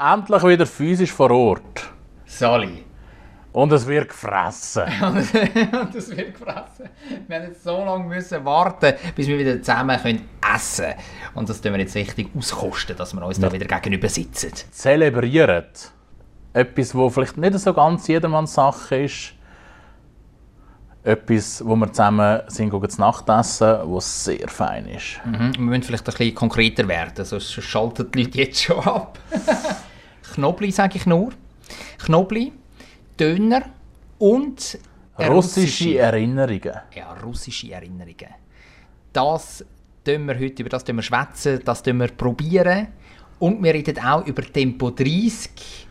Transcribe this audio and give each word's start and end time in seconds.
endlich 0.00 0.42
wieder 0.42 0.66
physisch 0.66 1.12
vor 1.12 1.30
Ort. 1.30 1.90
Sali. 2.24 2.84
Und 3.52 3.72
es 3.72 3.86
wird 3.86 4.08
gefressen. 4.08 4.84
Und 5.02 5.94
das 5.94 6.10
wird 6.16 6.34
gefressen. 6.34 6.88
Wir 7.26 7.36
haben 7.36 7.46
jetzt 7.48 7.64
so 7.64 7.84
lange 7.84 8.04
müssen 8.04 8.44
warten, 8.44 8.94
bis 9.16 9.26
wir 9.26 9.38
wieder 9.38 9.60
zusammen 9.60 10.00
können 10.00 10.28
essen 10.54 10.84
können. 10.86 10.98
Und 11.34 11.48
das 11.48 11.60
tun 11.60 11.72
wir 11.72 11.80
jetzt 11.80 11.96
richtig 11.96 12.28
auskosten, 12.36 12.96
dass 12.96 13.12
wir 13.12 13.24
uns 13.24 13.40
da 13.40 13.52
wieder 13.52 13.66
gegenüber 13.66 14.08
sitzen. 14.08 14.52
Zelebrieren. 14.70 15.64
Etwas, 16.52 16.94
wo 16.94 17.10
vielleicht 17.10 17.36
nicht 17.36 17.58
so 17.58 17.74
ganz 17.74 18.06
jedermanns 18.06 18.54
Sache 18.54 19.02
ist. 19.02 19.34
Etwas, 21.02 21.64
wo 21.64 21.74
wir 21.76 21.92
zusammen 21.92 22.42
sind, 22.48 22.70
gehen 22.70 22.90
zu 22.90 23.00
Nacht 23.00 23.28
essen, 23.28 23.78
was 23.84 24.24
sehr 24.24 24.48
fein 24.48 24.86
ist. 24.86 25.18
Mhm. 25.24 25.54
Wir 25.54 25.60
müssen 25.60 25.82
vielleicht 25.82 26.06
ein 26.06 26.12
bisschen 26.12 26.34
konkreter 26.34 26.86
werden, 26.86 27.24
sonst 27.24 27.50
schalten 27.52 28.10
die 28.12 28.22
Leute 28.22 28.38
jetzt 28.38 28.62
schon 28.62 28.78
ab. 28.80 29.18
Knobli 30.34 30.70
sage 30.70 30.96
ich 30.96 31.06
nur. 31.06 31.32
Knobli, 31.98 32.52
Döner 33.18 33.62
und 34.18 34.78
Russische 35.28 35.98
Erinnerungen. 35.98 36.72
Ja, 36.94 37.12
russische 37.22 37.72
Erinnerungen. 37.72 38.34
Das 39.12 39.64
tun 40.04 40.26
wir 40.26 40.38
heute, 40.38 40.62
über 40.62 40.70
das 40.70 40.86
wir 40.86 41.02
schwätzen, 41.02 41.60
das 41.64 41.84
wir 41.84 42.08
probieren. 42.08 42.88
Und 43.38 43.62
wir 43.62 43.74
reden 43.74 43.98
auch 43.98 44.24
über 44.26 44.42
Tempo 44.42 44.90
30. 44.90 45.88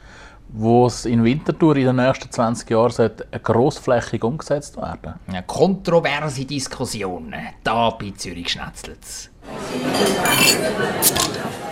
Wo 0.52 0.88
es 0.88 1.06
in 1.06 1.24
Winterthur 1.24 1.76
in 1.76 1.86
den 1.86 1.98
nächsten 1.98 2.32
20 2.32 2.70
Jahren 2.72 3.12
grossflächig 3.44 4.24
umgesetzt 4.24 4.78
werden. 4.78 5.14
Ja, 5.32 5.44
kontroverse 5.44 6.46
Diskussionen. 6.46 7.50
Da 7.64 7.92
bei 7.92 8.12
Zürich 8.18 8.50
Schnetzlitz. 8.50 9.30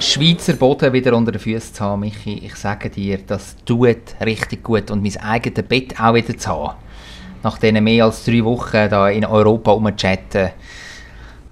Schweizer 0.00 0.54
Boden 0.54 0.94
wieder 0.94 1.14
unter 1.14 1.30
den 1.30 1.40
Füßen 1.40 1.74
zu 1.74 1.84
haben, 1.84 2.00
Michi, 2.00 2.38
ich 2.38 2.54
sage 2.56 2.88
dir, 2.88 3.18
das 3.18 3.54
tut 3.66 3.98
richtig 4.24 4.64
gut. 4.64 4.90
Und 4.90 5.02
mein 5.02 5.16
eigenes 5.18 5.68
Bett 5.68 6.00
auch 6.00 6.14
wieder 6.14 6.36
zu 6.38 6.48
haben. 6.48 6.78
Nach 7.42 7.58
diesen 7.58 7.84
mehr 7.84 8.06
als 8.06 8.24
drei 8.24 8.42
Wochen 8.42 8.88
da 8.88 9.10
in 9.10 9.26
Europa 9.26 9.72
rumchatten. 9.72 10.50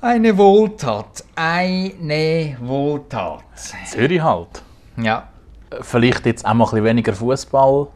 Eine 0.00 0.36
Wohltat. 0.38 1.24
Eine 1.34 2.56
Wohltat. 2.60 3.44
Zürich 3.86 4.22
halt. 4.22 4.62
Ja. 4.96 5.28
Vielleicht 5.82 6.24
jetzt 6.24 6.46
auch 6.46 6.54
mal 6.54 6.64
ein 6.64 6.70
bisschen 6.70 6.84
weniger 6.84 7.12
Fußball. 7.12 7.88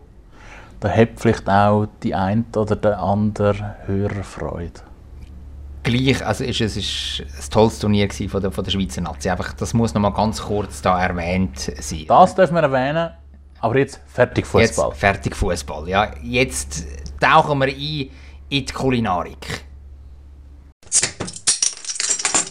Da 0.80 0.88
hat 0.90 1.10
vielleicht 1.16 1.48
auch 1.48 1.86
die 2.02 2.14
eine 2.14 2.44
oder 2.54 2.76
der 2.76 3.00
andere 3.00 3.76
höhere 3.86 4.22
Freude. 4.22 4.91
Gleich, 5.82 6.24
also 6.24 6.44
ist, 6.44 6.60
es 6.60 6.76
ist 6.76 7.22
ein 7.22 7.50
tolles 7.50 7.80
Turnier 7.80 8.08
von 8.28 8.40
der, 8.40 8.52
von 8.52 8.62
der 8.62 8.70
Schweizer 8.70 9.00
Nazi. 9.00 9.28
Einfach, 9.28 9.52
das 9.54 9.74
muss 9.74 9.94
noch 9.94 10.00
mal 10.00 10.10
ganz 10.10 10.40
kurz 10.40 10.80
da 10.80 11.02
erwähnt 11.02 11.58
sein. 11.58 12.04
Das 12.06 12.34
dürfen 12.34 12.54
wir 12.54 12.62
erwähnen. 12.62 13.10
Aber 13.60 13.78
jetzt 13.78 14.00
fertig 14.06 14.46
Fußball. 14.46 14.90
Jetzt 14.90 15.00
fertig 15.00 15.36
Fußball. 15.36 15.88
Ja, 15.88 16.12
jetzt 16.22 16.84
tauchen 17.20 17.58
wir 17.58 17.66
ein 17.66 17.74
in 17.74 18.10
die 18.48 18.64
Kulinarik. 18.66 19.64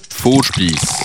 Vorspeis. 0.09 1.00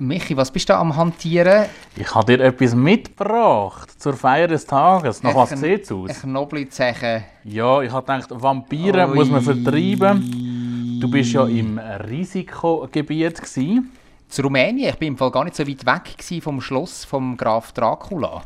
Michi, 0.00 0.34
was 0.34 0.50
bist 0.50 0.66
du 0.70 0.74
am 0.74 0.96
Hantieren? 0.96 1.66
Ich 1.94 2.14
habe 2.14 2.34
dir 2.34 2.42
etwas 2.42 2.74
mitgebracht 2.74 4.00
zur 4.00 4.14
Feier 4.14 4.48
des 4.48 4.64
Tages. 4.64 5.22
Nach 5.22 5.34
was 5.34 5.50
sieht 5.50 5.82
es 5.82 5.92
aus? 5.92 6.08
Ein 6.08 6.16
Knoblauchzechen. 6.22 7.22
Ja, 7.44 7.82
ich 7.82 7.92
habe 7.92 8.06
gedacht, 8.10 8.30
Vampire 8.30 9.06
Ui. 9.10 9.14
muss 9.14 9.28
man 9.28 9.42
vertreiben. 9.42 10.98
Du 11.00 11.10
bist 11.10 11.32
ja 11.34 11.44
im 11.44 11.78
Risikogebiet 11.78 13.42
gewesen. 13.42 13.92
Zu 14.30 14.42
Rumänien. 14.42 14.88
Ich 14.88 14.96
bin 14.98 15.08
im 15.08 15.18
Fall 15.18 15.30
gar 15.30 15.44
nicht 15.44 15.56
so 15.56 15.66
weit 15.68 15.84
weg 15.84 16.42
vom 16.42 16.62
Schloss 16.62 17.04
vom 17.04 17.36
Graf 17.36 17.72
Dracula. 17.72 18.40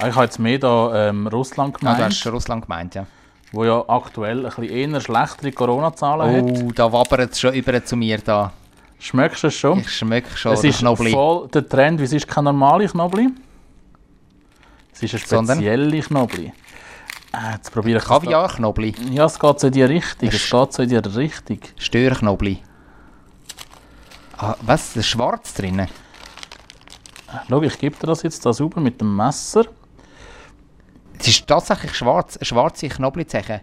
Ah, 0.00 0.08
Ich 0.08 0.14
habe 0.14 0.24
jetzt 0.24 0.38
mehr 0.38 0.58
da 0.58 1.08
ähm, 1.10 1.26
Russland 1.26 1.74
Ah, 1.76 1.78
gemeint, 1.80 1.98
du 1.98 2.04
hast 2.04 2.26
Russland 2.28 2.62
gemeint, 2.62 2.94
ja. 2.94 3.04
wo 3.52 3.64
ja 3.66 3.84
aktuell 3.88 4.38
ein 4.46 4.54
bisschen 4.54 4.64
eher 4.92 5.00
schlechtere 5.02 5.52
Corona-Zahlen 5.52 6.34
hat. 6.48 6.62
Oh, 6.64 6.72
da 6.74 6.90
wabbert 6.90 7.32
es 7.32 7.40
schon 7.40 7.52
über 7.52 7.84
zu 7.84 7.94
mir 7.96 8.16
da. 8.18 8.52
Schmeckst 9.02 9.42
du 9.42 9.48
es 9.48 9.54
schon? 9.54 9.80
Ich 9.80 9.90
schmecke 9.90 10.36
schon 10.36 10.52
es 10.52 10.62
ist 10.62 10.78
Knoblauch. 10.78 11.10
voll 11.10 11.48
der 11.48 11.68
Trend, 11.68 12.00
es 12.00 12.12
ist 12.12 12.28
kein 12.28 12.44
normale 12.44 12.86
Knoblauch. 12.86 13.30
Es 14.92 15.02
ist 15.02 15.26
Sondern? 15.28 15.56
spezielle 15.58 16.00
Knoblauch. 16.00 16.38
Äh, 17.34 17.52
jetzt 17.54 17.72
probiere 17.72 17.98
ich 17.98 18.04
da- 18.04 18.20
Ja, 19.10 19.24
es 19.24 19.38
geht 19.40 19.58
so 19.60 19.66
in 19.66 19.72
die 19.72 19.82
Richtung. 19.82 20.28
Es 20.28 20.48
geht 20.50 20.72
so 20.72 20.82
in 20.82 20.88
die 20.88 20.96
Richtung. 20.96 21.58
Störknoblauch. 21.78 22.58
Ah, 24.38 24.54
was? 24.60 24.88
Das 24.92 24.96
ist 24.98 25.06
schwarz 25.08 25.52
drinnen? 25.54 25.88
Schau, 27.48 27.62
ich 27.62 27.78
gebe 27.78 27.96
dir 27.96 28.06
das 28.06 28.22
jetzt 28.22 28.46
da 28.46 28.52
sauber 28.52 28.80
mit 28.80 29.00
dem 29.00 29.16
Messer. 29.16 29.64
Es 31.18 31.26
ist 31.26 31.46
tatsächlich 31.46 31.94
schwarz. 31.94 32.38
Schwarze 32.42 32.88
Knoblauchzeche. 32.88 33.62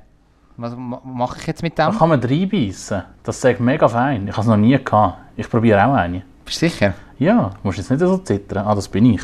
Was 0.62 0.76
ma- 0.76 1.02
mache 1.06 1.38
ich 1.40 1.48
jetzt 1.48 1.64
mit 1.64 1.80
Da 1.80 1.90
dem? 1.90 1.98
kann 1.98 2.10
man 2.10 2.22
reinbeissen. 2.22 3.04
Das 3.24 3.40
sagt 3.40 3.60
mega 3.62 3.88
fein. 3.88 4.28
Ich 4.28 4.34
habe 4.34 4.42
es 4.42 4.48
noch 4.48 4.58
nie 4.58 4.78
gehabt. 4.84 5.18
Ich 5.38 5.50
probiere 5.50 5.86
auch 5.86 5.94
eine. 5.94 6.24
Bist 6.44 6.62
du 6.62 6.68
sicher? 6.68 6.94
Ja, 7.18 7.52
musst 7.64 7.78
jetzt 7.78 7.90
nicht 7.92 8.00
so 8.02 8.18
zittern. 8.18 8.66
Ah, 8.68 8.76
das 8.76 8.88
bin 8.90 9.06
ich. 9.06 9.22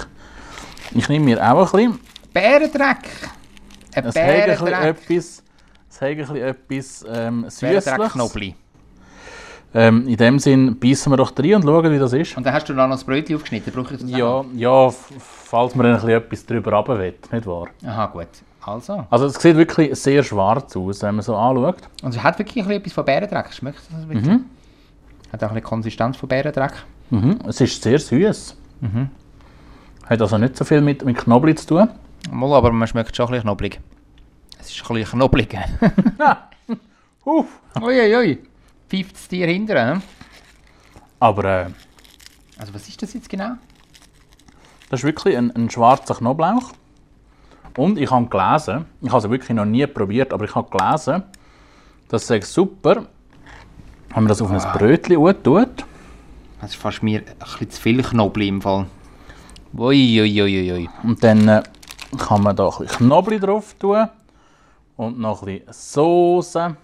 Ich 0.91 1.09
nehme 1.09 1.25
mir 1.25 1.41
auch 1.51 1.73
ein 1.73 1.89
bisschen. 1.91 1.99
Bärendreck. 2.33 3.09
Ein 3.95 4.05
Es 4.05 4.15
hat 4.15 4.69
etwas, 4.85 5.43
es 5.89 6.01
hat 6.01 6.35
etwas 6.37 7.05
ähm, 7.09 7.45
Süßliches. 7.49 8.55
Ähm, 9.73 10.07
in 10.07 10.15
dem 10.15 10.39
Sinn 10.39 10.79
beißen 10.79 11.11
wir 11.11 11.17
doch 11.17 11.33
rein 11.37 11.55
und 11.55 11.63
schauen, 11.63 11.91
wie 11.91 11.99
das 11.99 12.13
ist. 12.13 12.37
Und 12.37 12.45
dann 12.45 12.53
hast 12.53 12.69
du 12.69 12.73
da 12.73 12.87
noch 12.87 12.95
das 12.95 13.03
Brötchen 13.03 13.35
aufgeschnitten. 13.35 13.73
Brauche 13.73 13.93
ich 13.95 13.99
das 14.01 14.09
Ja, 14.09 14.45
ja, 14.55 14.89
falls 15.19 15.75
man 15.75 15.85
ein 15.87 15.93
bisschen 15.95 16.09
etwas 16.11 16.45
drüber 16.45 16.71
runter 16.73 16.97
will, 16.97 17.13
nicht 17.29 17.45
wahr? 17.45 17.67
Aha, 17.85 18.05
gut. 18.05 18.27
Also. 18.67 19.05
Also 19.09 19.25
es 19.27 19.35
sieht 19.35 19.55
wirklich 19.55 19.95
sehr 19.99 20.23
schwarz 20.23 20.75
aus, 20.75 21.01
wenn 21.03 21.15
man 21.15 21.23
so 21.23 21.35
anschaut. 21.35 21.77
Und 22.01 22.15
es 22.15 22.23
hat 22.23 22.39
wirklich 22.39 22.63
ein 22.63 22.67
bisschen 22.67 22.81
etwas 22.81 22.93
von 22.93 23.05
Bärendreck. 23.05 23.53
Schmeckt 23.53 23.79
das 23.91 24.01
ein 24.01 24.07
bisschen? 24.07 24.49
Hat 25.31 25.43
auch 25.43 25.49
ein 25.49 25.53
bisschen 25.55 25.63
Konsistenz 25.69 26.17
von 26.17 26.29
Bärendreck. 26.29 26.73
Mhm. 27.11 27.39
Es 27.47 27.61
ist 27.61 27.81
sehr 27.83 27.99
süß. 27.99 28.57
Hat 30.07 30.21
also 30.21 30.37
nicht 30.37 30.55
so 30.57 30.65
viel 30.65 30.81
mit, 30.81 31.03
mit 31.05 31.17
Knoblauch 31.17 31.55
zu 31.55 31.67
tun. 31.67 31.89
Mal, 32.31 32.53
aber 32.53 32.71
man 32.71 32.87
schmeckt 32.87 33.15
schon 33.15 33.25
ein 33.27 33.31
bisschen 33.31 33.43
knobblig. 33.43 33.79
Es 34.59 34.71
ist 34.71 34.81
ein 34.89 34.95
bisschen 34.95 35.19
knobblig. 35.19 35.55
Uff. 37.25 37.45
Uiuiui. 37.79 38.15
Ui. 38.15 38.39
Pfeift 38.89 39.15
es 39.15 39.27
dir 39.27 39.47
hinterher? 39.47 39.93
hm? 39.95 40.01
Aber 41.19 41.43
äh, 41.43 41.65
Also 42.57 42.73
was 42.73 42.87
ist 42.87 43.01
das 43.01 43.13
jetzt 43.13 43.29
genau? 43.29 43.53
das 44.89 44.99
ist 45.01 45.03
wirklich 45.03 45.35
ein, 45.37 45.51
ein 45.55 45.69
schwarzer 45.69 46.15
Knoblauch. 46.15 46.71
Und 47.77 47.97
ich 47.97 48.09
habe 48.09 48.25
gelesen, 48.27 48.85
ich 49.01 49.09
habe 49.09 49.17
es 49.19 49.29
wirklich 49.29 49.55
noch 49.55 49.65
nie 49.65 49.85
probiert, 49.85 50.33
aber 50.33 50.45
ich 50.45 50.55
habe 50.55 50.69
gelesen, 50.75 51.23
das 52.07 52.29
ist 52.29 52.53
super, 52.53 52.95
wenn 52.95 54.23
man 54.23 54.27
das 54.27 54.41
auf 54.41 54.51
ein 54.51 54.77
Brötchen 54.77 55.43
tut. 55.43 55.85
Das 56.61 56.71
ist 56.71 56.75
fast 56.77 57.03
mir 57.03 57.19
ein 57.19 57.25
bisschen 57.39 57.69
zu 57.69 57.81
viel 57.81 58.01
Knoblauch 58.01 58.47
im 58.47 58.61
Fall. 58.61 58.85
Uiuiuiui. 59.77 60.41
Ui, 60.41 60.71
ui. 60.71 60.89
Und 61.03 61.23
dann 61.23 61.47
äh, 61.47 61.63
kann 62.17 62.41
man 62.41 62.55
da 62.55 62.69
ein 62.69 62.77
bisschen 62.79 63.07
Knoblauch 63.07 63.39
drauf 63.39 63.75
tun 63.77 64.07
und 64.95 65.19
noch 65.19 65.43
ein 65.43 65.59
bisschen 65.59 65.73
Soße. 65.73 66.77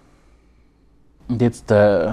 Und 1.28 1.40
jetzt 1.40 1.70
äh, 1.70 2.12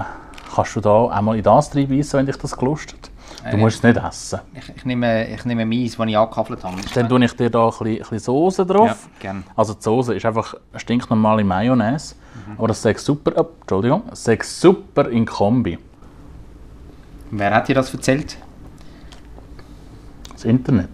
kannst 0.54 0.76
du 0.76 0.80
da 0.80 0.90
auch 0.90 1.20
mal 1.20 1.36
in 1.36 1.42
das 1.42 1.74
reinbeissen, 1.76 2.18
wenn 2.18 2.26
dich 2.26 2.36
das 2.36 2.56
gelustet. 2.56 3.09
Du 3.50 3.56
musst 3.56 3.76
es 3.76 3.82
nicht 3.82 3.96
essen. 3.96 4.40
Ich, 4.54 4.68
ich, 4.76 4.84
nehme, 4.84 5.26
ich 5.28 5.44
nehme 5.44 5.64
meins, 5.64 5.96
das 5.96 6.06
ich 6.06 6.16
angekaffelt 6.16 6.62
habe. 6.62 6.76
Dann 6.94 7.08
tue 7.08 7.24
ich 7.24 7.32
dir 7.34 7.50
da 7.50 7.64
ein 7.64 7.70
bisschen, 7.70 7.86
ein 7.86 7.98
bisschen 7.98 8.18
Soße 8.18 8.66
drauf. 8.66 8.88
Ja, 8.88 8.96
gern. 9.20 9.44
Also 9.56 9.74
die 9.74 9.82
Soße 9.82 10.14
ist 10.14 10.26
einfach 10.26 10.54
stinknormale 10.76 11.44
Mayonnaise. 11.44 12.16
Aber 12.58 12.68
das 12.68 12.82
sagt 12.82 13.00
super, 13.00 13.32
oh, 13.36 13.48
Entschuldigung, 13.60 14.02
das 14.10 14.24
sagt 14.24 14.44
super 14.44 15.08
in 15.08 15.24
Kombi. 15.24 15.78
Wer 17.30 17.54
hat 17.54 17.68
dir 17.68 17.74
das 17.74 17.92
erzählt? 17.94 18.36
Das 20.32 20.44
Internet. 20.44 20.90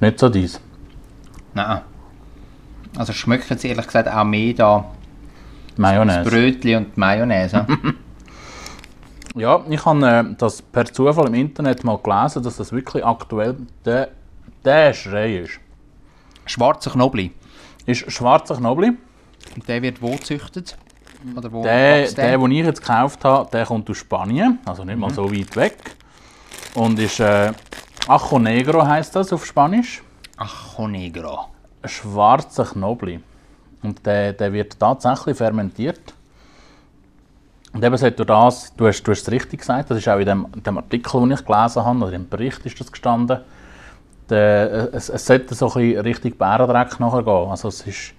Nicht 0.00 0.18
so 0.18 0.28
dies. 0.28 0.60
Nein. 1.54 1.82
Also 2.96 3.12
schmeckt 3.12 3.48
jetzt 3.50 3.64
ehrlich 3.64 3.86
gesagt 3.86 4.08
auch 4.08 4.24
mehr 4.24 4.54
da 4.54 4.90
das 5.68 5.78
Mayonnaise. 5.78 6.30
Brötchen 6.30 6.76
und 6.76 6.96
die 6.96 7.00
Mayonnaise. 7.00 7.66
Ja, 9.36 9.64
ich 9.68 9.84
habe 9.84 10.06
äh, 10.06 10.34
das 10.36 10.60
per 10.60 10.86
Zufall 10.86 11.28
im 11.28 11.34
Internet 11.34 11.84
mal 11.84 11.98
gelesen, 11.98 12.42
dass 12.42 12.56
das 12.56 12.72
wirklich 12.72 13.04
aktuell 13.04 13.56
der, 13.84 14.08
der 14.64 14.92
Schrei 14.92 15.38
ist. 15.38 15.60
Schwarzer 16.46 16.90
Knoblauch. 16.90 17.30
Ist 17.86 18.10
schwarzer 18.10 18.56
Knoblauch. 18.56 18.94
Und 19.54 19.68
der 19.68 19.82
wird 19.82 20.02
wo 20.02 20.10
gezüchtet? 20.12 20.76
Oder 21.36 21.52
wo 21.52 21.62
Der, 21.62 22.02
wächst 22.02 22.18
der, 22.18 22.38
den 22.38 22.50
ich 22.50 22.64
jetzt 22.64 22.80
gekauft 22.80 23.24
habe, 23.24 23.48
der 23.50 23.66
kommt 23.66 23.88
aus 23.90 23.98
Spanien, 23.98 24.58
also 24.64 24.84
nicht 24.84 24.98
mal 24.98 25.10
so 25.10 25.30
weit 25.30 25.54
weg. 25.54 25.76
Und 26.74 26.98
ist 26.98 27.20
äh, 27.20 27.52
Ajo 28.08 28.38
Negro 28.38 28.84
heißt 28.84 29.14
das 29.14 29.32
auf 29.32 29.46
Spanisch. 29.46 30.02
Ajo 30.36 30.88
Negro. 30.88 31.46
Schwarzer 31.84 32.64
Knobli. 32.64 33.20
Und 33.82 34.04
der, 34.04 34.32
der 34.32 34.52
wird 34.52 34.78
tatsächlich 34.78 35.36
fermentiert. 35.36 36.14
Und 37.72 37.84
eben 37.84 37.96
sagt 37.96 38.18
du 38.18 38.24
das, 38.24 38.74
du 38.76 38.86
hast, 38.86 39.02
du 39.02 39.12
hast 39.12 39.22
es 39.22 39.30
richtig 39.30 39.60
gesagt, 39.60 39.90
das 39.90 39.98
ist 39.98 40.08
auch 40.08 40.18
in 40.18 40.26
dem, 40.26 40.46
in 40.54 40.62
dem 40.62 40.78
Artikel, 40.78 41.20
den 41.20 41.30
ich 41.30 41.44
gelesen 41.44 41.84
habe, 41.84 42.04
oder 42.04 42.12
im 42.12 42.28
Bericht 42.28 42.66
ist 42.66 42.80
das 42.80 42.90
gestanden. 42.90 43.40
Der, 44.28 44.92
es, 44.92 45.08
es 45.08 45.26
sollte 45.26 45.54
so 45.54 45.68
ein 45.68 45.74
bisschen 45.74 46.00
richtig 46.02 46.38
Bärendreck 46.38 46.98
nachher 47.00 47.22
gehen. 47.22 47.50
Also 47.50 47.68
es 47.68 47.86
ist... 47.86 48.14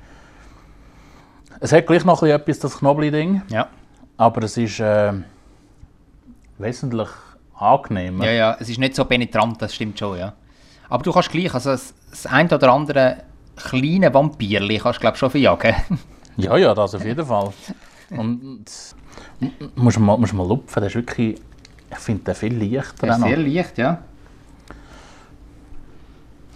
Es 1.60 1.72
hat 1.72 1.86
gleich 1.86 2.04
noch 2.06 2.22
ein 2.22 2.28
bisschen 2.28 2.42
etwas, 2.42 2.60
das 2.60 2.78
Knobli-Ding. 2.80 3.44
Ja. 3.50 3.68
Aber 4.18 4.44
es 4.44 4.58
ist 4.58 4.80
äh, 4.80 5.14
wesentlich 6.58 7.10
angenehmer. 7.56 8.26
Ja, 8.26 8.32
ja, 8.32 8.58
es 8.60 8.70
ist 8.70 8.80
nicht 8.80 8.96
so 8.96 9.06
penetrant, 9.06 9.62
das 9.62 9.76
stimmt 9.76 10.00
schon, 10.00 10.18
ja. 10.18 10.34
Aber 10.90 11.04
du 11.04 11.12
kannst 11.12 11.30
gleich, 11.30 11.54
also 11.54 11.72
das, 11.72 11.94
das 12.10 12.26
ein 12.26 12.52
oder 12.52 12.74
andere 12.74 13.18
kleine 13.56 14.14
Vampirli 14.14 14.80
kannst 14.80 14.98
du 14.98 15.02
glaube 15.02 15.18
schon 15.18 15.30
verjagen. 15.30 15.76
Ja, 16.38 16.58
ja, 16.58 16.74
das 16.74 16.96
auf 16.96 17.06
jeden 17.06 17.26
Fall. 17.26 17.54
Und 18.10 18.66
musst 19.76 19.98
du 19.98 20.02
mal, 20.02 20.18
musst 20.18 20.34
mal 20.34 20.48
lupfen, 20.48 20.82
der 20.82 20.88
ist 20.90 20.96
wirklich, 20.96 21.40
ich 21.90 21.98
finde 21.98 22.24
den 22.24 22.36
viel 22.36 22.54
leichter. 22.58 23.08
Der 23.08 23.16
ist 23.16 23.22
sehr 23.22 23.38
leicht, 23.38 23.78
ja. 23.78 24.04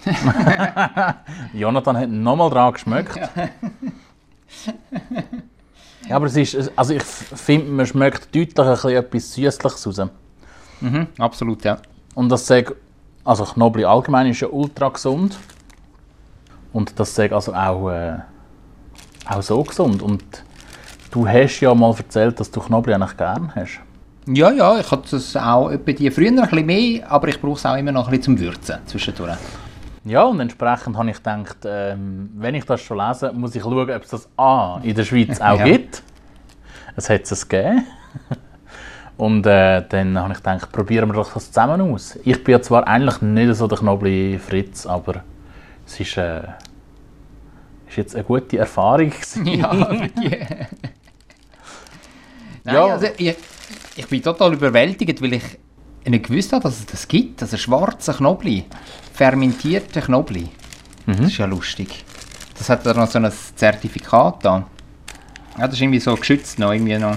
Jonathan 1.54 1.98
hat 1.98 2.10
nochmal 2.10 2.50
dran 2.50 2.74
geschmeckt. 2.74 3.16
Ja. 3.16 3.30
aber 6.16 6.28
es 6.28 6.36
ist, 6.36 6.72
also 6.76 6.94
ich 6.94 7.04
finde, 7.04 7.72
man 7.72 7.86
schmeckt 7.88 8.36
deutlich 8.36 8.60
ein 8.60 8.74
bisschen 8.74 8.96
etwas 8.96 9.34
Süßliches 9.34 9.88
raus. 9.88 10.10
Mhm, 10.82 11.08
absolut, 11.18 11.64
ja. 11.64 11.80
Und 12.14 12.30
das 12.30 12.46
sage, 12.46 12.76
also 13.24 13.44
Knobli 13.44 13.84
allgemein 13.86 14.28
ist 14.28 14.42
ja 14.42 14.48
ultra 14.48 14.90
gesund. 14.90 15.38
Und 16.74 17.00
das 17.00 17.16
sage 17.16 17.34
also 17.34 17.54
auch, 17.54 17.90
äh, 17.90 18.20
auch 19.28 19.42
so 19.42 19.64
gesund. 19.64 20.02
Und 20.02 20.24
du 21.16 21.28
hast 21.28 21.60
ja 21.62 21.74
mal 21.74 21.94
erzählt, 21.98 22.40
dass 22.40 22.52
du 22.52 22.60
Knobli 22.60 22.94
eigentlich 22.94 23.16
gern 23.18 23.52
hast. 23.56 23.80
Ja, 24.28 24.52
ja, 24.52 24.80
ich 24.80 24.90
hatte 24.92 25.08
das 25.12 25.36
auch 25.38 25.70
etwa 25.70 25.92
die 25.92 26.10
früher 26.12 26.30
ein 26.30 26.36
bisschen 26.36 26.66
mehr, 26.66 27.10
aber 27.12 27.28
ich 27.30 27.40
brauche 27.40 27.58
es 27.58 27.66
auch 27.66 27.76
immer 27.76 27.92
noch 27.92 28.06
ein 28.08 28.12
bisschen 28.18 28.38
zum 28.38 28.40
Würzen 28.40 28.78
zwischendurch. 28.86 29.38
Ja, 30.04 30.24
und 30.24 30.40
entsprechend 30.40 30.98
habe 30.98 31.10
ich 31.10 31.18
gedacht, 31.18 31.58
ähm, 31.66 32.30
wenn 32.36 32.54
ich 32.56 32.66
das 32.66 32.82
schon 32.82 32.98
lese, 32.98 33.32
muss 33.34 33.56
ich 33.56 33.62
schauen, 33.64 33.90
ob 33.90 34.04
es 34.04 34.10
das 34.10 34.28
A 34.38 34.80
in 34.84 34.94
der 34.96 35.04
Schweiz 35.04 35.40
auch 35.42 35.58
Ja. 35.60 35.66
gibt. 35.66 36.04
Es 36.96 37.10
hat 37.10 37.30
es 37.32 37.48
gegeben. 37.48 37.86
Und 39.18 39.46
äh, 39.48 39.84
dann 39.88 40.18
habe 40.20 40.34
ich 40.34 40.38
gedacht, 40.40 40.72
probieren 40.72 41.10
wir 41.10 41.14
doch 41.14 41.34
das 41.34 41.48
zusammen 41.52 41.82
aus. 41.94 42.18
Ich 42.26 42.44
bin 42.44 42.52
ja 42.54 42.62
zwar 42.62 42.88
eigentlich 42.88 43.22
nicht 43.22 43.56
so 43.56 43.68
der 43.68 43.78
Knobli 43.78 44.38
Fritz, 44.40 44.86
aber 44.86 45.24
es 45.88 46.00
ist, 46.00 46.18
äh, 46.18 46.42
ist 47.88 47.96
jetzt 47.98 48.16
eine 48.16 48.24
gute 48.26 48.58
Erfahrung. 48.58 49.10
gewesen. 49.10 49.46
Ja, 49.48 49.72
Nein, 52.66 52.76
Ja. 52.76 52.86
also 52.88 53.08
ich, 53.18 53.36
ich 53.96 54.08
bin 54.08 54.22
total 54.22 54.54
überwältigt, 54.54 55.22
weil 55.22 55.34
ich 55.34 55.44
nicht 56.06 56.28
gewusst 56.28 56.52
habe, 56.54 56.64
dass 56.64 56.80
es 56.80 56.86
das 56.86 57.08
gibt. 57.08 57.42
Also 57.42 57.58
schwarze 57.58 58.14
Knobli, 58.14 58.66
fermentierte 59.14 60.02
Knobli. 60.02 60.50
Das 61.06 61.20
ist 61.20 61.38
ja 61.38 61.46
lustig. 61.46 62.04
Das 62.58 62.70
hat 62.70 62.86
dann 62.86 62.98
noch 62.98 63.10
so 63.10 63.20
ein 63.20 63.32
Zertifikat 63.56 64.44
da. 64.44 64.66
Ja, 65.58 65.66
das 65.68 65.76
ist 65.76 65.82
irgendwie 65.82 66.00
so 66.00 66.16
geschützt 66.16 66.60
noch, 66.60 66.72
irgendwie 66.74 66.98
noch 66.98 67.16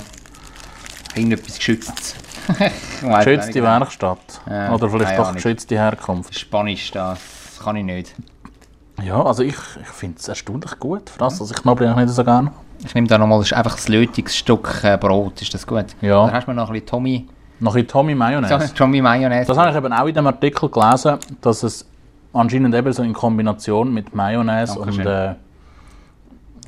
irgendetwas 1.14 1.56
geschütztes. 1.56 2.14
Geschützte 3.02 3.52
genau. 3.52 3.80
Werkstatt. 3.80 4.40
Ja, 4.48 4.72
Oder 4.72 4.88
vielleicht 4.88 5.18
doch 5.18 5.34
geschützte 5.34 5.74
Herkunft. 5.74 6.38
Spanisch, 6.38 6.90
das 6.92 7.18
kann 7.62 7.76
ich 7.76 7.84
nicht. 7.84 8.14
Ja, 9.02 9.22
also 9.22 9.42
ich, 9.42 9.54
ich 9.80 9.88
finde 9.88 10.18
es 10.18 10.28
erstaunlich 10.28 10.78
gut. 10.78 11.10
Für 11.10 11.18
das, 11.18 11.38
dass 11.38 11.50
ich 11.50 11.64
eigentlich 11.66 11.94
nicht 11.96 12.08
so 12.08 12.24
gerne 12.24 12.48
habe. 12.48 12.56
Ich 12.84 12.94
nehme 12.94 13.06
da 13.06 13.18
nochmal 13.18 13.40
einfach 13.40 13.74
das 13.74 13.88
Lötungsstück 13.88 14.82
äh, 14.84 14.96
Brot, 14.96 15.42
ist 15.42 15.52
das 15.52 15.66
gut? 15.66 15.86
Ja. 16.00 16.26
Dann 16.26 16.34
hast 16.34 16.46
du 16.46 16.50
mir 16.52 16.56
noch 16.56 16.68
ein 16.68 16.74
bisschen 16.74 16.86
Tommy, 16.86 17.26
Noch 17.60 17.74
ein 17.74 17.86
Tommy 17.86 18.14
Mayonnaise. 18.14 18.72
Tommy 18.74 19.00
Mayonnaise. 19.02 19.48
Das 19.48 19.58
habe 19.58 19.70
ich 19.70 19.76
eben 19.76 19.92
auch 19.92 20.06
in 20.06 20.14
dem 20.14 20.26
Artikel 20.26 20.68
gelesen, 20.68 21.18
dass 21.40 21.62
es 21.62 21.86
anscheinend 22.32 22.74
eben 22.74 22.92
so 22.92 23.02
in 23.02 23.12
Kombination 23.12 23.92
mit 23.92 24.14
Mayonnaise 24.14 24.78
und, 24.78 24.98
äh, 24.98 25.34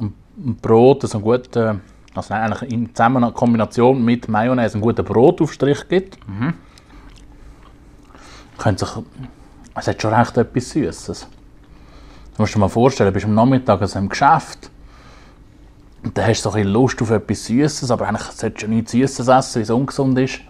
und 0.01 0.61
Brot 0.61 1.03
so 1.03 1.19
einen 1.19 1.25
guten, 1.25 1.81
also 2.15 2.35
nein, 2.35 2.53
eigentlich 2.53 2.73
in 2.73 2.95
zusammen 2.95 3.23
in 3.23 3.35
Kombination 3.35 4.05
mit 4.05 4.29
Mayonnaise 4.29 4.75
einen 4.75 4.83
guten 4.83 5.05
Brotaufstrich 5.05 5.87
gibt. 5.89 6.19
Mhm. 6.29 6.55
Könnte 8.59 8.85
sich, 8.85 8.95
es 9.77 9.87
hat 9.87 10.03
schon 10.03 10.13
recht 10.13 10.37
etwas 10.37 10.71
Süßes. 10.71 11.29
Du 12.37 12.43
musst 12.43 12.55
dir 12.55 12.59
mal 12.59 12.69
vorstellen, 12.69 13.09
du 13.09 13.15
bist 13.15 13.27
am 13.27 13.35
Nachmittag 13.35 13.81
also 13.81 13.99
im 13.99 14.09
Geschäft 14.09 14.71
und 16.03 16.17
dann 16.17 16.27
hast 16.27 16.45
du 16.45 16.51
so 16.51 16.57
ein 16.57 16.63
bisschen 16.63 16.73
Lust 16.73 17.03
auf 17.03 17.11
etwas 17.11 17.45
Süßes, 17.47 17.91
aber 17.91 18.09
eigentlich 18.09 18.23
solltest 18.23 18.63
du 18.63 18.67
ja 18.67 18.73
nichts 18.75 18.93
Süßes 18.93 19.29
essen, 19.29 19.55
weil 19.57 19.63
es 19.63 19.71
ungesund 19.71 20.19
ist. 20.19 20.41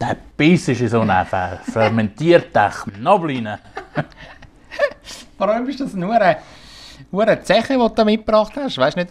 Der 0.00 0.16
Biss 0.36 0.68
ist 0.68 0.80
in 0.80 0.88
so 0.88 1.00
einen 1.00 1.10
fer- 1.26 1.58
fermentierten 1.72 2.70
Knoblauch 2.70 3.28
rein. 3.28 3.58
Warum 5.38 5.68
ist 5.68 5.80
das 5.80 5.94
nur 5.94 6.12
eine, 6.14 6.36
nur 7.10 7.22
eine 7.22 7.42
Zeche, 7.42 7.74
die 7.74 7.78
du 7.78 7.88
da 7.88 8.04
mitgebracht 8.04 8.52
hast? 8.56 8.78
Weißt 8.78 8.96
nicht, 8.96 9.10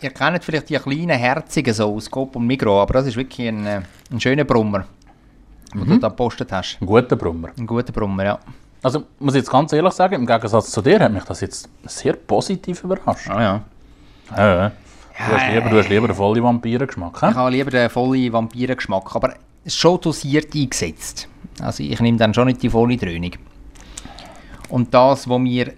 ihr 0.00 0.10
kennt 0.10 0.44
vielleicht 0.44 0.68
die 0.68 0.74
kleinen 0.76 1.10
herzigen 1.18 1.72
so 1.74 1.94
aus 1.94 2.10
Coop 2.10 2.36
und 2.36 2.46
Migros, 2.46 2.82
aber 2.82 2.94
das 2.94 3.06
ist 3.06 3.16
wirklich 3.16 3.48
ein, 3.48 3.66
äh, 3.66 3.80
ein 4.10 4.20
schöner 4.20 4.44
Brummer, 4.44 4.84
den 5.72 5.84
du 5.86 5.98
da 5.98 6.08
gepostet 6.08 6.52
hast. 6.52 6.78
Ein 6.80 6.86
guter 6.86 7.16
Brummer. 7.16 7.48
Ein 7.58 7.66
guter 7.66 7.92
Brummer, 7.92 8.24
ja. 8.24 8.38
Also, 8.82 9.04
muss 9.18 9.34
ich 9.34 9.40
jetzt 9.40 9.50
ganz 9.50 9.72
ehrlich 9.72 9.92
sagen, 9.94 10.14
im 10.16 10.26
Gegensatz 10.26 10.70
zu 10.70 10.82
dir 10.82 11.00
hat 11.00 11.12
mich 11.12 11.24
das 11.24 11.40
jetzt 11.40 11.68
sehr 11.84 12.12
positiv 12.14 12.84
überrascht. 12.84 13.30
Ah, 13.30 13.42
ja. 13.42 13.62
Ja. 14.36 14.72
Du 15.16 15.32
hast 15.32 15.52
lieber, 15.52 15.70
du 15.70 15.78
hast 15.78 15.88
lieber 15.88 16.06
einen 16.06 16.14
vollen 16.14 16.42
Vampirengeschmack, 16.42 17.16
Ich 17.16 17.36
habe 17.36 17.50
lieber 17.50 17.70
den 17.70 17.88
vollen 17.88 18.32
Vampirengeschmack, 18.32 19.14
aber 19.14 19.34
schon 19.66 20.00
dosiert 20.00 20.54
eingesetzt. 20.54 21.28
Also 21.60 21.82
ich 21.82 22.00
nehme 22.00 22.18
dann 22.18 22.34
schon 22.34 22.46
nicht 22.46 22.62
die 22.62 22.70
volle 22.70 22.96
Dröhnung. 22.96 23.32
Und 24.68 24.92
das, 24.92 25.28
wo 25.28 25.38
mir 25.38 25.72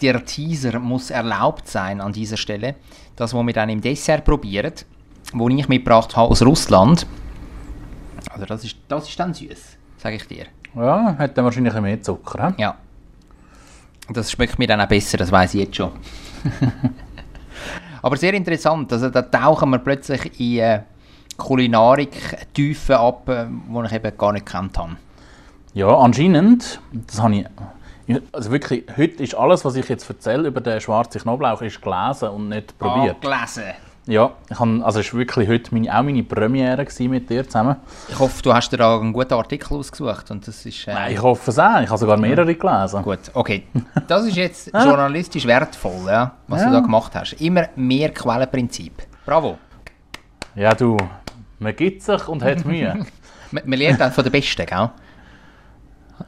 der 0.00 0.24
Teaser 0.24 0.78
muss 0.80 1.10
erlaubt 1.10 1.68
sein 1.68 2.00
an 2.00 2.12
dieser 2.12 2.36
Stelle, 2.36 2.74
das, 3.16 3.32
was 3.32 3.46
wir 3.46 3.52
dann 3.52 3.68
im 3.68 3.80
Dessert 3.80 4.24
probieren, 4.24 4.72
wo 5.32 5.48
ich 5.48 5.68
mitgebracht 5.68 6.16
habe 6.16 6.30
aus 6.30 6.42
Russland, 6.42 7.06
also 8.30 8.46
das 8.46 8.64
ist, 8.64 8.76
das 8.88 9.08
ist 9.08 9.18
dann 9.20 9.34
süß, 9.34 9.76
sage 9.98 10.16
ich 10.16 10.26
dir. 10.26 10.46
Ja, 10.74 11.16
hat 11.16 11.38
dann 11.38 11.44
wahrscheinlich 11.44 11.74
mehr 11.74 12.02
Zucker, 12.02 12.48
hä? 12.48 12.54
Ja. 12.60 12.76
Das 14.10 14.30
schmeckt 14.30 14.58
mir 14.58 14.66
dann 14.66 14.80
auch 14.80 14.88
besser, 14.88 15.16
das 15.16 15.30
weiß 15.30 15.54
ich 15.54 15.60
jetzt 15.60 15.76
schon. 15.76 15.92
Aber 18.04 18.18
sehr 18.18 18.34
interessant, 18.34 18.92
also 18.92 19.08
da 19.08 19.22
tauchen 19.22 19.70
wir 19.70 19.78
plötzlich 19.78 20.38
in 20.38 20.58
äh, 20.58 20.80
Kulinarik-Tiefen 21.38 22.96
ab, 22.96 23.26
äh, 23.30 23.46
die 23.46 23.86
ich 23.86 23.92
eben 23.94 24.18
gar 24.18 24.32
nicht 24.32 24.44
gekannt 24.44 24.76
habe. 24.76 24.96
Ja, 25.72 25.88
anscheinend, 25.88 26.80
das 26.92 27.22
habe 27.22 27.36
ich, 28.06 28.20
also 28.30 28.50
wirklich, 28.50 28.84
heute 28.94 29.22
ist 29.22 29.34
alles, 29.34 29.64
was 29.64 29.76
ich 29.76 29.88
jetzt 29.88 30.06
erzähle 30.06 30.48
über 30.48 30.60
den 30.60 30.82
schwarzen 30.82 31.22
Knoblauch, 31.22 31.62
ist 31.62 31.80
gelesen 31.80 32.28
und 32.28 32.50
nicht 32.50 32.78
probiert. 32.78 33.22
gelesen. 33.22 33.72
Ja, 34.06 34.32
ich 34.50 34.60
habe, 34.60 34.84
also 34.84 35.00
es 35.00 35.12
war 35.14 35.20
wirklich 35.20 35.48
heute 35.48 35.72
meine, 35.74 35.90
auch 35.98 36.02
meine 36.02 36.22
Premiere 36.22 36.86
mit 37.08 37.30
dir 37.30 37.44
zusammen. 37.44 37.76
Ich 38.08 38.18
hoffe, 38.18 38.42
du 38.42 38.52
hast 38.52 38.70
dir 38.70 38.76
da 38.76 38.98
einen 39.00 39.14
guten 39.14 39.32
Artikel 39.32 39.74
ausgesucht 39.78 40.30
und 40.30 40.46
das 40.46 40.66
ist... 40.66 40.86
Äh, 40.86 41.12
Ich 41.14 41.22
hoffe 41.22 41.50
es 41.50 41.58
auch, 41.58 41.80
ich 41.80 41.88
habe 41.88 41.96
sogar 41.98 42.18
mehrere 42.18 42.54
gelesen. 42.54 43.02
Gut, 43.02 43.20
okay. 43.32 43.62
Das 44.06 44.26
ist 44.26 44.36
jetzt 44.36 44.70
journalistisch 44.74 45.46
wertvoll, 45.46 46.06
ja, 46.06 46.32
was 46.48 46.60
Ja. 46.60 46.66
du 46.68 46.72
da 46.74 46.80
gemacht 46.80 47.12
hast. 47.14 47.32
Immer 47.40 47.68
mehr 47.76 48.10
Quellenprinzip. 48.10 49.02
Bravo. 49.24 49.56
Ja, 50.54 50.74
du, 50.74 50.98
man 51.58 51.74
gibt 51.74 52.02
sich 52.02 52.28
und 52.28 52.42
hat 52.42 52.64
Mühe. 52.64 53.06
Man, 53.50 53.62
man 53.66 53.78
lernt 53.78 54.00
dann 54.00 54.10
von 54.10 54.24
den 54.24 54.32
Besten, 54.32 54.66
gell? 54.66 54.90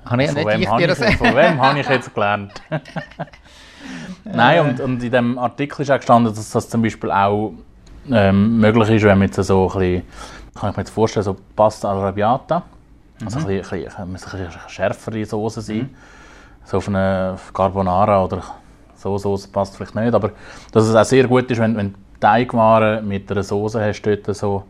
Habe 0.04 0.22
ich 0.22 0.30
Von 0.30 0.36
nicht 0.36 0.46
wem, 0.46 0.62
ich 0.62 0.68
dir 0.70 0.90
ich, 0.92 0.98
das... 0.98 1.14
von 1.14 1.34
wem 1.34 1.60
habe 1.60 1.80
ich 1.80 1.88
jetzt 1.88 2.14
gelernt? 2.14 2.52
Nein, 4.24 4.60
und, 4.60 4.80
und 4.80 5.02
in 5.02 5.10
dem 5.10 5.38
Artikel 5.38 5.82
ist 5.82 5.90
auch 5.90 5.96
gestanden, 5.96 6.32
dass 6.32 6.50
das 6.50 6.68
zum 6.68 6.82
Beispiel 6.82 7.10
auch 7.10 7.52
ähm, 8.10 8.58
möglich 8.60 8.90
ist, 8.90 9.04
wenn 9.04 9.18
man 9.18 9.28
jetzt 9.28 9.42
so 9.42 9.70
ein 9.70 9.78
bisschen, 9.78 10.02
kann 10.54 10.70
ich 10.70 10.76
mir 10.76 10.82
jetzt 10.82 10.90
vorstellen, 10.90 11.24
so 11.24 11.36
Pasta 11.54 11.90
Arrabbiata, 11.90 12.62
also 13.24 13.38
ein 13.38 13.46
bisschen, 13.46 13.78
ein 13.78 13.84
bisschen, 13.84 14.12
muss 14.12 14.24
ein 14.24 14.46
bisschen 14.46 14.60
schärfere 14.68 15.24
Soße 15.24 15.60
sein, 15.60 15.90
so 16.64 16.78
auf 16.78 16.88
eine 16.88 17.36
Carbonara 17.52 18.24
oder 18.24 18.42
so 18.96 19.18
Soße 19.18 19.48
passt 19.48 19.76
vielleicht 19.76 19.94
nicht, 19.94 20.14
aber 20.14 20.32
dass 20.72 20.84
es 20.84 20.94
auch 20.94 21.04
sehr 21.04 21.26
gut 21.26 21.50
ist, 21.50 21.60
wenn, 21.60 21.76
wenn 21.76 21.94
Teigwaren 22.20 23.06
mit 23.06 23.30
einer 23.30 23.42
Soße 23.42 23.80
hast, 23.80 24.02
dort 24.02 24.34
so, 24.34 24.64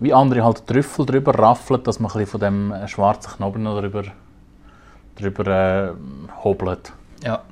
wie 0.00 0.12
andere 0.12 0.44
halt 0.44 0.66
Trüffel 0.66 1.06
drüber 1.06 1.38
raffeln, 1.38 1.82
dass 1.82 2.00
man 2.00 2.10
ein 2.10 2.18
bisschen 2.18 2.30
von 2.30 2.40
dem 2.40 2.88
schwarzen 2.88 3.32
Knoblauch 3.32 3.80
drüber, 3.80 4.02
drüber 5.16 5.46
äh, 5.46 5.92
hobelt. 6.44 6.92
Ja. 7.24 7.42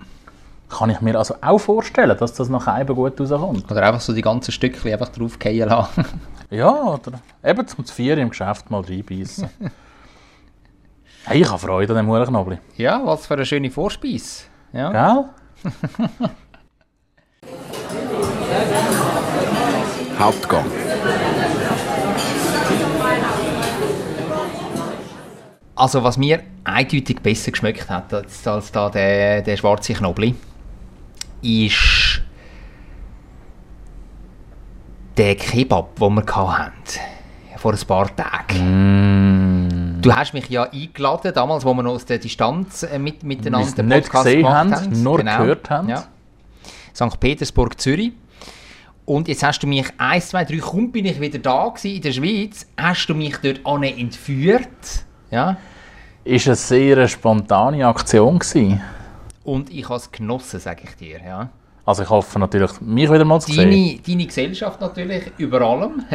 Kann 0.68 0.90
ich 0.90 1.00
mir 1.00 1.16
also 1.16 1.35
auch 1.40 1.58
vorstellen, 1.58 2.16
dass 2.18 2.32
das 2.35 2.49
nach 2.49 2.66
einem 2.66 2.94
gut 2.94 3.20
rauskommt. 3.20 3.70
Oder 3.70 3.82
einfach 3.85 4.00
so 4.00 4.12
die 4.12 4.23
ganzen 4.23 4.52
Stückchen 4.52 4.92
einfach 4.92 5.08
draufgehen 5.11 5.68
lassen. 5.68 6.04
Ja, 6.49 6.70
oder 6.70 7.18
eben 7.42 7.66
zum 7.66 7.85
Vier 7.85 8.16
im 8.18 8.28
Geschäft 8.30 8.70
mal 8.70 8.80
reinbeissen. 8.80 9.50
hey, 11.25 11.40
ich 11.40 11.49
habe 11.50 11.58
Freude 11.58 11.92
an 11.92 11.96
dem 11.96 12.06
Hurenknobli. 12.06 12.58
ja, 12.76 13.00
was 13.04 13.26
für 13.26 13.35
eine 13.35 13.44
schöne 13.44 13.68
Vorspeise. 13.68 14.44
Ja. 14.73 14.92
Gell? 14.92 15.25
Hauptgang. 20.20 20.64
Also 25.75 26.02
was 26.02 26.16
mir 26.16 26.42
eindeutig 26.64 27.20
besser 27.20 27.50
geschmeckt 27.50 27.90
hat 27.90 28.14
als, 28.14 28.46
als 28.46 28.73
da 28.73 28.88
der, 28.88 29.42
der 29.42 29.56
schwarze 29.56 29.92
Knobli, 29.94 30.35
ist 31.47 32.23
der 35.17 35.37
Kebab, 35.37 35.97
den 35.97 36.15
wir 36.15 36.26
hatten, 36.26 36.73
vor 37.57 37.73
ein 37.73 37.79
paar 37.87 38.15
Tagen. 38.15 39.99
Du 40.03 40.12
hast 40.12 40.35
mich 40.35 40.49
ja 40.49 40.65
eingeladen, 40.65 41.33
damals, 41.33 41.65
wo 41.65 41.73
wir 41.73 41.83
noch 41.83 41.93
aus 41.93 42.05
der 42.05 42.19
Distanz 42.19 42.83
äh, 42.83 42.99
mit, 42.99 43.23
miteinander 43.23 43.67
es 43.67 43.76
nicht 43.76 44.11
gesehen 44.11 44.47
haben, 44.49 45.03
nur 45.03 45.23
gehört 45.23 45.71
haben. 45.71 45.88
Ja. 45.88 46.05
St. 46.95 47.19
Petersburg, 47.21 47.81
Zürich. 47.81 48.12
Und 49.05 49.29
jetzt 49.29 49.45
hast 49.45 49.62
du 49.62 49.69
mich, 49.69 49.87
eins, 49.99 50.31
zwei, 50.31 50.45
drei, 50.45 50.59
kaum 50.59 50.91
bin 50.91 51.07
ich 51.07 51.21
wieder 51.21 51.38
da 51.38 51.69
gewesen 51.69 51.97
in 51.97 52.03
der 52.03 52.12
Schweiz, 52.12 52.67
hast 52.76 53.07
du 53.07 53.15
mich 53.15 53.37
dort 53.37 53.61
entführt. 53.83 55.05
Ja. 55.31 55.57
Ist 56.25 56.49
eine 56.49 56.57
sehr 56.57 57.07
spontane 57.07 57.87
Aktion 57.87 58.41
gewesen. 58.41 58.83
Und 59.47 59.71
ich 59.71 59.85
habe 59.85 59.97
es 59.97 60.11
genossen, 60.11 60.59
sage 60.59 60.83
ich 60.85 60.97
dir. 60.97 61.21
Ja. 61.25 61.50
Also 61.85 62.03
ich 62.03 62.11
hoffe 62.11 62.38
natürlich, 62.41 62.81
mich 62.81 63.11
wieder 63.11 63.25
mal 63.25 63.41
zu 63.41 63.53
sehen. 63.53 63.71
Deine, 63.71 63.99
deine 64.05 64.26
Gesellschaft 64.26 64.81
natürlich 64.81 65.33
über 65.38 65.61
allem. 65.61 66.05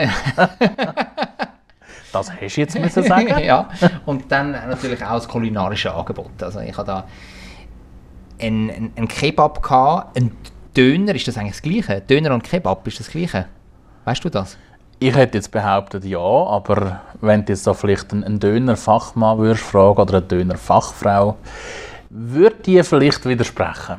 Das 2.14 2.30
hast 2.30 2.58
du 2.58 2.62
jetzt 2.62 2.78
müssen 2.78 3.04
sagen. 3.04 3.40
ja. 3.42 3.70
Und 4.06 4.30
dann 4.30 4.52
natürlich 4.52 5.02
auch 5.02 5.14
das 5.14 5.30
kulinarische 5.30 5.94
Angebot. 5.94 6.44
Also 6.44 6.60
ich 6.60 6.78
habe 6.78 6.86
da 6.86 7.08
einen, 8.38 8.70
einen, 8.70 8.92
einen 8.98 9.08
Kebab 9.08 9.64
gehabt, 9.64 10.18
einen 10.18 10.36
Döner, 10.76 11.16
ist 11.16 11.30
das 11.30 11.38
eigentlich 11.38 11.54
das 11.54 11.62
Gleiche? 11.62 12.02
Döner 12.02 12.34
und 12.34 12.44
Kebab, 12.44 12.86
ist 12.86 13.00
das 13.00 13.10
Gleiche? 13.10 13.46
Weißt 14.04 14.26
du 14.26 14.30
das? 14.30 14.58
Ich 15.00 15.16
hätte 15.16 15.38
jetzt 15.38 15.52
behauptet, 15.52 16.04
ja, 16.04 16.20
aber 16.20 17.02
wenn 17.22 17.46
du 17.46 17.54
jetzt 17.54 17.66
da 17.66 17.74
vielleicht 17.74 18.12
einen, 18.12 18.26
einen 18.26 18.40
Döner-Fachmann 18.40 19.38
würdest 19.38 19.64
fragen 19.64 20.02
oder 20.02 20.18
eine 20.18 20.28
Döner-Fachfrau, 20.28 21.38
würde 22.12 22.58
die 22.66 22.84
vielleicht 22.84 23.26
widersprechen. 23.26 23.98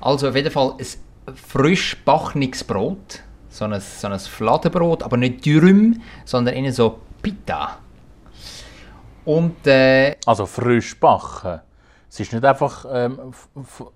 Also 0.00 0.28
auf 0.28 0.36
jeden 0.36 0.50
Fall 0.50 0.74
ein 0.78 1.34
frisch 1.34 1.96
backenes 2.04 2.64
Brot, 2.64 3.20
so 3.48 3.64
ein, 3.64 3.80
so 3.80 4.06
ein 4.06 4.18
Fladenbrot, 4.18 5.02
aber 5.02 5.16
nicht 5.16 5.44
dürüm, 5.44 6.00
sondern 6.24 6.54
eher 6.54 6.72
so 6.72 7.00
Pita. 7.20 7.78
Und 9.24 9.66
äh, 9.66 10.16
Also 10.24 10.46
frisch 10.46 10.98
backen. 10.98 11.60
Es 12.08 12.18
ist 12.18 12.32
nicht 12.32 12.44
einfach, 12.44 12.84
ähm, 12.92 13.20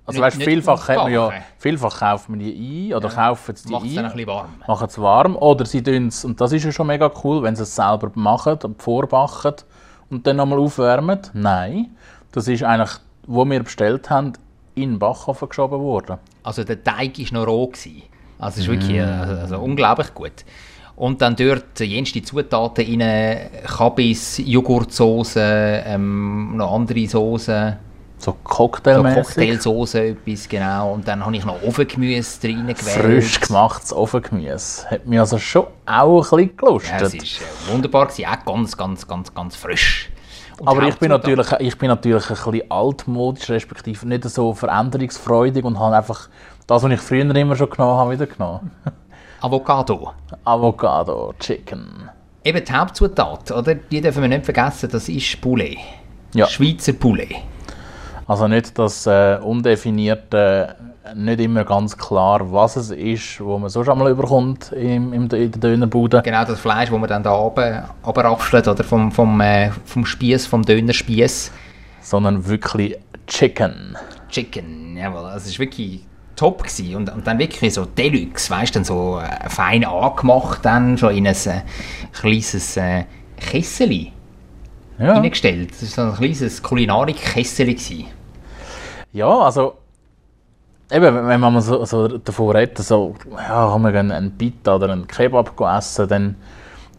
also 0.07 0.21
weißt, 0.21 0.41
vielfach, 0.41 0.89
hat 0.89 0.99
man 0.99 1.13
ja, 1.13 1.33
vielfach 1.59 1.99
kauft 1.99 2.29
man 2.29 2.39
die 2.39 2.91
ein 2.93 2.95
oder 2.97 3.09
kaufen 3.09 3.57
sie 3.57 3.67
die 3.67 3.75
es 3.75 3.95
dann 3.97 4.05
ein. 4.05 4.11
ein 4.13 4.13
bisschen 4.13 4.29
warm. 4.29 4.55
machen 4.69 4.87
es 4.87 4.99
warm 5.01 5.35
oder 5.35 5.67
sie 5.67 5.83
tun 5.83 6.07
es, 6.09 6.25
und 6.25 6.41
das 6.41 6.53
ist 6.53 6.65
ja 6.65 6.71
schon 6.71 6.87
mega 6.87 7.11
cool, 7.25 7.43
wenn 7.43 7.57
sie 7.57 7.65
es 7.65 7.75
selber 7.75 8.13
machen 8.15 8.59
und 8.63 8.81
vorbacken 8.81 9.55
und 10.11 10.25
dann 10.29 10.37
nochmal 10.37 10.61
aufwärmen. 10.61 11.19
Nein, 11.33 11.97
das 12.31 12.47
ist 12.47 12.63
eigentlich, 12.63 13.01
wo 13.27 13.45
wir 13.45 13.63
bestellt 13.63 14.11
haben, 14.11 14.33
in 14.75 14.91
den 14.93 14.99
Backofen 14.99 15.49
geschoben 15.49 15.81
worden. 15.81 16.19
Also 16.43 16.65
der 16.65 16.83
Teig 16.83 17.19
war 17.19 17.41
noch 17.41 17.47
roh. 17.47 17.67
Gewesen. 17.69 18.03
Also 18.39 18.57
es 18.61 18.67
ist 18.67 18.71
wirklich 18.71 18.97
äh, 18.99 19.03
also 19.03 19.59
unglaublich 19.59 20.13
gut. 20.15 20.45
Und 20.97 21.21
dann 21.23 21.35
dort 21.37 21.81
jenste 21.81 22.23
Zutaten 22.23 22.85
rein, 23.03 23.51
Kabis, 23.67 24.39
Joghurtsoße, 24.45 25.41
ähm, 25.87 26.57
noch 26.57 26.73
andere 26.73 27.07
Soßen, 27.09 27.77
So 28.19 28.31
so 28.33 28.37
cocktailmäßig. 28.45 29.23
Cocktailsoße, 29.25 30.01
etwas 30.09 30.49
genau. 30.49 30.93
Und 30.95 31.07
dann 31.09 31.25
habe 31.25 31.37
ich 31.37 31.45
noch 31.45 31.61
Ofengemüse 31.63 32.47
reingewählt. 32.47 32.79
Frisch 32.79 33.41
gemachtes 33.41 33.93
Ofengemüse. 33.93 34.89
Hat 34.91 35.07
mich 35.07 35.19
also 35.19 35.39
schon 35.39 35.67
auch 35.87 36.33
ein 36.33 36.49
bisschen 36.49 36.51
Ja, 36.87 36.99
gelustet. 36.99 37.23
es 37.23 37.41
war 37.41 37.47
äh, 37.49 37.73
wunderbar, 37.75 38.07
gewesen. 38.07 38.27
auch 38.27 38.45
ganz, 38.45 38.77
ganz, 38.77 39.09
ganz, 39.09 39.35
ganz 39.35 39.57
frisch. 39.57 40.11
Aber 40.65 40.83
ich 40.85 40.97
bin, 40.97 41.09
natürlich, 41.09 41.51
ich 41.59 41.79
bin 41.79 41.89
natürlich 41.89 42.31
ein 42.31 42.37
bisschen 42.37 42.71
altmodisch, 42.71 43.51
respektive 43.51 44.07
nicht 44.07 44.25
so 44.25 44.55
veränderungsfreudig 44.55 45.65
und 45.65 45.79
habe 45.79 45.97
einfach 45.97 46.29
das, 46.67 46.83
was 46.83 46.93
ich 46.93 47.01
früher 47.01 47.35
immer 47.35 47.57
schon 47.57 47.71
genommen 47.71 47.99
habe, 47.99 48.13
wieder 48.13 48.27
genommen. 48.27 48.71
Avocado. 49.41 50.13
Avocado, 50.45 51.35
Chicken. 51.39 52.09
Eben 52.45 52.65
die 52.65 52.73
Hauptzutat, 52.73 53.51
oder? 53.51 53.75
Die 53.75 54.01
dürfen 54.01 54.23
wir 54.23 54.29
nicht 54.29 54.45
vergessen, 54.45 54.89
das 54.91 55.09
ist 55.09 55.41
Poulet. 55.41 55.79
Ja. 56.35 56.47
Schweizer 56.47 56.93
Poulet. 56.93 57.35
Also 58.27 58.49
nicht 58.49 58.79
das 58.79 59.07
äh, 59.07 59.39
undefinierte, 59.43 60.77
nicht 61.15 61.41
immer 61.41 61.65
ganz 61.65 61.97
klar, 61.97 62.53
was 62.53 62.77
es 62.77 62.91
ist, 62.91 63.41
wo 63.41 63.59
man 63.59 63.69
sonst 63.69 63.89
einmal 63.89 64.11
überkommt 64.11 64.73
im, 64.73 65.13
im, 65.13 65.23
in 65.25 65.29
der 65.29 65.49
Dönerbude. 65.49 66.23
Genau 66.23 66.45
das 66.45 66.61
Fleisch, 66.61 66.91
das 66.91 66.99
man 66.99 67.09
dann 67.09 67.23
da 67.23 67.37
oben 67.37 67.83
abrapfelt, 68.03 68.69
oder 68.69 68.85
vom, 68.85 69.13
vom, 69.13 69.41
äh, 69.41 69.71
vom 69.85 70.07
Spieß, 70.07 70.47
vom 70.47 70.63
Dönerspieß. 70.63 71.53
Sondern 72.01 72.47
wirklich 72.47 72.97
Chicken. 73.27 73.97
Chicken, 74.31 74.97
jawohl. 74.97 75.27
Also 75.27 75.49
es 75.49 75.59
war 75.59 75.67
wirklich 75.67 76.07
top. 76.37 76.63
Gewesen. 76.63 76.97
Und, 76.97 77.13
und 77.13 77.27
dann 77.27 77.39
wirklich 77.39 77.75
so 77.75 77.85
Deluxe, 77.85 78.51
weißt 78.51 78.75
du, 78.75 78.79
dann 78.79 78.85
so 78.85 79.21
äh, 79.21 79.49
fein 79.49 79.85
angemacht, 79.85 80.61
dann 80.65 80.99
schon 80.99 81.17
in 81.17 81.27
ein 81.27 81.35
äh, 81.35 81.63
kleines 82.13 82.77
äh, 82.77 83.05
Kessel 83.37 84.11
Ja. 84.99 85.21
Das 85.21 85.43
war 85.43 85.89
so 85.89 86.03
ein 86.03 86.15
kleines 86.15 86.63
Kulinarik-Kessel. 86.63 87.67
gewesen. 87.67 88.07
Ja, 89.13 89.29
also 89.29 89.79
eben, 90.91 91.29
wenn 91.29 91.41
man 91.41 91.61
so, 91.61 91.85
so 91.85 92.09
davon 92.19 92.57
redet, 92.57 92.79
so, 92.79 93.15
ja, 93.33 93.71
haben 93.71 93.83
wir 93.83 93.99
einen 93.99 94.37
Pita 94.37 94.77
oder 94.77 94.91
einen 94.91 95.07
Kebab 95.07 95.59
essen, 95.61 96.09
dann 96.09 96.37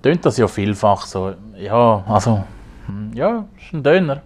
tönt 0.01 0.25
das 0.25 0.38
ja 0.38 0.48
vielfach 0.48 1.06
so, 1.06 1.34
ja, 1.58 2.04
also, 2.08 2.44
hm, 2.88 3.12
ja, 3.13 3.46
ist 3.58 3.74
ein 3.74 3.84
Döner. 3.84 4.22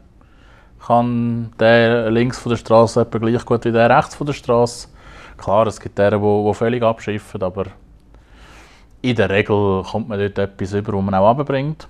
Kann 0.86 1.52
der 1.60 2.10
links 2.10 2.40
von 2.40 2.52
der 2.52 2.58
Straße 2.58 3.02
etwa 3.02 3.18
gleich 3.18 3.46
gut 3.46 3.66
wie 3.66 3.72
der 3.72 3.90
rechts 3.90 4.16
von 4.16 4.26
der 4.26 4.34
Straße. 4.34 4.88
Klar, 5.38 5.68
es 5.68 5.80
gibt 5.80 5.98
deren, 5.98 6.22
die, 6.22 6.48
die 6.48 6.54
völlig 6.54 6.84
abschiffen, 6.84 7.44
aber 7.44 7.66
in 9.02 9.16
der 9.16 9.30
Regel 9.30 9.84
kommt 9.84 10.10
man 10.10 10.20
dort 10.20 10.38
etwas 10.38 10.74
über, 10.74 10.94
was 10.94 11.04
man 11.04 11.16
auch 11.16 11.30
runterbringt. 11.30 11.88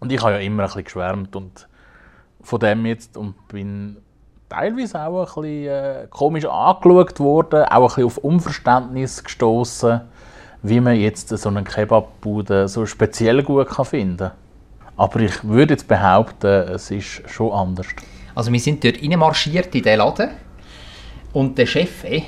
Und 0.00 0.12
ich 0.12 0.22
habe 0.22 0.32
ja 0.32 0.38
immer 0.38 0.64
ein 0.64 0.66
bisschen 0.66 0.84
geschwärmt 0.84 1.34
und 1.34 1.66
von 2.42 2.60
dem 2.60 2.84
jetzt 2.86 3.16
und 3.16 3.48
bin 3.48 3.96
teilweise 4.48 5.00
auch 5.00 5.20
ein 5.20 5.42
bisschen 5.42 5.68
äh, 5.68 6.06
komisch 6.10 6.44
angeschaut 6.44 7.20
worden, 7.20 7.64
auch 7.64 7.82
ein 7.82 7.86
bisschen 7.86 8.04
auf 8.04 8.18
Unverständnis 8.18 9.24
gestoßen, 9.24 10.00
wie 10.62 10.80
man 10.80 10.96
jetzt 10.96 11.28
so 11.28 11.48
einen 11.48 11.64
Kebabbude 11.64 12.68
so 12.68 12.86
speziell 12.86 13.42
gut 13.42 13.68
kann 13.68 13.84
finden. 13.84 14.30
Aber 14.96 15.20
ich 15.20 15.42
würde 15.44 15.74
jetzt 15.74 15.88
behaupten, 15.88 16.46
es 16.46 16.90
ist 16.90 17.28
schon 17.28 17.52
anders. 17.52 17.86
Also 18.34 18.52
wir 18.52 18.60
sind 18.60 18.84
dort 18.84 19.02
reinmarschiert 19.02 19.74
in 19.74 19.82
den 19.82 19.98
Laden 19.98 20.30
und 21.32 21.58
der 21.58 21.66
Chef, 21.66 22.04
eh, 22.04 22.22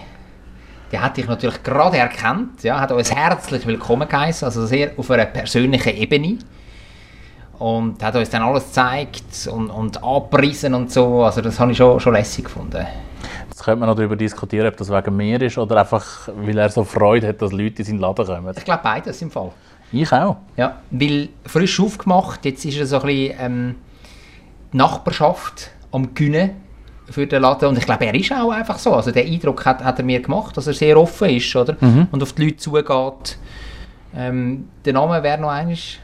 der 0.92 1.02
hat 1.02 1.16
dich 1.16 1.26
natürlich 1.26 1.62
gerade 1.62 1.96
erkannt, 1.96 2.62
ja, 2.62 2.80
hat 2.80 2.92
uns 2.92 3.12
herzlich 3.14 3.66
willkommen 3.66 4.08
geheißen, 4.08 4.46
also 4.46 4.66
sehr 4.66 4.92
auf 4.96 5.11
einer 5.11 5.26
persönlichen 5.26 5.96
Ebene 5.96 6.38
und 7.59 8.03
hat 8.03 8.15
uns 8.17 8.31
dann 8.31 8.43
alles 8.43 8.67
gezeigt 8.67 9.49
und, 9.51 9.71
und 9.71 10.03
angepriesen 10.03 10.75
und 10.75 10.93
so, 10.93 11.25
also 11.25 11.41
das 11.41 11.59
habe 11.59 11.73
ich 11.73 11.79
schon, 11.79 11.99
schon 12.01 12.13
lässig 12.13 12.45
gefunden. 12.45 12.87
Jetzt 13.49 13.65
könnte 13.65 13.81
man 13.81 13.89
noch 13.89 13.97
darüber 13.97 14.17
diskutieren, 14.17 14.69
ob 14.69 14.77
das 14.77 14.91
wegen 14.91 15.17
mir 15.17 15.41
ist 15.41 15.57
oder 15.57 15.81
einfach, 15.81 16.29
weil 16.37 16.59
er 16.59 16.69
so 16.69 16.85
Freude 16.85 17.29
hat, 17.29 17.41
dass 17.41 17.53
Leute 17.53 17.79
in 17.79 17.85
seinen 17.85 17.99
Laden 17.99 18.27
kommen. 18.27 18.55
Ich 18.57 18.65
glaube 18.65 18.81
beides 18.83 19.23
im 19.23 19.31
Fall. 19.31 19.51
Ich 19.93 20.13
auch. 20.13 20.37
Ja, 20.57 20.77
weil 20.91 21.29
frisch 21.45 21.81
aufgemacht, 21.81 22.45
jetzt 22.45 22.65
ist 22.65 22.79
er 22.79 22.87
so 22.87 23.01
ein 23.01 23.07
bisschen 23.07 23.37
ähm, 23.41 23.75
die 24.73 24.77
Nachbarschaft 24.77 25.71
am 25.93 26.15
Gewinnen 26.15 26.51
für 27.09 27.27
den 27.27 27.43
Laden 27.43 27.69
und 27.69 27.79
ich 27.79 27.85
glaube, 27.85 28.05
er 28.05 28.15
ist 28.15 28.33
auch 28.33 28.51
einfach 28.51 28.79
so, 28.79 28.93
also 28.93 29.13
der 29.13 29.25
Eindruck 29.25 29.65
hat, 29.65 29.83
hat 29.83 29.99
er 29.99 30.05
mir 30.05 30.21
gemacht, 30.21 30.57
dass 30.57 30.67
er 30.67 30.75
sehr 30.75 31.01
offen 31.01 31.31
ist, 31.31 31.55
oder? 31.55 31.77
Und 32.11 32.23
auf 32.23 32.33
die 32.33 32.45
Leute 32.45 32.57
zugeht. 32.57 33.39
Ähm, 34.15 34.69
der 34.85 34.93
Name 34.93 35.23
wäre 35.23 35.41
noch 35.41 35.51
eines, 35.51 35.99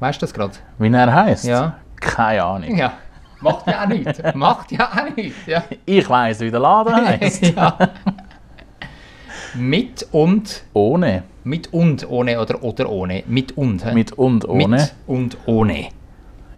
weißt 0.00 0.20
du 0.22 0.26
das 0.26 0.34
gerade? 0.34 0.54
Wie 0.78 0.92
er 0.92 1.12
heißt? 1.12 1.44
Ja. 1.44 1.76
Keine 2.00 2.44
Ahnung. 2.44 2.76
Ja, 2.76 2.92
macht 3.40 3.66
ja 3.66 3.82
auch 3.84 3.88
nichts, 3.88 4.20
macht 4.34 4.72
ja 4.72 4.88
auch 4.88 5.16
nichts, 5.16 5.46
ja. 5.46 5.62
Ich 5.84 6.08
weiß, 6.08 6.40
wie 6.40 6.50
der 6.50 6.60
Laden 6.60 6.94
heißt. 7.20 7.46
ja. 7.56 7.76
Mit 9.54 10.06
und, 10.12 10.62
Ohne. 10.74 11.22
mit 11.42 11.72
und 11.72 12.08
ohne 12.08 12.38
oder 12.40 12.62
oder 12.62 12.88
ohne, 12.90 13.24
mit 13.26 13.56
und. 13.56 13.84
hä? 13.84 13.94
Mit 13.94 14.12
und 14.12 14.46
ohne. 14.48 14.68
Mit 14.68 14.94
und 15.06 15.36
ohne. 15.46 15.86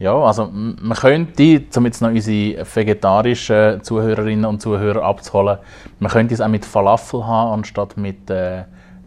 Ja, 0.01 0.15
also 0.15 0.51
man 0.51 0.97
könnte, 0.97 1.63
um 1.77 1.85
jetzt 1.85 2.01
noch 2.01 2.09
unsere 2.09 2.65
vegetarischen 2.67 3.83
Zuhörerinnen 3.83 4.47
und 4.47 4.61
Zuhörer 4.61 5.03
abzuholen, 5.03 5.59
man 5.99 6.11
könnte 6.11 6.35
es 6.35 6.41
auch 6.41 6.49
mit 6.49 6.65
Falafel 6.65 7.25
haben, 7.27 7.59
anstatt 7.59 7.97
mit 7.97 8.29
äh, 8.31 8.65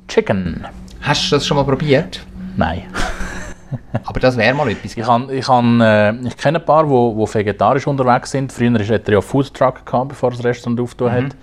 Chicken. 0.08 0.66
Hast 1.02 1.32
du 1.32 1.36
das 1.36 1.46
schon 1.48 1.58
mal 1.58 1.64
probiert? 1.64 2.24
Nein. 2.56 2.84
Aber 4.06 4.20
das 4.20 4.38
wäre 4.38 4.54
mal 4.54 4.70
etwas. 4.70 4.96
Ich, 4.96 5.06
han, 5.06 5.30
ich, 5.30 5.48
han, 5.48 5.82
äh, 5.82 6.14
ich 6.28 6.38
kenne 6.38 6.60
ein 6.60 6.66
paar, 6.66 6.84
die 6.84 6.90
wo, 6.90 7.16
wo 7.16 7.28
vegetarisch 7.32 7.88
unterwegs 7.88 8.32
sind. 8.32 8.52
Früher 8.52 8.74
hatte 8.74 9.04
er 9.08 9.14
ja 9.14 9.22
Foodtruck, 9.22 9.86
gehabt, 9.86 10.10
bevor 10.10 10.32
das 10.32 10.44
Restaurant 10.44 10.80
aufgetan 10.80 11.26
hat. 11.26 11.36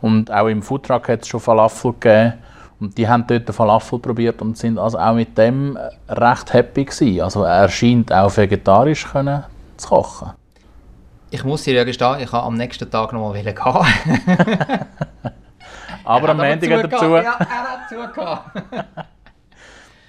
Und 0.00 0.30
auch 0.30 0.46
im 0.46 0.62
Foodtruck 0.62 1.08
hat 1.08 1.22
es 1.22 1.28
schon 1.28 1.40
Falafel 1.40 1.92
gegeben. 1.92 2.34
Und 2.80 2.96
die 2.96 3.08
haben 3.08 3.26
dort 3.26 3.52
Falafel 3.52 3.98
probiert 3.98 4.40
und 4.40 4.56
sind 4.56 4.78
also 4.78 4.98
auch 4.98 5.14
mit 5.14 5.36
dem 5.36 5.76
äh, 5.76 5.90
recht 6.12 6.52
happy 6.52 6.84
gewesen. 6.84 7.20
Also 7.20 7.42
er 7.42 7.68
scheint 7.68 8.12
auch 8.12 8.36
vegetarisch 8.36 9.04
können 9.04 9.42
zu 9.76 9.88
kochen. 9.88 10.30
Ich 11.30 11.42
muss 11.44 11.64
dir 11.64 11.74
ja 11.74 11.84
gestehen, 11.84 12.20
ich 12.20 12.32
habe 12.32 12.46
am 12.46 12.54
nächsten 12.54 12.88
Tag 12.90 13.12
noch 13.12 13.32
mal 13.32 13.42
gehen. 13.42 13.54
Aber 16.04 16.28
am 16.30 16.38
Montag 16.38 16.70
er 16.70 16.88
dazu... 16.88 17.04
Ja, 17.16 17.36
er 17.38 17.48
hat 17.48 17.88
zugehört. 17.88 18.40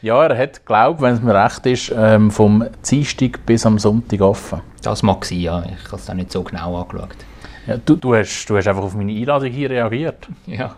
Ja, 0.01 0.23
er 0.23 0.37
hat, 0.37 0.65
glaube 0.65 1.01
wenn 1.01 1.15
es 1.15 1.21
mir 1.21 1.35
recht 1.35 1.65
ist, 1.65 1.93
ähm, 1.95 2.31
vom 2.31 2.65
Dienstag 2.89 3.45
bis 3.45 3.65
am 3.65 3.77
Sonntag 3.79 4.21
offen. 4.21 4.61
Das 4.81 5.03
mag 5.03 5.25
sein, 5.25 5.39
ja. 5.39 5.63
Ich 5.63 5.91
habe 5.91 5.97
es 5.97 6.13
nicht 6.13 6.31
so 6.31 6.41
genau 6.41 6.79
angeschaut. 6.81 7.17
Ja, 7.67 7.75
du, 7.77 7.97
du, 7.97 8.15
hast, 8.15 8.45
du 8.45 8.55
hast 8.55 8.67
einfach 8.67 8.83
auf 8.83 8.95
meine 8.95 9.11
Einladung 9.11 9.49
hier 9.49 9.69
reagiert. 9.69 10.27
Ja. 10.45 10.75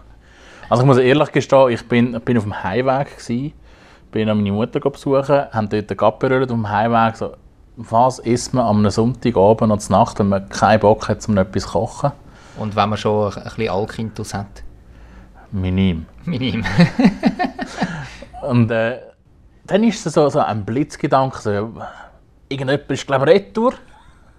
Also 0.69 0.83
ich 0.83 0.87
muss 0.87 0.97
ehrlich 0.97 1.31
gestehen, 1.33 1.69
ich 1.69 1.85
bin, 1.87 2.19
bin 2.21 2.37
auf 2.37 2.43
dem 2.43 2.63
Heimweg 2.63 3.17
gsi, 3.17 3.53
bin 4.09 4.29
an 4.29 4.37
meine 4.37 4.53
Mutter 4.53 4.79
besuchen, 4.79 5.51
haben 5.51 5.67
dort 5.67 5.89
den 5.89 5.97
Gap 5.97 6.19
berührt 6.19 6.49
auf 6.49 6.57
dem 6.57 6.69
Heimweg. 6.69 7.17
So, 7.17 7.33
was 7.75 8.19
isst 8.19 8.53
man 8.53 8.65
am 8.65 8.89
Sonntagabend 8.89 9.69
und 9.71 9.89
Nacht, 9.89 10.19
wenn 10.19 10.29
man 10.29 10.47
keinen 10.47 10.79
Bock 10.79 11.09
hat, 11.09 11.27
um 11.27 11.37
etwas 11.37 11.63
zu 11.63 11.69
kochen? 11.71 12.13
Und 12.57 12.75
wenn 12.75 12.87
man 12.87 12.97
schon 12.97 13.33
ein 13.33 13.43
bisschen 13.43 13.69
Alkintus 13.69 14.33
hat. 14.33 14.63
Minim. 15.51 16.05
Minim. 16.23 16.63
Und 18.41 18.71
äh, 18.71 18.97
dann 19.71 19.83
ist 19.83 20.05
es 20.05 20.13
so, 20.13 20.27
so 20.29 20.39
ein 20.39 20.65
Blitzgedanke, 20.65 21.39
so, 21.39 21.49
irgendjemand 22.49 22.91
ist 22.91 23.07
glaube 23.07 23.31
ich 23.31 23.35
retour. 23.35 23.73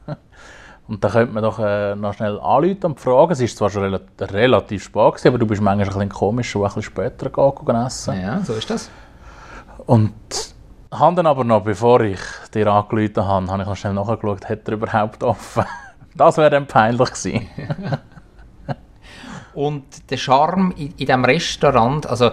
Und 0.89 1.03
da 1.03 1.09
könnte 1.09 1.33
man 1.33 1.43
doch 1.43 1.59
äh, 1.59 1.95
noch 1.95 2.13
schnell 2.15 2.39
anrufen 2.41 2.85
und 2.85 3.01
fragen. 3.01 3.33
Es 3.33 3.41
ist 3.41 3.57
zwar 3.57 3.71
schon 3.71 3.85
rela 3.85 4.01
relativ 4.21 4.85
spät, 4.85 5.13
gewesen, 5.15 5.29
aber 5.29 5.39
du 5.39 5.47
bist 5.47 5.63
manchmal 5.63 5.87
ein 5.87 5.93
bisschen 5.93 6.09
komisch, 6.11 6.51
schon 6.51 6.63
ein 6.63 6.67
bisschen 6.67 6.83
später 6.83 7.31
gegangen 7.31 7.87
essen. 7.87 8.21
ja, 8.21 8.41
so 8.41 8.53
ist 8.53 8.69
das. 8.69 8.91
Und 9.87 10.13
habe 10.91 11.17
dann 11.17 11.27
aber 11.27 11.45
noch, 11.45 11.63
bevor 11.63 12.03
ich 12.03 12.21
dir 12.53 12.67
angerufen 12.67 13.25
habe, 13.25 13.47
habe 13.47 13.63
ich 13.63 13.69
noch 13.69 13.77
schnell 13.77 13.95
nachgeschaut, 13.95 14.49
hat 14.49 14.69
er 14.69 14.75
überhaupt 14.75 15.23
offen. 15.23 15.65
Das 16.15 16.37
wäre 16.37 16.51
dann 16.51 16.67
peinlich 16.67 17.09
gewesen. 17.09 17.49
Und 19.55 20.11
der 20.11 20.19
Charme 20.19 20.73
in, 20.73 20.89
in 20.89 20.97
diesem 21.07 21.25
Restaurant, 21.25 22.07
also 22.07 22.33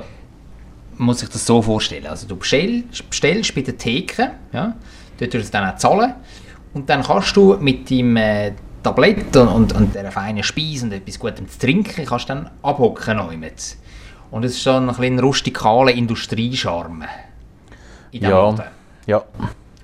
muss 0.99 1.19
sich 1.19 1.29
das 1.29 1.45
so 1.45 1.61
vorstellen. 1.61 2.07
Also 2.07 2.27
du 2.27 2.35
bestellst, 2.35 3.09
bestellst 3.09 3.55
bei 3.55 3.61
der 3.61 3.77
Theke, 3.77 4.31
ja, 4.53 4.75
dort 5.19 5.33
wirst 5.33 5.53
du 5.53 5.57
dann 5.57 5.69
auch 5.69 5.77
zahlen 5.77 6.13
und 6.73 6.89
dann 6.89 7.03
kannst 7.03 7.35
du 7.35 7.57
mit 7.59 7.89
deinem 7.89 8.17
äh, 8.17 8.51
Tablett 8.83 9.35
und, 9.35 9.47
und, 9.47 9.73
und 9.73 9.95
dieser 9.95 10.11
feinen 10.11 10.43
Speise 10.43 10.85
und 10.85 10.93
etwas 10.93 11.19
Gutem 11.19 11.47
zu 11.49 11.59
trinken, 11.59 12.05
kannst 12.05 12.29
du 12.29 12.33
dann 12.35 12.49
abhocken 12.61 13.39
mit. 13.39 13.77
Und 14.31 14.45
es 14.45 14.53
ist 14.53 14.63
so 14.63 14.71
ein 14.71 14.87
bisschen 14.87 15.19
rustikaler 15.19 15.91
Industriescharme 15.91 17.05
in 18.11 18.19
diesem 18.19 18.29
Ja, 18.29 18.41
Laden. 18.49 18.63
ja. 19.07 19.23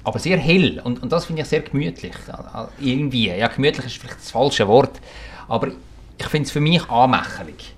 Aber 0.04 0.20
sehr 0.20 0.38
hell 0.38 0.80
und, 0.84 1.02
und 1.02 1.12
das 1.12 1.26
finde 1.26 1.42
ich 1.42 1.48
sehr 1.48 1.62
gemütlich. 1.62 2.14
Also 2.54 2.70
Irgendwie, 2.80 3.30
ja 3.30 3.48
gemütlich 3.48 3.88
ist 3.88 3.98
vielleicht 3.98 4.20
das 4.20 4.32
falsche 4.32 4.68
Wort, 4.68 5.02
aber 5.48 5.70
ich 6.18 6.26
finde 6.28 6.46
es 6.46 6.52
für 6.52 6.62
mich 6.62 6.88
anmächerlich. 6.90 7.74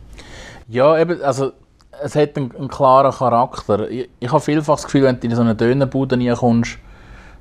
Ja, 0.68 1.00
eben, 1.00 1.22
also 1.22 1.54
es 2.02 2.16
hat 2.16 2.38
einen, 2.38 2.56
einen 2.56 2.68
klaren 2.68 3.12
Charakter. 3.12 3.90
Ich, 3.90 4.10
ich 4.20 4.32
habe 4.32 4.42
vielfach 4.42 4.76
das 4.76 4.86
Gefühl, 4.86 5.04
wenn 5.04 5.20
du 5.20 5.28
in 5.28 5.36
so 5.36 5.42
eine 5.42 5.56
Dönerbude 5.56 6.18
reinkommst, 6.18 6.78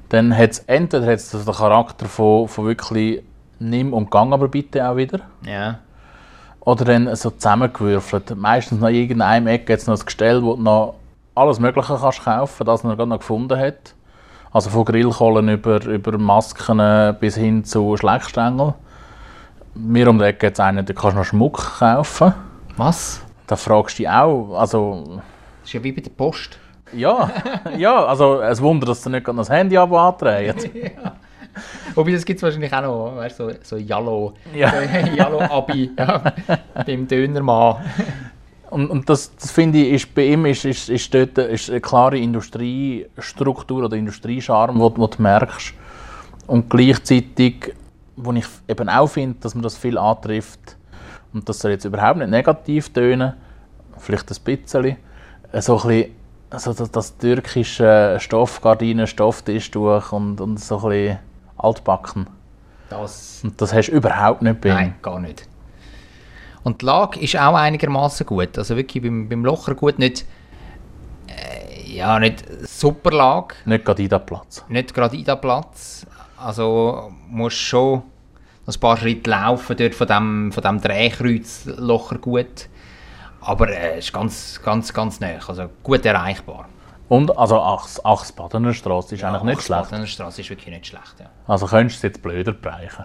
dann 0.09 0.37
hat 0.37 0.51
es 0.51 0.59
entweder 0.61 1.07
hat's 1.07 1.31
den 1.31 1.45
Charakter 1.45 2.07
von, 2.07 2.49
von 2.49 2.67
wirklich 2.67 3.23
«Nimm 3.59 3.93
und 3.93 4.11
gang 4.11 4.33
aber 4.33 4.49
bitte 4.49 4.89
auch 4.89 4.97
wieder» 4.97 5.21
Ja. 5.45 5.79
oder 6.61 6.85
dann 6.85 7.15
so 7.17 7.31
zusammengewürfelt. 7.31 8.37
Meistens 8.37 8.81
noch 8.81 8.89
in 8.89 8.97
irgendeinem 8.97 9.47
Ecke 9.47 9.73
jetzt 9.73 9.89
noch 9.89 9.99
ein 9.99 10.05
Gestell, 10.05 10.43
wo 10.43 10.55
du 10.55 10.63
noch 10.63 10.95
alles 11.35 11.59
Mögliche 11.59 11.97
kannst 12.01 12.25
kaufen, 12.25 12.65
das 12.67 12.85
er 12.85 12.97
gerade 12.97 13.09
noch 13.09 13.19
gefunden 13.19 13.59
hat. 13.59 13.95
Also 14.53 14.71
von 14.71 14.85
Grillkohlen 14.85 15.49
über, 15.51 15.85
über 15.85 16.17
Masken 16.17 17.15
bis 17.21 17.37
hin 17.37 17.65
zu 17.65 17.97
Schleckstängel. 17.97 18.75
Mir 19.75 20.09
um 20.09 20.19
die 20.19 20.25
Ecke 20.25 20.47
jetzt 20.47 20.61
einen, 20.61 20.87
da 20.87 20.95
kannst 20.95 21.15
du 21.15 21.19
noch 21.19 21.25
Schmuck 21.27 21.79
kaufen. 21.79 22.33
Was? 22.77 23.26
Da 23.47 23.57
fragst 23.57 23.99
du 23.99 24.03
dich 24.03 24.11
auch, 24.11 24.59
also 24.59 25.05
Das 25.61 25.69
ist 25.69 25.73
ja 25.75 25.83
wie 25.85 25.93
bei 25.93 26.01
der 26.01 26.11
Post. 26.11 26.59
ja, 26.93 27.31
ja, 27.79 28.05
also 28.05 28.41
ein 28.41 28.59
Wunder, 28.59 28.87
dass 28.87 29.03
du 29.03 29.11
nicht 29.11 29.27
das 29.27 29.51
Handy 29.51 29.77
abo 29.77 29.99
anträgst. 29.99 30.69
Wobei, 31.95 32.13
das 32.13 32.25
gibt 32.25 32.39
es 32.39 32.43
wahrscheinlich 32.43 32.73
auch 32.73 32.83
noch, 32.83 33.17
weißt 33.17 33.37
so, 33.39 33.51
so 33.63 33.77
Jallo. 33.77 34.35
Ja. 34.55 34.71
So 34.71 35.11
Jallo-Abi 35.17 35.91
ja, 35.99 36.35
beim 36.87 37.09
Dönermann. 37.09 37.77
Und, 38.69 38.91
und 38.91 39.09
das, 39.09 39.35
das 39.37 39.51
finde 39.53 39.79
ich, 39.79 39.93
ist, 39.93 40.15
bei 40.15 40.27
ihm 40.27 40.45
ist, 40.45 40.65
ist, 40.65 40.91
ist 40.91 41.15
dort 41.15 41.39
ist 41.39 41.71
eine 41.71 41.81
klare 41.81 42.19
Industriestruktur 42.19 43.85
oder 43.85 43.97
Industriescharme, 43.97 44.79
wo, 44.79 44.93
wo 44.97 45.07
du 45.07 45.23
merkst. 45.23 45.73
Und 46.47 46.69
gleichzeitig, 46.69 47.75
wo 48.17 48.33
ich 48.33 48.45
eben 48.69 48.89
auch 48.89 49.07
finde, 49.07 49.39
dass 49.41 49.55
man 49.55 49.63
das 49.63 49.77
viel 49.79 49.97
antrifft, 49.97 50.76
und 51.37 51.49
das 51.49 51.59
soll 51.59 51.71
jetzt 51.71 51.85
überhaupt 51.85 52.19
nicht 52.19 52.31
negativ 52.31 52.93
tönen, 52.93 53.35
vielleicht 53.99 54.31
ein 54.31 54.37
bisschen, 54.45 54.97
so 55.61 55.77
ein 55.81 55.89
bisschen 55.89 56.17
also 56.51 56.73
das, 56.73 56.91
das 56.91 57.19
türkische 57.19 58.17
Stoffgardinen, 58.21 59.07
Stofftischtuch 59.07 60.13
und, 60.13 60.41
und 60.41 60.61
so 60.61 60.79
ein 60.79 60.89
bisschen 60.89 61.19
altbacken. 61.59 62.27
Das. 62.89 63.41
Und 63.43 63.61
das 63.61 63.75
hast 63.75 63.89
du 63.89 63.93
überhaupt 63.93 64.43
nicht 64.43 64.61
bei 64.61 64.69
ihm. 64.69 64.75
Nein, 64.75 64.95
gar 65.03 65.21
nicht. 65.21 65.49
Und 66.63 66.83
die 66.83 66.87
Lage 66.87 67.21
ist 67.21 67.37
auch 67.37 67.55
einigermaßen 67.55 68.27
gut. 68.27 68.57
Also 68.59 68.77
wirklich 68.77 69.03
beim, 69.03 69.29
beim 69.29 69.45
Locher 69.45 69.75
gut, 69.75 69.99
nicht, 69.99 70.25
äh, 71.27 71.93
ja, 71.97 72.19
nicht 72.19 72.45
super 72.67 73.11
Lage, 73.11 73.55
Nicht 73.65 73.85
gerade 73.85 74.03
in 74.03 74.09
den 74.09 74.25
Platz. 74.25 74.65
nicht 74.69 74.95
gerade 74.95 75.17
in 75.17 75.25
den 75.25 75.41
Platz. 75.41 76.07
Also 76.39 77.13
musst 77.29 77.57
schon 77.57 78.03
ein 78.67 78.81
paar 78.81 78.97
Schritte 78.97 79.31
laufen 79.31 79.77
dort 79.77 79.95
von 79.95 80.07
dem, 80.07 80.53
von 80.53 80.63
dem 80.63 80.81
Drehkreuz 80.81 81.67
Locher 81.77 82.19
gut. 82.19 82.69
Aber 83.41 83.69
es 83.69 83.77
äh, 83.77 83.99
ist 83.99 84.13
ganz, 84.13 84.61
ganz, 84.65 84.93
ganz 84.93 85.21
nah. 85.21 85.29
Also 85.47 85.71
gut 85.83 86.05
erreichbar. 86.05 86.69
Und 87.09 87.37
also 87.39 87.61
Achs, 87.61 88.05
Achsbadener 88.05 88.75
Straße 88.75 89.15
ist 89.15 89.23
eigentlich 89.23 89.43
nicht 89.45 89.63
schlecht. 89.63 89.93
Die 89.93 90.07
Straße 90.09 90.41
ist 90.41 90.51
wirklich 90.51 90.75
nicht 90.75 90.87
schlecht. 90.89 91.15
Ja. 91.21 91.27
Also 91.47 91.67
könntest 91.67 92.03
du 92.03 92.07
es 92.09 92.13
jetzt 92.15 92.23
blöder 92.23 92.53
bereichen. 92.53 93.05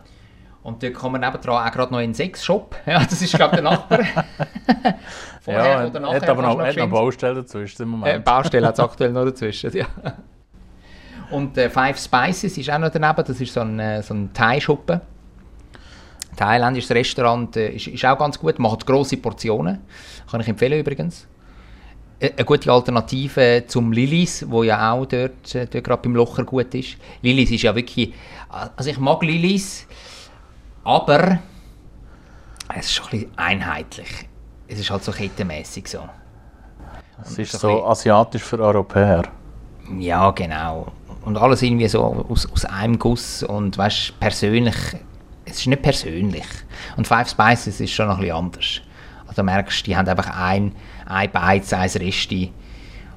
Und 0.63 0.81
dort 0.81 0.93
kommen 0.95 1.19
wir 1.21 1.27
nebendran 1.27 1.67
auch 1.67 1.71
gerade 1.71 1.91
noch 1.91 1.99
in 1.99 2.09
den 2.09 2.15
Sexshop. 2.15 2.75
Ja, 2.85 2.99
das 3.03 3.21
ist, 3.21 3.33
glaube 3.35 3.55
ich, 3.55 3.61
der 3.61 3.71
Nachbar. 3.71 3.99
Vorher 5.41 5.63
Ja, 5.65 5.85
oder 5.85 5.93
er 5.95 5.99
nachher 5.99 6.15
hat 6.21 6.29
aber 6.29 6.41
noch, 6.41 6.53
du 6.55 6.59
hat 6.61 6.67
noch 6.67 6.73
geschwind- 6.75 6.91
Baustelle 6.91 7.35
dazwischen 7.35 7.81
im 7.83 7.87
Äh, 7.89 7.97
Moment. 7.97 8.25
Baustelle 8.25 8.67
hat 8.67 8.73
es 8.75 8.79
aktuell 8.79 9.11
noch 9.11 9.25
dazwischen, 9.25 9.71
ja. 9.75 9.85
Und 11.31 11.57
äh, 11.57 11.69
Five 11.69 11.97
Spices 11.99 12.57
ist 12.57 12.69
auch 12.69 12.77
noch 12.79 12.89
daneben, 12.89 13.23
das 13.25 13.39
ist 13.41 13.53
so 13.53 13.61
ein, 13.61 13.79
äh, 13.79 14.01
so 14.03 14.13
ein 14.13 14.33
Thai-Schuppen. 14.33 15.01
Thailändisches 16.45 16.91
Restaurant 16.91 17.55
äh, 17.55 17.69
ist, 17.75 17.87
ist 17.87 18.03
auch 18.05 18.17
ganz 18.17 18.39
gut, 18.39 18.57
macht 18.57 18.85
grosse 18.85 19.17
Portionen. 19.17 19.79
Kann 20.29 20.41
ich 20.41 20.47
empfehlen 20.47 20.79
übrigens. 20.79 21.27
Äh, 22.19 22.31
Eine 22.35 22.45
gute 22.45 22.71
Alternative 22.71 23.63
zum 23.67 23.91
Lilis, 23.91 24.45
wo 24.49 24.63
ja 24.63 24.91
auch 24.91 25.05
dort, 25.05 25.53
äh, 25.53 25.67
dort 25.67 25.83
gerade 25.83 26.01
beim 26.01 26.15
Locher 26.15 26.43
gut 26.43 26.73
ist. 26.73 26.97
Lilis 27.21 27.51
ist 27.51 27.61
ja 27.61 27.75
wirklich, 27.75 28.13
also 28.75 28.89
ich 28.89 28.97
mag 28.97 29.21
Lilis, 29.21 29.85
aber 30.83 31.39
es 32.75 32.85
ist 32.87 32.93
schon 32.93 33.05
ein 33.05 33.09
bisschen 33.11 33.37
einheitlich. 33.37 34.09
Es 34.67 34.79
ist 34.79 34.89
halt 34.89 35.03
so 35.03 35.11
kettenmässig 35.11 35.87
so. 35.87 35.99
Es 37.23 37.37
ist 37.37 37.51
so 37.51 37.67
bisschen- 37.67 37.83
asiatisch 37.85 38.43
für 38.43 38.59
Europäer. 38.59 39.23
Ja, 39.99 40.31
genau. 40.31 40.91
Und 41.23 41.37
alles 41.37 41.61
irgendwie 41.61 41.87
so 41.87 42.25
aus, 42.29 42.49
aus 42.51 42.65
einem 42.65 42.97
Guss 42.97 43.43
und 43.43 43.77
weißt 43.77 44.19
persönlich, 44.19 44.75
es 45.51 45.59
ist 45.59 45.67
nicht 45.67 45.81
persönlich. 45.81 46.45
Und 46.97 47.07
Five 47.07 47.29
Spices 47.29 47.79
ist 47.79 47.91
schon 47.91 48.07
noch 48.07 48.15
ein 48.15 48.21
bisschen 48.21 48.37
anders. 48.37 48.81
Also 49.27 49.41
du 49.41 49.43
merkst, 49.43 49.85
die 49.87 49.95
haben 49.95 50.07
einfach 50.07 50.37
ein, 50.37 50.73
ein 51.05 51.31
Beiz, 51.31 51.71
ein 51.73 51.89
Resti 51.89 52.51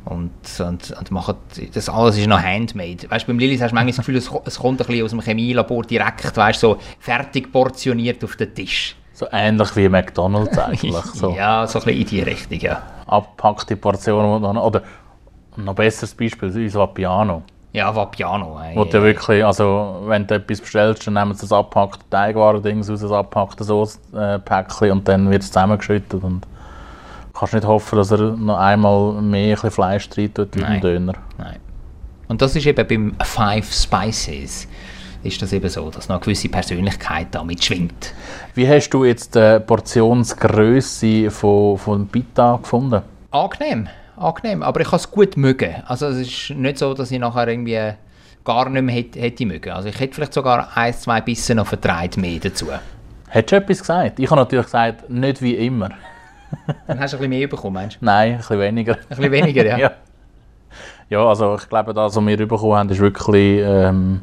und, 0.04 0.30
und, 0.60 0.90
und 0.90 1.10
machen, 1.10 1.36
das 1.72 1.88
alles 1.88 2.18
ist 2.18 2.26
noch 2.26 2.40
handmade. 2.42 3.10
Weißt, 3.10 3.26
beim 3.26 3.38
Lillis 3.38 3.60
hast 3.60 3.70
du 3.70 3.74
manchmal 3.74 3.92
das 3.92 3.96
Gefühl, 3.96 4.16
es, 4.16 4.30
es 4.44 4.58
kommt 4.58 4.80
ein 4.80 4.86
bisschen 4.86 5.04
aus 5.04 5.10
dem 5.10 5.20
Chemielabor 5.20 5.82
direkt, 5.84 6.36
weißt, 6.36 6.60
so 6.60 6.78
fertig 7.00 7.50
portioniert 7.50 8.22
auf 8.22 8.36
den 8.36 8.54
Tisch. 8.54 8.96
So 9.12 9.26
ähnlich 9.30 9.74
wie 9.76 9.88
McDonalds 9.88 10.58
eigentlich. 10.58 10.94
So 10.94 11.30
Ja, 11.36 11.66
so 11.66 11.78
ein 11.78 11.84
bisschen 11.84 12.00
in 12.00 12.06
die 12.06 12.20
Richtung, 12.20 12.60
ja. 12.60 12.82
abgepackte 13.06 13.76
Portionen. 13.76 14.44
Oder 14.44 14.82
ein 15.56 15.64
noch 15.64 15.74
besseres 15.74 16.14
Beispiel, 16.14 16.48
unser 16.48 16.86
Piano. 16.88 17.42
Ja, 17.74 17.92
Vapiano. 17.94 18.60
Ey. 18.60 18.76
Wo 18.76 18.84
du 18.84 19.02
wirklich, 19.02 19.44
also 19.44 20.04
wenn 20.06 20.28
du 20.28 20.36
etwas 20.36 20.60
bestellst, 20.60 21.08
dann 21.08 21.14
nehmen 21.14 21.34
sie 21.34 21.40
das 21.40 21.50
abgepackte 21.52 22.04
Teigwaren-Dings 22.08 22.88
aus, 22.88 23.00
das 23.00 23.10
abgepackte 23.10 23.64
Soße-Päckchen 23.64 24.92
und 24.92 25.08
dann 25.08 25.28
wird 25.28 25.42
es 25.42 25.48
zusammengeschüttet 25.48 26.22
und 26.22 26.46
kannst 27.36 27.52
nicht 27.52 27.66
hoffen, 27.66 27.96
dass 27.96 28.12
er 28.12 28.18
noch 28.18 28.58
einmal 28.58 29.20
mehr 29.20 29.62
ein 29.62 29.70
Fleisch 29.72 30.08
rein 30.16 30.32
tut 30.32 30.54
in 30.54 30.64
den 30.64 30.80
Döner. 30.80 31.14
Nein. 31.36 31.58
Und 32.28 32.40
das 32.40 32.54
ist 32.54 32.64
eben 32.64 32.86
beim 32.86 33.16
Five 33.24 33.72
Spices 33.72 34.68
ist 35.24 35.40
das 35.40 35.52
eben 35.52 35.68
so, 35.68 35.90
dass 35.90 36.08
noch 36.08 36.16
eine 36.16 36.24
gewisse 36.24 36.48
Persönlichkeit 36.48 37.28
da 37.30 37.42
mitschwingt. 37.42 38.14
Wie 38.54 38.68
hast 38.68 38.90
du 38.90 39.04
jetzt 39.04 39.34
die 39.34 39.58
Portionsgröße 39.58 41.30
von, 41.30 41.78
von 41.78 42.06
Pita 42.06 42.56
gefunden? 42.56 43.02
Angenehm, 43.34 43.88
angenehm, 44.16 44.62
aber 44.62 44.80
ich 44.80 44.88
kann 44.88 44.98
es 44.98 45.10
gut 45.10 45.36
mögen. 45.36 45.74
Also 45.88 46.06
es 46.06 46.18
ist 46.18 46.50
nicht 46.50 46.78
so, 46.78 46.94
dass 46.94 47.10
ich 47.10 47.18
nachher 47.18 47.48
irgendwie 47.48 47.94
gar 48.44 48.68
nicht 48.68 48.82
mehr 48.82 48.94
hätte, 48.94 49.18
hätte 49.18 49.44
mögen. 49.44 49.72
Also 49.72 49.88
ich 49.88 49.98
hätte 49.98 50.14
vielleicht 50.14 50.34
sogar 50.34 50.68
ein, 50.76 50.94
zwei 50.94 51.20
Bissen 51.20 51.56
noch 51.56 51.66
vertreibt 51.66 52.16
mehr 52.16 52.38
dazu. 52.38 52.68
Hättest 53.28 53.50
du 53.50 53.56
etwas 53.56 53.78
gesagt? 53.80 54.20
Ich 54.20 54.30
habe 54.30 54.40
natürlich 54.40 54.66
gesagt, 54.66 55.10
nicht 55.10 55.42
wie 55.42 55.54
immer. 55.54 55.88
Dann 56.86 57.00
hast 57.00 57.14
du 57.14 57.16
ein 57.16 57.22
bisschen 57.22 57.30
mehr 57.30 57.48
bekommen, 57.48 57.74
meinst 57.74 57.96
du? 58.00 58.04
Nein, 58.04 58.34
ein 58.34 58.36
bisschen 58.36 58.60
weniger. 58.60 58.92
Ein 58.94 59.08
bisschen 59.08 59.32
weniger, 59.32 59.64
ja. 59.64 59.78
ja. 59.78 59.90
Ja, 61.10 61.26
also 61.26 61.56
ich 61.56 61.68
glaube, 61.68 61.92
das, 61.92 62.14
was 62.14 62.24
wir 62.24 62.36
bekommen 62.36 62.76
haben, 62.76 62.88
ist 62.90 63.00
wirklich 63.00 63.60
ähm, 63.64 64.22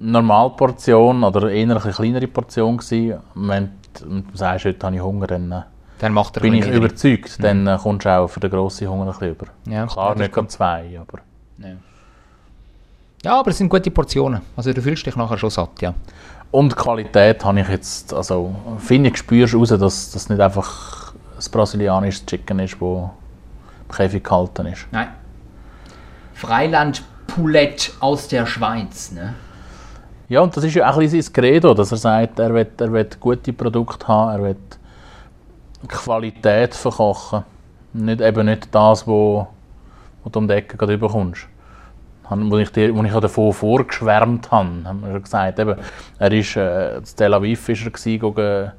eine 0.00 0.10
Normalportion 0.12 1.24
oder 1.24 1.50
eher 1.50 1.70
eine 1.70 1.80
kleinere 1.80 2.28
Portion 2.28 2.76
gewesen. 2.76 3.18
Wenn 3.34 3.70
du 4.00 4.22
sagst, 4.32 4.64
heute 4.64 4.86
habe 4.86 4.94
ich 4.94 5.02
Hunger, 5.02 5.26
dann 5.26 5.50
äh, 5.50 5.62
Dann 6.02 6.14
macht 6.14 6.36
er 6.36 6.40
bin 6.40 6.54
ein 6.54 6.58
ich 6.58 6.68
überzeugt, 6.68 7.36
dann 7.44 7.64
äh, 7.64 7.78
kommst 7.80 8.06
du 8.06 8.10
auch 8.10 8.26
für 8.26 8.40
den 8.40 8.50
grossen 8.50 8.88
Hunger 8.88 9.04
ein 9.04 9.12
bisschen 9.12 9.30
über. 9.30 9.46
Ja, 9.66 9.86
Klar, 9.86 10.16
nicht 10.16 10.32
gerade 10.32 10.48
zwei, 10.48 10.98
aber... 11.00 11.20
Ja. 11.58 11.76
ja, 13.22 13.38
aber 13.38 13.50
es 13.52 13.58
sind 13.58 13.68
gute 13.68 13.88
Portionen. 13.92 14.40
Also 14.56 14.72
du 14.72 14.82
fühlst 14.82 15.06
dich 15.06 15.14
nachher 15.14 15.38
schon 15.38 15.50
satt, 15.50 15.80
ja. 15.80 15.94
Und 16.50 16.72
die 16.72 16.74
Qualität 16.74 17.44
habe 17.44 17.60
ich 17.60 17.68
jetzt, 17.68 18.12
also 18.12 18.52
finde 18.78 19.10
ich, 19.10 19.16
spürst 19.16 19.52
du 19.52 19.58
raus, 19.58 19.68
dass 19.68 20.10
das 20.10 20.28
nicht 20.28 20.40
einfach 20.40 21.14
das 21.36 21.48
brasilianische 21.48 22.26
Chicken 22.26 22.58
ist, 22.58 22.74
das 22.74 22.80
im 22.80 23.10
Käfig 23.88 24.24
gehalten 24.24 24.66
ist. 24.66 24.88
Nein. 24.90 25.06
Freiland 26.34 27.04
Poulet 27.28 27.92
aus 28.00 28.26
der 28.26 28.44
Schweiz, 28.46 29.12
ne? 29.12 29.34
Ja, 30.28 30.40
und 30.40 30.56
das 30.56 30.64
ist 30.64 30.74
ja 30.74 30.90
auch 30.90 30.94
ein 30.94 31.04
bisschen 31.08 31.22
sein 31.22 31.32
Credo, 31.32 31.74
dass 31.74 31.92
er 31.92 31.98
sagt, 31.98 32.40
er 32.40 32.52
will, 32.52 32.66
er 32.76 32.92
will 32.92 33.08
gute 33.20 33.52
Produkte 33.52 34.08
haben, 34.08 34.32
er 34.32 34.42
will 34.42 34.56
Qualität 35.88 36.74
verkochen. 36.74 37.44
Nicht, 37.92 38.20
eben 38.20 38.46
nicht 38.46 38.74
das, 38.74 39.06
wo, 39.06 39.46
wo 40.22 40.30
du 40.30 40.38
um 40.38 40.48
die 40.48 40.54
Ecke 40.54 40.76
gerade 40.76 40.98
bekommst. 40.98 41.46
Wo 42.28 42.56
ich, 42.56 42.70
dir, 42.70 42.94
wo 42.94 43.02
ich 43.02 43.12
davon 43.12 43.52
vorgeschwärmt 43.52 44.50
habe, 44.50 44.68
haben 44.84 45.02
wir 45.02 45.12
schon 45.12 45.22
gesagt. 45.22 45.58
Eben, 45.58 45.76
er 46.18 46.32
ist 46.32 46.56
äh, 46.56 46.96
in 46.96 47.04
Tel 47.04 47.34
Aviv 47.34 47.68
ist 47.68 47.84
er 47.84 48.72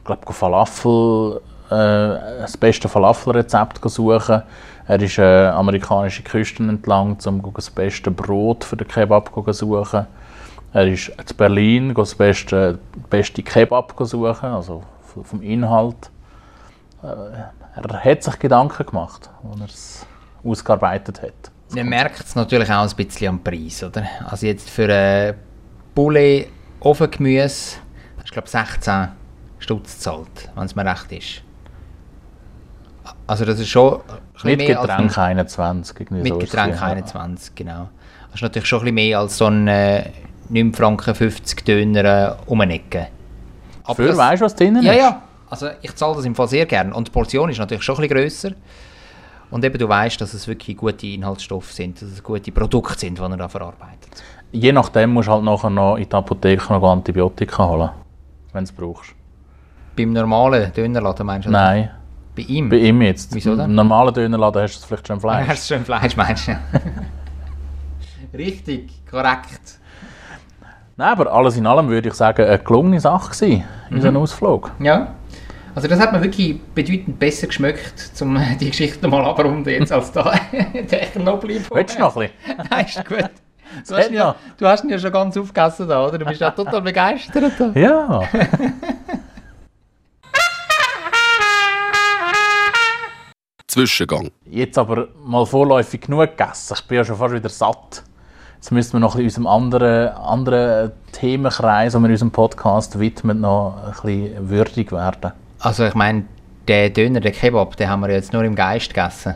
ich 0.00 0.04
glaube, 0.04 0.32
Falafel, 0.32 1.40
äh, 1.70 2.40
das 2.40 2.56
beste 2.56 2.88
Falafelrezept 2.88 3.80
suchen. 3.88 4.42
Er 4.88 5.00
ist 5.00 5.18
äh, 5.18 5.46
amerikanische 5.48 6.24
Küsten 6.24 6.68
entlang, 6.68 7.16
um 7.24 7.52
das 7.54 7.70
beste 7.70 8.10
Brot 8.10 8.64
für 8.64 8.76
den 8.76 8.88
Kebab 8.88 9.30
zu 9.32 9.52
suchen. 9.52 10.06
Er 10.72 10.86
ist 10.86 11.08
in 11.08 11.36
Berlin 11.36 11.94
das 11.94 12.14
beste, 12.14 12.78
beste 13.08 13.42
Kebab 13.42 13.94
suchen, 14.00 14.50
also 14.50 14.82
vom 15.22 15.42
Inhalt. 15.42 16.10
Er 17.02 18.04
hat 18.04 18.22
sich 18.22 18.38
Gedanken 18.38 18.86
gemacht, 18.86 19.30
als 19.50 19.60
er 19.60 19.66
es 19.66 20.06
ausgearbeitet 20.44 21.22
hat. 21.22 21.50
Man 21.74 21.88
merkt 21.88 22.20
es 22.20 22.34
natürlich 22.34 22.70
auch 22.70 22.82
ein 22.88 22.96
bisschen 22.96 23.28
am 23.28 23.42
Preis, 23.42 23.82
oder? 23.84 24.02
Also 24.28 24.46
jetzt 24.46 24.68
für 24.68 24.92
ein 24.92 25.34
Poulet 25.94 26.48
Ofengemüse 26.80 27.76
hast 28.18 28.28
du, 28.30 28.32
glaube 28.32 28.48
16 28.48 29.08
Stutz 29.58 29.94
gezahlt, 29.96 30.50
wenn 30.54 30.64
es 30.64 30.74
mir 30.74 30.84
recht 30.84 31.12
ist. 31.12 31.42
Also 33.26 33.44
das 33.44 33.60
ist 33.60 33.68
schon 33.68 34.00
ein 34.42 34.56
Mit 34.56 34.66
Getränk 34.66 35.16
21. 35.16 36.00
Irgendwie 36.00 36.22
Mit 36.22 36.32
so 36.32 36.38
Getränk 36.38 36.74
ja. 36.76 36.82
21, 36.82 37.54
genau. 37.54 37.88
Das 38.26 38.36
ist 38.36 38.42
natürlich 38.42 38.68
schon 38.68 38.80
ein 38.80 38.84
bisschen 38.86 38.94
mehr 38.94 39.18
als 39.20 39.36
so 39.38 39.46
ein 39.46 39.68
äh, 39.68 40.10
9 40.48 40.72
Franken 40.74 41.14
50 41.14 41.64
Döner 41.64 42.04
äh, 42.04 42.34
um 42.46 42.60
eine 42.60 42.74
Ecke. 42.74 43.08
Aber 43.84 43.94
Für, 43.94 44.08
das- 44.08 44.16
weißt 44.16 44.40
du, 44.40 44.44
was 44.46 44.54
drin 44.56 44.82
Ja, 44.82 44.92
ist? 44.92 44.98
ja. 44.98 45.22
Also 45.50 45.68
ich 45.82 45.94
zahle 45.96 46.14
das 46.16 46.24
im 46.24 46.34
Fall 46.34 46.48
sehr 46.48 46.64
gern. 46.66 46.92
Und 46.92 47.08
die 47.08 47.10
Portion 47.12 47.50
ist 47.50 47.58
natürlich 47.58 47.82
schon 47.84 47.96
ein 47.96 48.02
bisschen 48.02 48.16
grösser. 48.16 48.50
Und 49.50 49.64
eben 49.64 49.76
du 49.78 49.88
weißt, 49.88 50.20
dass 50.20 50.32
es 50.32 50.46
wirklich 50.46 50.76
gute 50.76 51.06
Inhaltsstoffe 51.08 51.72
sind, 51.72 52.00
dass 52.00 52.08
es 52.08 52.22
gute 52.22 52.52
Produkte 52.52 52.96
sind, 52.98 53.18
die 53.18 53.22
er 53.22 53.36
da 53.36 53.48
verarbeitet. 53.48 54.22
Je 54.52 54.72
nachdem 54.72 55.12
musst 55.12 55.28
du 55.28 55.32
halt 55.32 55.42
nachher 55.44 55.70
noch 55.70 55.96
in 55.96 56.08
die 56.08 56.14
Apotheke 56.14 56.72
noch 56.72 56.82
Antibiotika 56.92 57.68
holen, 57.68 57.90
wenn 58.52 58.64
du 58.64 58.70
es 58.70 58.72
brauchst. 58.72 59.12
Beim 59.96 60.12
normalen 60.12 60.72
Dönerladen 60.72 61.26
meinst 61.26 61.46
du? 61.48 61.50
Nein, 61.52 61.90
Bei 62.36 62.42
ihm? 62.42 62.68
bei 62.68 62.76
ihm 62.76 63.02
jetzt. 63.02 63.34
Wieso 63.34 63.56
denn? 63.56 63.66
Im 63.66 63.74
normalen 63.74 64.14
Dönerladen 64.14 64.62
hast 64.62 64.80
du 64.82 64.86
vielleicht 64.86 65.08
schon 65.08 65.18
Fleisch. 65.20 65.48
Hast 65.48 65.68
du 65.70 65.74
schon 65.74 65.84
Fleisch, 65.84 66.16
meinst 66.16 66.46
du? 66.48 66.52
Richtig, 68.36 68.90
korrekt. 69.10 69.78
Nein, 70.96 71.12
aber 71.12 71.32
alles 71.32 71.56
in 71.56 71.66
allem 71.66 71.88
würde 71.88 72.08
ich 72.08 72.14
sagen, 72.14 72.44
eine 72.46 72.58
gelungene 72.58 73.00
Sache 73.00 73.30
gewesen, 73.30 73.64
Mhm. 73.88 73.96
unser 73.96 74.16
Ausflug. 74.16 74.70
Ja. 74.78 75.14
Also 75.74 75.86
das 75.86 76.00
hat 76.00 76.12
mir 76.12 76.22
wirklich 76.22 76.60
bedeutend 76.74 77.18
besser 77.18 77.46
geschmeckt, 77.46 78.12
um 78.20 78.38
die 78.60 78.70
Geschichte 78.70 79.06
mal 79.06 79.24
abrunden 79.24 79.72
jetzt 79.72 79.92
als 79.92 80.10
da 80.12 80.32
der 80.52 81.06
Knoblauch. 81.06 81.70
Willst 81.70 81.96
du 81.96 82.00
noch 82.00 82.16
ein 82.16 82.30
bisschen? 82.46 82.66
Nein, 82.70 82.86
ist 82.86 83.04
gut. 83.06 83.30
Du 83.88 83.96
hast, 83.96 84.08
ihn 84.08 84.14
ja, 84.14 84.34
du 84.58 84.66
hast 84.66 84.82
ihn 84.82 84.90
ja 84.90 84.98
schon 84.98 85.12
ganz 85.12 85.36
aufgegessen 85.36 85.88
da, 85.88 86.04
oder? 86.04 86.18
Du 86.18 86.24
bist 86.24 86.40
ja 86.40 86.50
total 86.50 86.82
begeistert. 86.82 87.52
Da. 87.56 87.70
Ja. 87.78 88.22
Zwischengang. 93.68 94.32
Jetzt 94.46 94.76
aber 94.76 95.06
mal 95.24 95.46
vorläufig 95.46 96.00
genug 96.00 96.36
gegessen. 96.36 96.74
Ich 96.76 96.84
bin 96.88 96.96
ja 96.96 97.04
schon 97.04 97.14
fast 97.14 97.32
wieder 97.32 97.48
satt. 97.48 98.02
Jetzt 98.56 98.72
müssen 98.72 98.94
wir 98.94 98.98
noch 99.00 99.14
ein 99.14 99.22
bisschen 99.22 99.46
unserem 99.46 99.46
anderen, 99.46 100.08
anderen 100.16 100.90
Themenkreis, 101.12 101.92
den 101.92 102.02
wir 102.02 102.06
in 102.06 102.12
unserem 102.12 102.32
Podcast 102.32 102.98
widmen, 102.98 103.40
noch 103.40 103.76
ein 103.84 103.92
bisschen 103.92 104.50
würdig 104.50 104.90
werden. 104.90 105.32
Also 105.60 105.84
ich 105.86 105.94
meine, 105.94 106.24
der 106.68 106.90
Döner, 106.90 107.20
der 107.20 107.32
Kebab, 107.32 107.76
den 107.76 107.88
haben 107.88 108.00
wir 108.00 108.10
jetzt 108.10 108.32
nur 108.32 108.42
im 108.44 108.54
Geist 108.54 108.94
gegessen. 108.94 109.34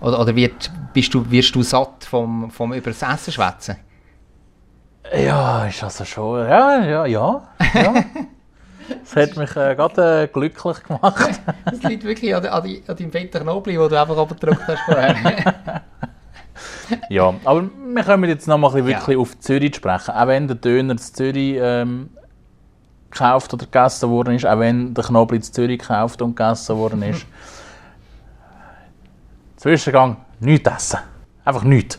Oder, 0.00 0.18
oder 0.20 0.34
wird, 0.34 0.70
bist 0.92 1.14
du, 1.14 1.30
wirst 1.30 1.54
du 1.54 1.62
satt 1.62 2.04
vom, 2.04 2.50
vom 2.50 2.72
über 2.72 2.90
das 2.90 3.02
Essen 3.02 3.32
schwätzen? 3.32 3.76
Ja, 5.16 5.66
ist 5.66 5.82
also 5.82 6.04
schon. 6.04 6.48
Ja, 6.48 6.84
ja, 6.84 7.06
ja. 7.06 7.42
ja. 7.74 7.94
Das 9.04 9.14
hat 9.14 9.36
mich 9.36 9.50
äh, 9.50 9.76
gerade 9.76 10.22
äh, 10.24 10.26
glücklich 10.26 10.82
gemacht. 10.82 11.40
Das 11.64 11.80
liegt 11.84 12.02
wirklich 12.02 12.34
an, 12.34 12.44
an, 12.44 12.64
an 12.88 12.96
deinem 12.96 13.12
fetten 13.12 13.40
Knoblauch, 13.42 13.64
den 13.86 13.88
du 13.88 14.00
einfach 14.00 14.16
abgedrückt 14.16 14.62
hast 14.66 14.80
vorher. 14.80 15.44
ja, 17.08 17.34
aber 17.44 17.70
wir 17.94 18.02
kommen 18.02 18.28
jetzt 18.28 18.48
noch 18.48 18.58
mal 18.58 18.66
ein 18.68 18.72
bisschen 18.74 18.88
Ja. 18.90 18.98
wirklich 18.98 19.16
auf 19.16 19.38
Zürich 19.38 19.76
sprechen. 19.76 20.10
Auch 20.12 20.26
wenn 20.26 20.48
der 20.48 20.56
Döner 20.56 20.92
in 20.92 20.98
Zürich 20.98 21.56
ähm, 21.60 22.10
gekauft 23.10 23.52
oder 23.52 23.64
gegessen 23.64 24.10
worden 24.10 24.34
ist, 24.34 24.46
auch 24.46 24.58
wenn 24.58 24.94
der 24.94 25.04
Knoblauch 25.04 25.36
in 25.36 25.42
Zürich 25.42 25.78
gekauft 25.78 26.22
und 26.22 26.36
gegessen 26.36 26.76
worden 26.76 27.02
ist. 27.02 27.26
Zwischengang, 29.56 30.16
nichts 30.38 30.70
essen. 30.70 31.00
Einfach 31.44 31.64
nichts. 31.64 31.98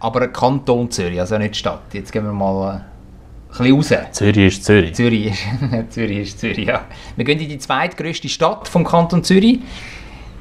Aber 0.00 0.26
Kanton 0.28 0.90
Zürich, 0.90 1.20
also 1.20 1.38
nicht 1.38 1.56
Stadt. 1.56 1.82
Jetzt 1.92 2.12
gehen 2.12 2.24
wir 2.24 2.32
mal 2.32 2.74
äh, 2.74 3.64
ein 3.64 3.78
bisschen 3.78 4.00
raus. 4.00 4.12
Zürich 4.12 4.46
ist 4.46 4.64
Zürich. 4.64 4.94
Zürich 4.94 5.26
ist, 5.26 5.42
Zürich 5.90 6.18
ist 6.18 6.40
Zürich, 6.40 6.66
ja. 6.66 6.84
Wir 7.16 7.24
gehen 7.24 7.38
in 7.38 7.48
die 7.48 7.58
zweitgrößte 7.58 8.28
Stadt 8.28 8.68
vom 8.68 8.84
Kanton 8.84 9.22
Zürich. 9.22 9.60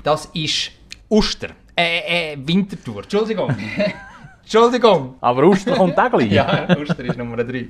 Das 0.04 0.26
ist 0.34 0.72
Uster. 1.10 1.50
Äh, 1.76 2.34
äh, 2.34 2.38
Winterthur. 2.44 3.04
Entschuldigung. 3.04 3.56
Entschuldigung. 4.54 5.16
Aber 5.22 5.44
Oster 5.48 5.78
kommt 5.78 5.98
auch 5.98 6.10
gleich. 6.10 6.30
Ja, 6.32 6.68
Uster 6.78 7.06
ist 7.06 7.18
Nummer 7.18 7.38
3. 7.38 7.70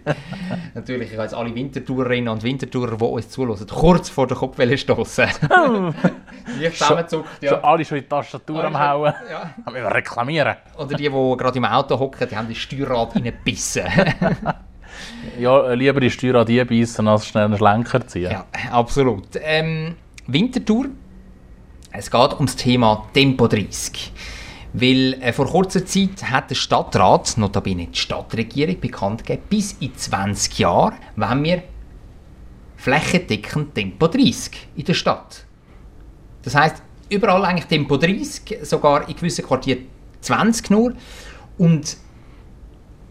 Natürlich, 0.73 1.09
ich 1.09 1.13
habe 1.13 1.23
jetzt 1.23 1.35
alle 1.35 1.53
Wintertourerinnen 1.53 2.27
und 2.27 2.41
Wintertourer, 2.41 2.97
die 2.97 3.03
uns 3.03 3.29
zulassen, 3.29 3.67
kurz 3.67 4.09
vor 4.09 4.25
den 4.25 4.35
Kopf 4.35 4.57
stoßen. 4.77 5.25
Leicht 6.59 6.77
zusammenzuckt, 6.77 7.29
Schon 7.39 7.49
ja. 7.49 7.63
alle 7.63 7.85
schon 7.85 7.97
in 7.99 8.03
die 8.03 8.09
Tastatur 8.09 8.63
am 8.63 8.79
Hauen. 8.79 9.13
ja. 9.29 9.53
Haben 9.65 9.75
wir 9.75 9.85
reklamieren. 9.93 10.55
Oder 10.75 10.95
die, 10.95 11.03
die 11.03 11.09
gerade 11.37 11.57
im 11.59 11.65
Auto 11.65 11.99
hocken, 11.99 12.27
die 12.27 12.35
haben 12.35 12.47
das 12.49 12.57
Steuerrad 12.57 13.15
reingebissen. 13.15 13.83
Ja, 15.39 15.69
äh, 15.69 15.75
lieber 15.75 15.99
die 15.99 16.09
Steuer 16.09 16.35
an 16.35 16.47
die 16.47 16.63
beißen, 16.63 17.07
als 17.07 17.27
schnell 17.27 17.45
einen 17.45 17.57
Schlenker 17.57 18.07
ziehen. 18.07 18.31
Ja, 18.31 18.45
absolut. 18.71 19.27
Ähm, 19.39 19.95
Wintertour. 20.25 20.87
Es 21.91 22.09
geht 22.09 22.33
ums 22.33 22.55
Thema 22.55 23.07
Tempo 23.13 23.47
30. 23.47 24.11
Weil 24.73 25.13
äh, 25.21 25.33
vor 25.33 25.47
kurzer 25.47 25.85
Zeit 25.85 26.23
hat 26.31 26.49
der 26.49 26.55
Stadtrat, 26.55 27.37
notabene 27.37 27.87
die 27.87 27.97
Stadtregierung, 27.99 28.79
bekannt 28.79 29.25
gegeben, 29.25 29.43
bis 29.49 29.73
in 29.79 29.95
20 29.95 30.59
Jahren 30.59 30.95
wollen 31.17 31.43
wir 31.43 31.63
flächendeckend 32.77 33.75
Tempo 33.75 34.07
30 34.07 34.69
in 34.75 34.85
der 34.85 34.93
Stadt. 34.93 35.45
Das 36.43 36.55
heißt 36.55 36.81
überall 37.09 37.43
eigentlich 37.45 37.65
Tempo 37.65 37.97
30, 37.97 38.59
sogar 38.63 39.07
in 39.09 39.15
gewissen 39.15 39.45
Quartieren 39.45 39.85
20 40.21 40.69
nur. 40.71 40.93
Und 41.57 41.97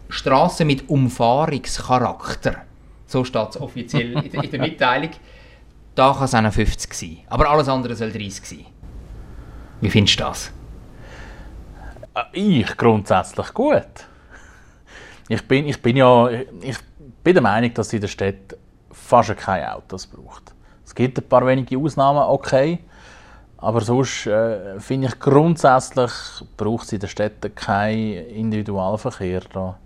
Straßen 0.09 0.67
mit 0.67 0.89
Umfahrungscharakter, 0.89 2.63
so 3.05 3.23
steht 3.23 3.49
es 3.51 3.61
offiziell 3.61 4.11
in, 4.13 4.29
der- 4.31 4.43
in 4.43 4.51
der 4.51 4.59
Mitteilung, 4.67 5.11
da 5.95 6.11
kann 6.13 6.23
es 6.25 6.33
auch 6.35 6.41
noch 6.41 6.51
50 6.53 6.93
sein. 6.93 7.17
Aber 7.27 7.49
alles 7.49 7.69
andere 7.69 7.95
soll 7.95 8.11
30 8.11 8.43
sein. 8.45 8.65
Wie 9.79 9.89
findest 9.89 10.19
du 10.19 10.23
das? 10.23 10.51
Äh, 12.15 12.23
Ich 12.33 12.77
grundsätzlich 12.77 13.53
gut. 13.53 14.07
Ich 15.29 15.47
bin, 15.47 15.67
ich 15.67 15.81
bin 15.81 15.97
ja 15.97 16.29
ich 16.29 16.77
bin 17.23 17.33
der 17.33 17.41
Meinung, 17.41 17.73
dass 17.73 17.87
es 17.87 17.93
in 17.93 18.01
der 18.01 18.07
Stadt 18.07 18.57
fast 18.91 19.35
keine 19.37 19.73
Autos 19.73 20.07
braucht. 20.07 20.53
Es 20.85 20.93
gibt 20.93 21.17
ein 21.17 21.27
paar 21.27 21.45
wenige 21.45 21.77
Ausnahmen, 21.77 22.23
okay. 22.23 22.79
Aber 23.57 23.81
sonst 23.81 24.25
äh, 24.25 24.79
finde 24.79 25.07
ich 25.07 25.19
grundsätzlich 25.19 26.11
braucht 26.57 26.85
es 26.85 26.93
in 26.93 26.99
den 26.99 27.09
Städten 27.09 27.53
keinen 27.53 28.25
Individualverkehr. 28.27 29.41
Da 29.53 29.77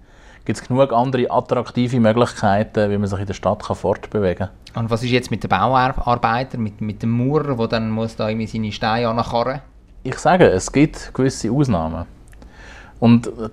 gibt 0.46 0.58
es 0.60 0.68
genug 0.68 0.94
andere 0.94 1.30
attraktive 1.30 2.00
Möglichkeiten, 2.00 2.90
wie 2.90 2.98
man 2.98 3.08
sich 3.08 3.20
in 3.20 3.26
der 3.26 3.34
Stadt 3.34 3.64
kann 3.64 3.76
fortbewegen 3.76 4.48
kann. 4.48 4.84
Und 4.84 4.90
was 4.90 5.04
ist 5.04 5.12
jetzt 5.12 5.30
mit 5.30 5.44
den 5.44 5.50
Bauarbeitern, 5.50 6.62
mit, 6.62 6.82
mit 6.82 7.04
dem 7.04 7.12
Maurer, 7.12 7.56
der 7.56 7.68
dann 7.68 7.92
muss 7.92 8.16
da 8.16 8.30
irgendwie 8.30 8.48
seine 8.48 8.72
Steine 8.72 9.10
ankarren 9.10 9.62
Ich 10.04 10.18
sage, 10.18 10.50
es 10.50 10.72
gibt 10.72 11.14
gewisse 11.14 11.52
Ausnahmen. 11.52 12.06
Und 12.99 13.27
äh, 13.27 13.49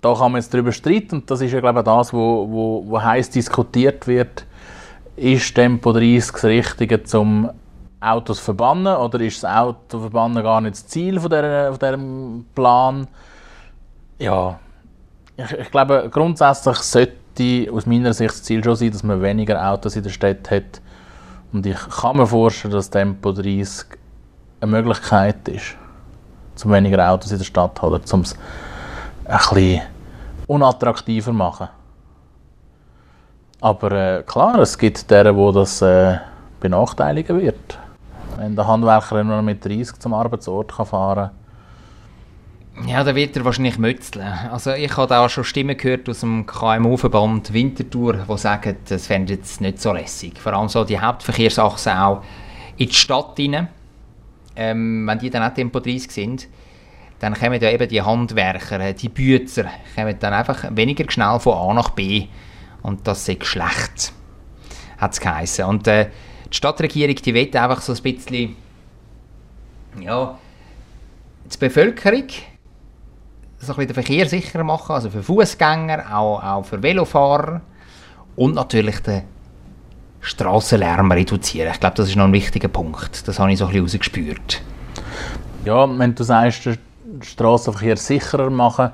da 0.00 0.14
kann 0.14 0.32
man 0.32 0.40
jetzt 0.40 0.52
darüber 0.52 0.72
streiten, 0.72 1.16
und 1.16 1.30
das 1.30 1.40
ist 1.40 1.52
ja 1.52 1.60
glaube 1.60 1.80
ich 1.80 1.84
das, 1.84 2.12
wo, 2.12 2.48
wo, 2.50 2.84
wo 2.86 3.02
heiß 3.02 3.30
diskutiert 3.30 4.06
wird, 4.06 4.44
ist 5.16 5.54
Tempo 5.54 5.92
30 5.92 6.32
das 6.32 6.44
Richtige, 6.44 7.00
um 7.18 7.50
Autos 8.00 8.38
zu 8.38 8.44
verbannen, 8.44 8.96
oder 8.96 9.20
ist 9.20 9.42
das 9.42 9.50
Auto 9.50 9.98
verbannen 10.00 10.42
gar 10.42 10.60
nicht 10.60 10.74
das 10.74 10.86
Ziel 10.86 11.18
von, 11.18 11.30
dieser, 11.30 11.70
von 11.72 11.78
diesem 11.78 12.46
Plan? 12.54 13.06
Ja, 14.18 14.58
ich, 15.36 15.52
ich 15.52 15.70
glaube, 15.70 16.08
grundsätzlich 16.12 16.76
sollte 16.78 17.72
aus 17.72 17.86
meiner 17.86 18.12
Sicht 18.12 18.30
das 18.30 18.42
Ziel 18.42 18.62
schon 18.62 18.76
sein, 18.76 18.90
dass 18.90 19.02
man 19.02 19.22
weniger 19.22 19.70
Autos 19.70 19.96
in 19.96 20.02
der 20.02 20.10
Stadt 20.10 20.50
hat. 20.50 20.80
Und 21.52 21.66
ich 21.66 21.78
kann 22.00 22.16
mir 22.16 22.26
vorstellen, 22.26 22.72
dass 22.74 22.90
Tempo 22.90 23.32
30 23.32 23.86
eine 24.60 24.70
Möglichkeit 24.70 25.48
ist, 25.48 25.76
zum 26.54 26.72
weniger 26.72 27.10
Autos 27.10 27.32
in 27.32 27.38
der 27.38 27.44
Stadt 27.44 27.82
oder 27.82 28.00
um 28.12 28.20
es 28.20 28.36
ein 29.24 29.38
bisschen 29.38 29.82
unattraktiver 30.46 31.32
machen. 31.32 31.68
Aber 33.60 33.92
äh, 33.92 34.22
klar, 34.22 34.58
es 34.58 34.76
gibt 34.76 35.10
deren, 35.10 35.36
wo 35.36 35.50
das 35.50 35.80
äh, 35.80 36.18
benachteiligen 36.60 37.40
wird. 37.40 37.78
Wenn 38.36 38.56
der 38.56 38.66
Handwerker 38.66 39.24
nur 39.24 39.36
noch 39.36 39.42
mit 39.42 39.64
30 39.64 39.98
zum 39.98 40.12
Arbeitsort 40.12 40.74
kann 40.74 40.86
fahren 40.86 41.30
Ja, 42.86 43.04
da 43.04 43.14
wird 43.14 43.36
er 43.36 43.44
wahrscheinlich 43.44 43.78
mützeln. 43.78 44.26
Also 44.50 44.72
ich 44.72 44.94
habe 44.96 45.06
da 45.06 45.28
schon 45.28 45.44
Stimmen 45.44 45.76
gehört 45.76 46.08
aus 46.08 46.20
dem 46.20 46.44
KMU-Verband 46.44 47.52
Winterthur, 47.52 48.14
die 48.28 48.38
sagen, 48.38 48.76
das 48.88 49.06
fände 49.06 49.34
jetzt 49.34 49.60
nicht 49.60 49.80
so 49.80 49.92
lässig. 49.92 50.38
Vor 50.38 50.52
allem 50.52 50.68
so 50.68 50.84
die 50.84 51.00
Hauptverkehrsachsen 51.00 51.92
auch 51.92 52.22
in 52.76 52.88
die 52.88 52.94
Stadt 52.94 53.38
rein. 53.38 53.68
Ähm, 54.56 55.06
wenn 55.06 55.18
die 55.18 55.30
dann 55.30 55.42
auch 55.42 55.54
Tempo 55.54 55.80
30 55.80 56.10
sind, 56.10 56.48
dann 57.18 57.34
kommen 57.34 57.60
ja 57.60 57.70
eben 57.70 57.88
die 57.88 58.02
Handwerker, 58.02 58.80
äh, 58.80 58.94
die 58.94 59.08
Bützer, 59.08 59.66
kommen 59.94 60.16
dann 60.18 60.34
einfach 60.34 60.64
weniger 60.70 61.10
schnell 61.10 61.38
von 61.38 61.54
A 61.54 61.74
nach 61.74 61.90
B. 61.90 62.26
Und 62.82 63.06
das 63.06 63.28
ist 63.28 63.44
schlecht, 63.46 64.12
hat 64.98 65.18
es. 65.42 65.58
Und 65.60 65.86
äh, 65.86 66.10
die 66.50 66.56
Stadtregierung, 66.56 67.16
die 67.16 67.34
will 67.34 67.56
einfach 67.56 67.80
so 67.80 67.92
ein 67.92 68.02
bisschen, 68.02 68.56
ja, 70.00 70.38
die 71.52 71.58
Bevölkerung 71.58 72.26
so 73.64 73.74
ein 73.74 73.86
den 73.86 73.94
Verkehr 73.94 74.28
sicherer 74.28 74.64
machen, 74.64 74.92
also 74.92 75.10
für 75.10 75.22
Fußgänger, 75.22 76.14
auch, 76.14 76.42
auch 76.42 76.64
für 76.64 76.82
Velofahrer 76.82 77.60
und 78.36 78.54
natürlich 78.54 79.00
den 79.00 79.22
Strassenlärm 80.20 81.10
reduzieren. 81.12 81.70
Ich 81.72 81.80
glaube, 81.80 81.96
das 81.96 82.08
ist 82.08 82.16
noch 82.16 82.24
ein 82.24 82.32
wichtiger 82.32 82.68
Punkt. 82.68 83.26
Das 83.26 83.38
habe 83.38 83.52
ich 83.52 83.58
so 83.58 83.66
ein 83.66 83.70
bisschen 83.70 83.84
rausgespürt. 83.84 84.62
Ja, 85.64 85.98
wenn 85.98 86.14
du 86.14 86.24
sagst, 86.24 86.68
den 87.18 87.22
Strassenverkehr 87.22 87.96
sicherer 87.96 88.50
machen, 88.50 88.90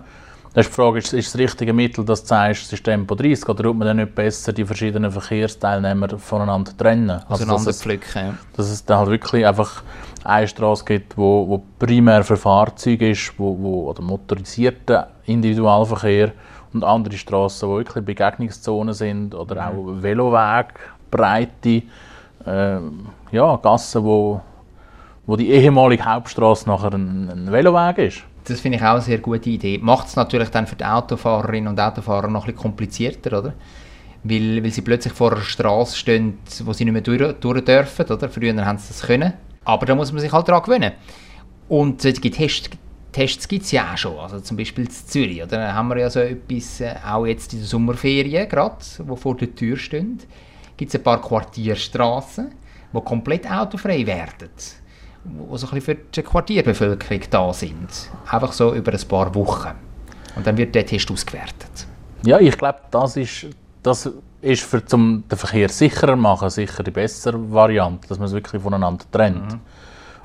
dann 0.53 0.63
ist 0.63 0.71
die 0.71 0.75
Frage, 0.75 0.99
ist, 0.99 1.13
ist 1.13 1.33
das 1.33 1.41
richtige 1.41 1.73
Mittel, 1.73 2.05
dass 2.05 2.23
du 2.23 2.29
sagst, 2.29 2.65
es 2.65 2.73
ist 2.73 2.83
Tempo 2.83 3.15
30, 3.15 3.49
oder 3.49 3.63
tut 3.63 3.77
man 3.77 3.87
dann 3.87 3.99
nicht 3.99 4.15
besser 4.15 4.53
die 4.53 4.65
verschiedenen 4.65 5.11
Verkehrsteilnehmer 5.11 6.19
voneinander 6.19 6.77
trennen? 6.77 7.11
Also, 7.11 7.27
dass, 7.29 7.41
Auseinander 7.41 7.71
es, 7.71 7.83
pflücken. 7.83 8.09
Ja. 8.15 8.35
dass 8.57 8.69
es 8.69 8.85
dann 8.85 8.99
halt 8.99 9.11
wirklich 9.11 9.47
einfach 9.47 9.83
eine 10.25 10.49
Straße 10.49 10.85
gibt, 10.85 11.17
wo, 11.17 11.49
wo 11.49 11.63
primär 11.79 12.25
für 12.25 12.37
Fahrzeuge 12.37 13.11
ist, 13.11 13.33
wo, 13.39 13.57
wo, 13.61 13.91
oder 13.91 14.03
motorisierter 14.03 15.11
Individualverkehr 15.27 16.33
und 16.73 16.83
andere 16.83 17.17
Straßen, 17.17 17.69
wo 17.69 17.77
wirklich 17.77 18.05
Begegnungszonen 18.05 18.93
sind 18.93 19.35
oder 19.37 19.69
auch 19.69 20.03
Veloweg, 20.03 20.75
breite 21.13 21.83
ähm, 22.45 23.07
ja, 23.31 23.57
Gassen, 23.57 24.03
wo, 24.03 24.41
wo 25.31 25.37
die 25.37 25.51
ehemalige 25.51 26.05
Hauptstraße 26.05 26.69
nachher 26.69 26.93
ein, 26.93 27.31
ein 27.31 27.53
Veloweg 27.53 27.99
ist. 27.99 28.25
Das 28.49 28.59
finde 28.59 28.79
ich 28.79 28.83
auch 28.83 28.95
eine 28.95 29.01
sehr 29.01 29.19
gute 29.19 29.49
Idee. 29.49 29.79
Macht 29.79 30.09
es 30.09 30.16
natürlich 30.16 30.49
dann 30.49 30.66
für 30.66 30.75
die 30.75 30.85
Autofahrerinnen 30.85 31.69
und 31.69 31.79
Autofahrer 31.79 32.27
noch 32.27 32.43
ein 32.43 32.47
bisschen 32.47 32.62
komplizierter, 32.62 33.38
oder? 33.38 33.53
Weil, 34.25 34.64
weil 34.64 34.73
sie 34.73 34.83
plötzlich 34.83 35.12
vor 35.12 35.31
einer 35.31 35.43
Straße 35.43 35.97
stehen, 35.97 36.38
wo 36.64 36.73
sie 36.73 36.85
nicht 36.85 36.93
mehr 36.93 37.03
durch, 37.03 37.35
durch 37.35 37.64
dürfen, 37.64 38.07
oder? 38.07 38.29
Früher 38.29 38.66
haben 38.66 38.79
sie 38.79 38.88
das 38.88 39.03
können. 39.03 39.35
Aber 39.64 39.87
da 39.87 39.95
muss 39.95 40.11
man 40.11 40.21
sich 40.21 40.33
halt 40.33 40.49
daran 40.49 40.64
gewöhnen. 40.64 40.95
Und 41.69 42.03
solche 42.03 42.29
Tests, 42.29 42.69
Tests 43.12 43.47
gibt 43.47 43.62
es 43.62 43.71
ja 43.71 43.93
auch 43.93 43.99
schon. 43.99 44.19
Also 44.19 44.40
zum 44.40 44.57
Beispiel 44.57 44.87
in 44.87 44.90
Zürich, 44.90 45.45
oder? 45.45 45.59
Da 45.59 45.75
haben 45.75 45.87
wir 45.90 45.99
ja 45.99 46.11
so 46.11 46.19
etwas, 46.19 46.81
äh, 46.81 46.97
auch 47.09 47.25
jetzt 47.25 47.53
in 47.53 47.61
der 47.61 47.69
Sommerferien 47.69 48.49
gerade, 48.49 48.79
wo 49.05 49.14
vor 49.14 49.37
der 49.37 49.55
Tür 49.55 49.77
stehen, 49.77 50.19
gibt 50.77 50.93
es 50.93 50.99
ein 50.99 51.05
paar 51.05 51.21
Quartierstraßen, 51.21 52.51
die 52.93 53.01
komplett 53.03 53.49
autofrei 53.49 54.05
werden 54.05 54.51
die 55.25 55.59
so 55.59 55.67
ein 55.67 55.75
bisschen 55.75 55.81
für 55.81 55.95
die 55.95 56.23
Quartierbevölkerung 56.23 57.21
da 57.31 57.53
sind. 57.53 57.89
Einfach 58.31 58.53
so 58.53 58.75
über 58.75 58.93
ein 58.93 59.09
paar 59.09 59.35
Wochen. 59.35 59.71
Und 60.37 60.47
dann 60.47 60.57
wird 60.57 60.75
der 60.75 60.87
Test 60.87 61.11
ausgewertet. 61.11 61.87
Ja, 62.25 62.39
ich 62.39 62.57
glaube, 62.57 62.81
das 62.91 63.17
ist, 63.17 63.47
das 63.83 64.11
ist 64.41 64.63
für 64.63 64.85
zum 64.85 65.25
den 65.29 65.39
Verkehr 65.39 65.69
sicherer 65.69 66.17
machen 66.17 66.51
sicher 66.51 66.83
die 66.83 66.91
bessere 66.91 67.53
Variante, 67.53 68.09
dass 68.09 68.19
man 68.19 68.27
es 68.27 68.33
wirklich 68.33 68.63
voneinander 68.63 69.05
trennt. 69.11 69.59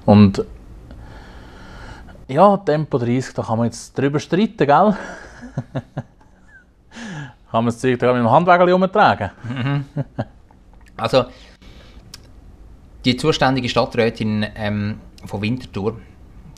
Und 0.05 0.45
ja, 2.27 2.57
Tempo 2.57 2.97
30, 2.97 3.33
da 3.33 3.43
kann 3.43 3.57
man 3.57 3.67
jetzt 3.67 3.97
drüber 3.97 4.19
streiten, 4.19 4.57
gell? 4.57 4.67
kann 7.51 7.63
man 7.63 7.65
das 7.65 7.79
Zeug 7.79 7.99
da 7.99 8.13
mit 8.13 8.21
dem 8.21 8.31
Handwägel 8.31 8.73
umtragen? 8.73 9.31
Also, 10.97 11.25
die 13.05 13.15
zuständige 13.15 13.69
Stadträtin 13.69 14.45
ähm, 14.55 14.99
von 15.25 15.41
Winterthur, 15.41 15.97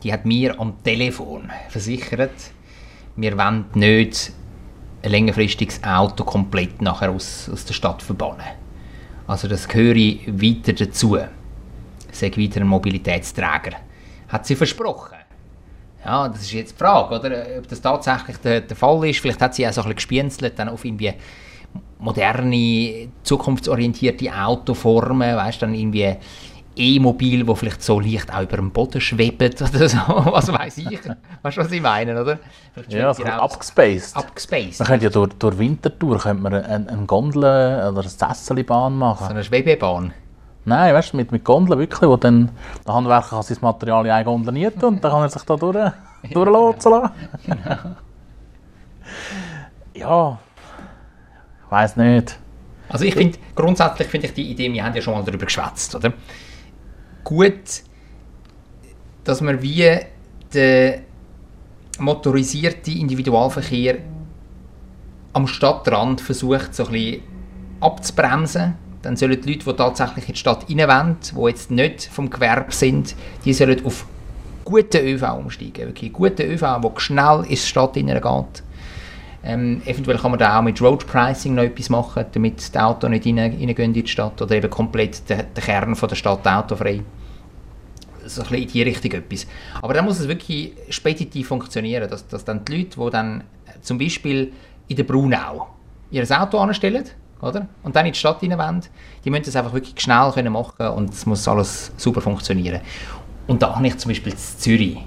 die 0.03 0.13
hat 0.13 0.25
mir 0.25 0.60
am 0.60 0.81
Telefon 0.83 1.49
versichert, 1.69 2.31
wir 3.15 3.38
wollen 3.38 3.65
nicht 3.73 4.31
ein 5.03 5.12
längerfristiges 5.12 5.83
Auto 5.83 6.23
komplett 6.23 6.81
nachher 6.81 7.12
aus, 7.12 7.49
aus 7.51 7.65
der 7.65 7.73
Stadt 7.73 8.01
verbannen. 8.01 8.45
Also 9.27 9.47
das 9.47 9.67
gehöre 9.67 9.95
weiter 9.95 10.73
dazu. 10.73 11.17
Sei 12.12 12.31
weiter 12.38 12.62
ein 12.62 12.67
Mobilitätsträger. 12.67 13.77
Hat 14.29 14.45
sie 14.45 14.55
versprochen. 14.55 15.17
Ja, 16.05 16.29
das 16.29 16.41
ist 16.41 16.53
jetzt 16.53 16.73
die 16.73 16.77
Frage, 16.77 17.19
oder? 17.19 17.45
ob 17.57 17.67
das 17.67 17.81
tatsächlich 17.81 18.38
der, 18.38 18.62
der 18.62 18.77
Fall 18.77 19.10
ist. 19.10 19.19
Vielleicht 19.19 19.41
hat 19.41 19.55
sie 19.55 19.67
auch 19.67 19.73
so 19.73 19.81
ein 19.81 19.86
bisschen 19.86 19.95
gespienzelt, 19.95 20.57
dann 20.57 20.69
auf 20.69 20.86
irgendwie 20.86 21.13
moderne, 21.99 23.09
zukunftsorientierte 23.23 24.31
Autoformen, 24.33 25.35
weißt 25.35 25.61
dann 25.61 25.73
irgendwie 25.73 26.17
E-Mobil, 26.77 27.47
wo 27.47 27.55
vielleicht 27.55 27.81
so 27.81 27.99
leicht 27.99 28.31
auch 28.31 28.43
über 28.43 28.57
dem 28.57 28.71
Boden 28.71 29.01
schwebt 29.01 29.61
oder 29.61 29.89
so, 29.89 29.97
was 29.97 30.51
weiß 30.51 30.77
ich. 30.77 30.99
Weißt 31.41 31.57
du, 31.57 31.61
was 31.61 31.71
ich 31.71 31.81
meine, 31.81 32.21
oder? 32.21 32.39
Ja, 32.87 33.13
so 33.13 33.23
abgespaced. 33.23 34.15
abgespaced. 34.15 34.79
Man 34.79 34.87
könnte 34.87 35.05
ja 35.05 35.09
durch, 35.09 35.33
durch 35.33 35.57
Winterthur 35.57 36.19
könnte 36.19 36.43
man 36.43 36.53
eine, 36.53 36.87
eine 36.87 37.05
Gondel 37.05 37.39
oder 37.41 38.01
eine 38.01 38.09
Sesselbahn 38.09 38.95
machen. 38.95 39.25
So 39.25 39.31
eine 39.31 39.43
Schwebebahn. 39.43 40.13
Nein, 40.65 40.93
weißt 40.93 41.13
du, 41.13 41.17
mit, 41.17 41.31
mit 41.31 41.43
Gondeln 41.45 41.79
wirklich, 41.79 42.09
wo 42.09 42.17
dann 42.17 42.51
der 42.85 42.93
Handwerker 42.93 43.29
kann 43.29 43.43
sein 43.43 43.57
Material 43.61 44.05
in 44.05 44.11
eine 44.11 44.25
Gondel 44.25 44.53
nieten 44.53 44.83
und 44.83 45.03
dann 45.03 45.11
kann 45.11 45.21
er 45.21 45.29
sich 45.29 45.43
da 45.43 45.55
durch, 45.55 45.91
durchlotsen 46.31 46.91
lassen. 46.91 47.13
ja, 49.93 50.37
ich 50.37 50.46
weiß 51.69 51.97
nicht. 51.97 52.38
Also 52.89 53.06
ich 53.06 53.15
finde, 53.15 53.38
grundsätzlich 53.56 54.08
finde 54.08 54.27
ich 54.27 54.34
die 54.34 54.51
Idee, 54.51 54.71
wir 54.71 54.84
haben 54.84 54.95
ja 54.95 55.01
schon 55.01 55.13
mal 55.13 55.23
darüber 55.23 55.45
geschwätzt, 55.45 55.93
oder? 55.95 56.13
Gut, 57.23 57.84
dass 59.23 59.41
man 59.41 59.62
wie 59.62 59.99
den 60.53 61.01
motorisierten 61.99 62.95
Individualverkehr 62.95 63.97
am 65.34 65.47
Stadtrand 65.47 66.21
versucht, 66.21 66.73
so 66.73 66.86
ein 66.86 66.91
bisschen 66.91 67.23
abzubremsen. 67.82 68.75
Dann 69.01 69.15
sollen 69.15 69.39
die 69.41 69.53
Leute, 69.53 69.65
die 69.65 69.77
tatsächlich 69.77 70.27
in 70.30 70.34
die 70.34 70.39
Stadt 70.39 70.65
rein 70.69 70.77
wollen, 70.88 71.17
die 71.21 71.49
jetzt 71.49 71.71
nicht 71.71 72.06
vom 72.06 72.30
Gewerbe 72.30 72.71
sind, 72.71 73.15
die 73.45 73.53
sollen 73.53 73.86
auf 73.86 74.06
guten 74.63 75.06
ÖV 75.06 75.23
umsteigen. 75.38 75.88
Wirklich 75.88 76.13
guten 76.13 76.49
ÖV, 76.49 76.62
der 76.82 76.91
schnell 76.97 77.43
in 77.43 77.49
die 77.49 77.58
Stadt 77.58 77.93
geht. 77.93 78.63
Ähm, 79.47 79.81
eventuell 79.86 80.17
kann 80.17 80.31
man 80.31 80.39
da 80.41 80.60
auch 80.60 80.62
mit 80.62 80.81
Road 80.81 81.07
Pricing 81.07 81.55
noch 81.55 81.63
etwas 81.63 81.89
machen, 81.89 82.25
damit 82.33 82.73
die 82.73 82.79
Autos 82.79 83.10
nicht 83.10 83.25
rein, 83.25 83.39
reingehen 83.39 83.77
in 83.77 83.93
die 83.93 84.05
Stadt 84.05 84.41
oder 84.41 84.55
eben 84.55 84.69
komplett 84.69 85.29
der 85.29 85.45
Kern 85.55 85.95
von 85.95 86.10
der 86.10 86.17
Stadt 86.17 86.45
autofrei. 86.45 87.01
So 88.25 88.41
ein 88.41 88.49
bisschen 88.49 88.63
in 88.63 88.67
die 88.67 88.81
Richtung 88.81 89.12
etwas. 89.13 89.47
Aber 89.81 89.93
dann 89.93 90.03
muss 90.03 90.19
es 90.19 90.27
wirklich 90.27 90.73
speditiv 90.89 91.47
funktionieren, 91.47 92.10
dass, 92.10 92.27
dass 92.27 92.43
dann 92.43 92.65
die 92.65 92.75
Leute, 92.75 92.99
die 92.99 93.10
dann 93.10 93.39
äh, 93.67 93.79
zum 93.79 93.97
Beispiel 93.97 94.51
in 94.89 94.97
der 94.97 95.05
Brunau 95.05 95.69
ihr 96.12 96.41
Auto 96.41 96.57
anstellen, 96.57 97.05
oder? 97.41 97.69
Und 97.83 97.95
dann 97.95 98.05
in 98.05 98.12
die 98.12 98.19
Stadt 98.19 98.41
wollen, 98.41 98.81
die 99.23 99.29
müssen 99.29 99.45
das 99.45 99.55
einfach 99.55 99.73
wirklich 99.73 99.97
schnell 99.97 100.29
können 100.33 100.51
machen 100.51 100.88
und 100.88 101.13
es 101.13 101.25
muss 101.25 101.47
alles 101.47 101.93
super 101.95 102.19
funktionieren. 102.19 102.81
Und 103.47 103.62
da 103.62 103.73
habe 103.73 103.88
ich 103.88 103.97
zum 103.97 104.10
Beispiel 104.10 104.33
in 104.33 104.38
Zürich 104.38 104.97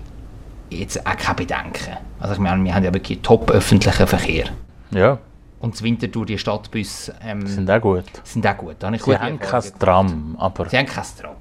jetzt 0.71 1.07
auch 1.07 1.17
keine 1.17 1.35
Bedenken. 1.37 1.97
Also 2.19 2.35
ich 2.35 2.41
meine, 2.41 2.63
wir 2.65 2.75
haben 2.75 2.85
ja 2.85 2.93
wirklich 2.93 3.21
top 3.23 3.51
öffentlichen 3.51 4.07
Verkehr. 4.07 4.47
Ja, 4.93 5.19
Und 5.61 5.75
das 5.75 5.83
Winterthur, 5.83 6.27
die 6.27 6.39
Stadtbus 6.39 7.13
ähm, 7.23 7.47
sind 7.47 7.71
auch 7.71 7.81
gut. 7.81 8.05
sind 8.25 8.47
auch 8.47 8.57
gut. 8.57 8.77
Da 8.79 8.91
ich 8.93 9.03
Sie 9.03 9.17
haben 9.19 9.39
kein 9.39 9.63
Tram, 9.79 10.37
aber. 10.39 10.69
Sie 10.69 10.79
haben 10.79 10.87
kein 10.87 11.05
Tram. 11.21 11.37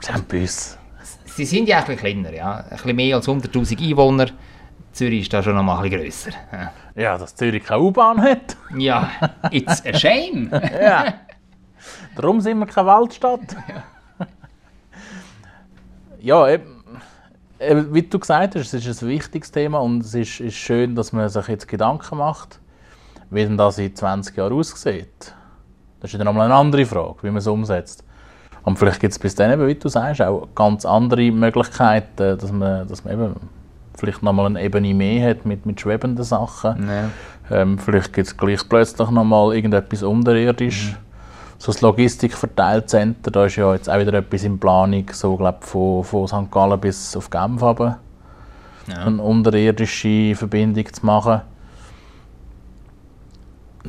sie 0.00 0.12
haben 0.12 0.24
Bus. 0.24 0.78
Sie 1.26 1.44
sind 1.44 1.68
ja 1.68 1.78
ein 1.78 1.84
bisschen 1.84 1.98
kleiner, 1.98 2.32
ja. 2.32 2.56
Ein 2.58 2.68
bisschen 2.70 2.96
mehr 2.96 3.16
als 3.16 3.26
100'000 3.28 3.80
Einwohner. 3.90 4.26
Zürich 4.92 5.22
ist 5.22 5.32
da 5.32 5.42
schon 5.42 5.56
noch 5.56 5.64
mal 5.64 5.78
ein 5.82 5.82
bisschen 5.90 6.02
grösser. 6.04 6.30
Ja. 6.52 6.72
Ja, 6.94 7.18
dass 7.18 7.34
Zürich 7.34 7.64
keine 7.64 7.80
U-Bahn 7.82 8.22
hat. 8.22 8.56
Ja, 8.76 9.10
it's 9.50 9.84
a 9.84 9.92
shame. 9.98 10.48
Ja. 10.80 11.14
Darum 12.14 12.40
sind 12.40 12.58
wir 12.60 12.66
keine 12.66 12.86
Waldstadt. 12.86 13.40
Ja, 16.20 16.48
eben, 16.48 16.73
wie 17.90 18.02
du 18.02 18.18
gesagt 18.18 18.54
hast, 18.54 18.74
es 18.74 18.86
ist 18.86 19.02
ein 19.02 19.08
wichtiges 19.08 19.50
Thema 19.50 19.78
und 19.78 20.02
es 20.02 20.14
ist, 20.14 20.40
ist 20.40 20.54
schön, 20.54 20.94
dass 20.94 21.12
man 21.12 21.28
sich 21.28 21.48
jetzt 21.48 21.68
Gedanken 21.68 22.18
macht, 22.18 22.60
wie 23.30 23.44
denn 23.44 23.56
das 23.56 23.78
in 23.78 23.94
20 23.94 24.36
Jahren 24.36 24.52
aussieht. 24.52 25.34
Das 26.00 26.12
ist 26.12 26.18
dann 26.18 26.26
nochmal 26.26 26.46
eine 26.46 26.54
andere 26.54 26.84
Frage, 26.84 27.16
wie 27.22 27.28
man 27.28 27.36
es 27.36 27.46
umsetzt. 27.46 28.04
Und 28.62 28.78
vielleicht 28.78 29.00
gibt 29.00 29.12
es 29.12 29.18
bis 29.18 29.34
dann, 29.34 29.52
eben, 29.52 29.66
wie 29.66 29.74
du 29.74 29.88
sagst, 29.88 30.22
auch 30.22 30.48
ganz 30.54 30.84
andere 30.86 31.30
Möglichkeiten, 31.30 32.38
dass 32.38 32.50
man, 32.50 32.88
dass 32.88 33.04
man 33.04 33.14
eben 33.14 33.34
vielleicht 33.96 34.22
nochmal 34.22 34.46
eine 34.46 34.62
Ebene 34.62 34.94
mehr 34.94 35.30
hat 35.30 35.44
mit, 35.44 35.66
mit 35.66 35.80
schwebenden 35.80 36.24
Sachen. 36.24 36.88
Ja. 36.88 37.10
Ähm, 37.50 37.78
vielleicht 37.78 38.12
gibt 38.12 38.26
es 38.26 38.36
gleich 38.36 38.66
plötzlich 38.68 39.10
nochmal 39.10 39.54
irgendetwas 39.54 40.02
unterirdisch. 40.02 40.96
So 41.64 41.72
das 41.72 41.80
Logistikverteilcenter, 41.80 43.30
da 43.30 43.46
ist 43.46 43.56
ja 43.56 43.72
jetzt 43.72 43.88
auch 43.88 43.98
wieder 43.98 44.12
etwas 44.12 44.44
in 44.44 44.60
Planung, 44.60 45.06
so 45.10 45.34
glaub, 45.34 45.64
von, 45.64 46.04
von 46.04 46.28
St. 46.28 46.50
Gallen 46.50 46.78
bis 46.78 47.16
auf 47.16 47.30
Genf 47.30 47.62
runter, 47.62 48.00
Ja. 48.86 49.06
eine 49.06 49.22
unterirdische 49.22 50.34
Verbindung 50.34 50.92
zu 50.92 51.06
machen. 51.06 51.40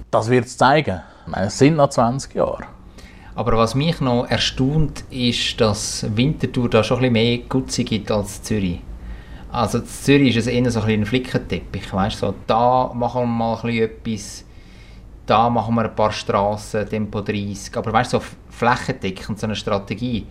Das 0.09 0.29
wird 0.29 0.45
es 0.45 0.55
zeigen. 0.55 1.01
Ich 1.25 1.31
meine, 1.33 1.47
Es 1.47 1.57
sind 1.57 1.75
noch 1.75 1.89
20 1.89 2.33
Jahre. 2.33 2.63
Aber 3.35 3.57
was 3.57 3.75
mich 3.75 3.99
noch 3.99 4.25
erstaunt, 4.25 5.03
ist, 5.09 5.59
dass 5.59 6.05
Winterthur 6.15 6.69
da 6.69 6.81
schon 6.81 6.99
ein 6.99 7.11
bisschen 7.11 7.13
mehr 7.13 7.37
Gutzi 7.39 7.83
gibt 7.83 8.09
als 8.09 8.41
Zürich. 8.41 8.79
Also 9.51 9.79
in 9.79 9.85
Zürich 9.85 10.29
ist 10.37 10.47
es 10.47 10.47
eher 10.47 10.71
so 10.71 10.79
ein, 10.79 10.85
bisschen 10.85 11.01
ein 11.01 11.05
Flickenteppich, 11.05 11.93
weißt 11.93 12.19
so, 12.19 12.33
da 12.47 12.89
machen 12.93 13.23
wir 13.23 13.25
mal 13.25 13.55
ein 13.57 13.61
bisschen 13.61 13.83
etwas, 13.83 14.44
da 15.25 15.49
machen 15.49 15.75
wir 15.75 15.83
ein 15.85 15.95
paar 15.95 16.11
Straßen, 16.11 16.87
Tempo 16.87 17.21
30, 17.21 17.75
aber 17.77 17.91
weißt 17.93 18.13
du, 18.13 18.17
so 18.19 18.25
flächendeckend, 18.49 19.39
so 19.39 19.47
eine 19.47 19.55
Strategie, 19.55 20.25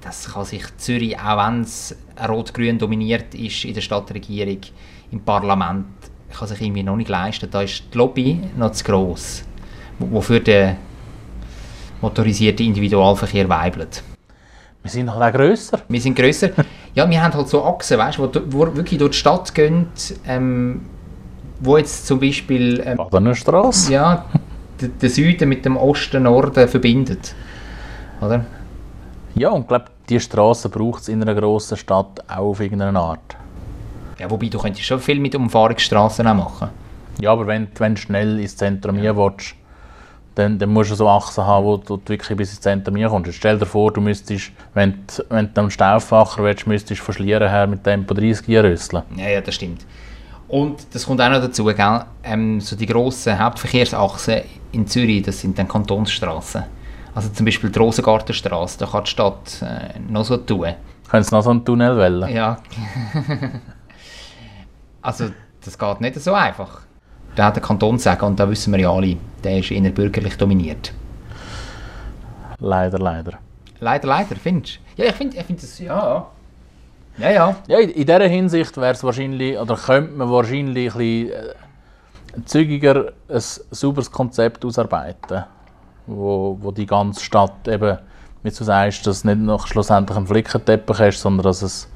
das 0.00 0.32
kann 0.32 0.44
sich 0.44 0.62
Zürich, 0.76 1.18
auch 1.18 1.44
wenn 1.46 1.62
es 1.62 1.96
rot-grün 2.28 2.78
dominiert 2.78 3.34
ist 3.34 3.64
in 3.64 3.74
der 3.74 3.80
Stadtregierung, 3.80 4.60
im 5.10 5.20
Parlament, 5.20 5.86
kann 6.36 6.48
sich 6.48 6.60
irgendwie 6.60 6.82
noch 6.82 6.96
nicht 6.96 7.08
leisten. 7.08 7.48
Da 7.50 7.62
ist 7.62 7.82
die 7.92 7.98
Lobby 7.98 8.40
noch 8.56 8.72
zu 8.72 8.84
gross, 8.84 9.42
wo- 9.98 10.10
wofür 10.12 10.40
der 10.40 10.76
motorisierte 12.00 12.62
Individualverkehr 12.62 13.48
weibelt. 13.48 14.02
Wir 14.82 14.90
sind 14.90 15.12
halt 15.12 15.34
auch 15.34 15.36
grösser. 15.36 15.80
Wir 15.88 16.00
sind 16.00 16.14
grösser. 16.14 16.50
ja, 16.94 17.08
wir 17.08 17.22
haben 17.22 17.34
halt 17.34 17.48
so 17.48 17.64
Achsen, 17.64 17.98
weißt, 17.98 18.18
wo, 18.18 18.30
wo 18.46 18.76
wirklich 18.76 18.98
durch 18.98 19.12
die 19.12 19.18
Stadt 19.18 19.52
gehen, 19.54 19.88
ähm, 20.26 20.82
wo 21.60 21.76
jetzt 21.76 22.06
zum 22.06 22.20
Beispiel 22.20 22.82
ähm, 22.84 22.96
Badener 22.96 23.34
Straße. 23.34 23.92
ja, 23.92 24.24
den 24.80 25.10
Süden 25.10 25.48
mit 25.48 25.64
dem 25.64 25.76
Osten, 25.76 26.24
Norden 26.24 26.68
verbindet. 26.68 27.34
Oder? 28.20 28.44
Ja, 29.34 29.50
und 29.50 29.62
ich 29.62 29.68
glaube, 29.68 29.86
diese 30.08 30.20
Straße 30.20 30.68
braucht 30.68 31.02
es 31.02 31.08
in 31.08 31.22
einer 31.22 31.34
grossen 31.34 31.76
Stadt 31.76 32.22
auch 32.28 32.36
auf 32.36 32.60
irgendeine 32.60 32.98
Art. 32.98 33.36
Ja, 34.18 34.30
wobei 34.30 34.48
du 34.48 34.58
könntest 34.58 34.86
schon 34.86 35.00
viel 35.00 35.20
mit 35.20 35.34
Umfahrungsstraßen 35.34 36.26
auch 36.26 36.34
machen. 36.34 36.68
Ja, 37.20 37.32
aber 37.32 37.46
wenn, 37.46 37.68
wenn 37.78 37.94
du 37.94 38.00
schnell 38.00 38.40
ins 38.40 38.56
Zentrum 38.56 39.02
ja. 39.02 39.16
willst, 39.16 39.54
dann, 40.34 40.58
dann 40.58 40.70
musst 40.70 40.90
du 40.90 40.94
so 40.94 41.08
Achsen 41.08 41.46
haben, 41.46 41.64
wo 41.64 41.76
du 41.78 42.00
wirklich 42.06 42.36
bis 42.36 42.50
ins 42.50 42.60
Zentrum 42.60 43.02
kommst. 43.02 43.34
Stell 43.34 43.58
dir 43.58 43.66
vor, 43.66 43.92
du 43.92 44.00
müsstest, 44.00 44.52
wenn 44.74 44.92
du, 45.06 45.24
wenn 45.30 45.52
du 45.52 45.60
am 45.62 45.70
Stauffacher 45.70 46.42
willst, 46.42 46.66
müsstest 46.66 47.00
du 47.00 47.04
von 47.04 47.14
Schlieren 47.14 47.48
her 47.48 47.66
mit 47.66 47.84
Tempo 47.84 48.14
30 48.14 48.48
rüsseln. 48.58 49.02
Ja, 49.16 49.28
ja, 49.28 49.40
das 49.40 49.54
stimmt. 49.54 49.84
Und 50.48 50.86
das 50.94 51.06
kommt 51.06 51.20
auch 51.20 51.28
noch 51.28 51.40
dazu, 51.40 51.64
gell? 51.64 52.04
Ähm, 52.22 52.60
so 52.60 52.76
die 52.76 52.86
grossen 52.86 53.38
Hauptverkehrsachsen 53.38 54.42
in 54.72 54.86
Zürich, 54.86 55.22
das 55.22 55.40
sind 55.40 55.58
dann 55.58 55.66
Kantonsstraßen. 55.66 56.62
Also 57.14 57.30
zum 57.30 57.46
Beispiel 57.46 57.70
die 57.70 57.78
Rosengartenstraße, 57.78 58.78
da 58.78 58.86
kann 58.86 59.04
die 59.04 59.10
Stadt 59.10 59.62
äh, 59.62 59.98
noch 60.08 60.24
so 60.24 60.36
tun. 60.36 60.74
Können 61.08 61.24
sie 61.24 61.34
noch 61.34 61.42
so 61.42 61.50
einen 61.50 61.64
Tunnel 61.64 61.96
wählen? 61.96 62.28
Ja. 62.32 62.58
also, 65.02 65.30
das 65.64 65.78
geht 65.78 66.00
nicht 66.00 66.20
so 66.20 66.34
einfach. 66.34 66.82
Da 67.34 67.46
hat 67.46 67.56
der 67.56 67.62
Kanton 67.62 67.98
sagen, 67.98 68.26
und 68.26 68.38
da 68.38 68.48
wissen 68.48 68.72
wir 68.72 68.80
ja 68.80 68.90
alle, 68.90 69.16
der 69.42 69.58
ist 69.58 69.70
eher 69.70 69.90
bürgerlich 69.90 70.36
dominiert. 70.36 70.92
Leider, 72.58 72.98
leider. 72.98 73.38
Leider, 73.80 74.08
leider, 74.08 74.36
findest 74.36 74.80
du? 74.96 75.02
Ja, 75.02 75.10
ich 75.10 75.14
finde 75.14 75.36
ich 75.36 75.44
find 75.44 75.62
das, 75.62 75.78
ja. 75.78 76.26
Ja, 77.18 77.30
ja. 77.30 77.56
Ja, 77.66 77.78
in, 77.78 77.90
in 77.90 78.06
dieser 78.06 78.28
Hinsicht 78.28 78.76
wäre 78.76 78.92
es 78.92 79.02
wahrscheinlich, 79.02 79.58
oder 79.58 79.76
könnte 79.76 80.12
man 80.12 80.30
wahrscheinlich 80.30 80.94
ein 80.94 80.98
bisschen 80.98 81.30
äh, 81.30 82.44
zügiger 82.44 83.12
ein 83.28 83.40
sauberes 83.40 84.10
Konzept 84.10 84.64
ausarbeiten, 84.64 85.44
wo, 86.06 86.58
wo 86.60 86.70
die 86.70 86.86
ganze 86.86 87.24
Stadt 87.24 87.66
eben, 87.68 87.98
wie 88.42 88.50
du 88.50 88.64
sagst, 88.64 89.06
dass 89.06 89.24
nicht 89.24 89.38
noch 89.38 89.66
schlussendlich 89.66 90.16
ein 90.16 90.26
Flickenteppich 90.26 91.00
ist, 91.00 91.20
sondern 91.20 91.44
dass 91.44 91.62
es, 91.62 91.88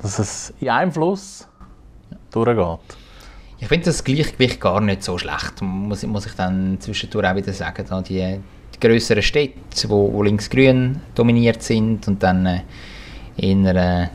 dass 0.00 0.18
es 0.18 0.54
in 0.60 0.70
einem 0.70 0.92
Fluss 0.92 1.46
durchgeht. 2.30 2.96
Ich 3.60 3.66
finde 3.66 3.86
das 3.86 4.04
Gleichgewicht 4.04 4.60
gar 4.60 4.80
nicht 4.80 5.02
so 5.02 5.18
schlecht, 5.18 5.60
muss, 5.60 6.04
muss 6.04 6.26
ich 6.26 6.34
dann 6.34 6.78
zwischendurch 6.80 7.26
auch 7.26 7.34
wieder 7.34 7.52
sagen. 7.52 7.84
Da 7.88 8.00
die, 8.00 8.38
die 8.74 8.80
grösseren 8.80 9.22
Städte, 9.22 9.88
wo, 9.88 10.12
wo 10.12 10.22
links-grün 10.22 11.00
dominiert 11.14 11.62
sind 11.62 12.06
und 12.06 12.22
dann 12.22 12.46
äh, 12.46 12.60
eher, 13.38 14.10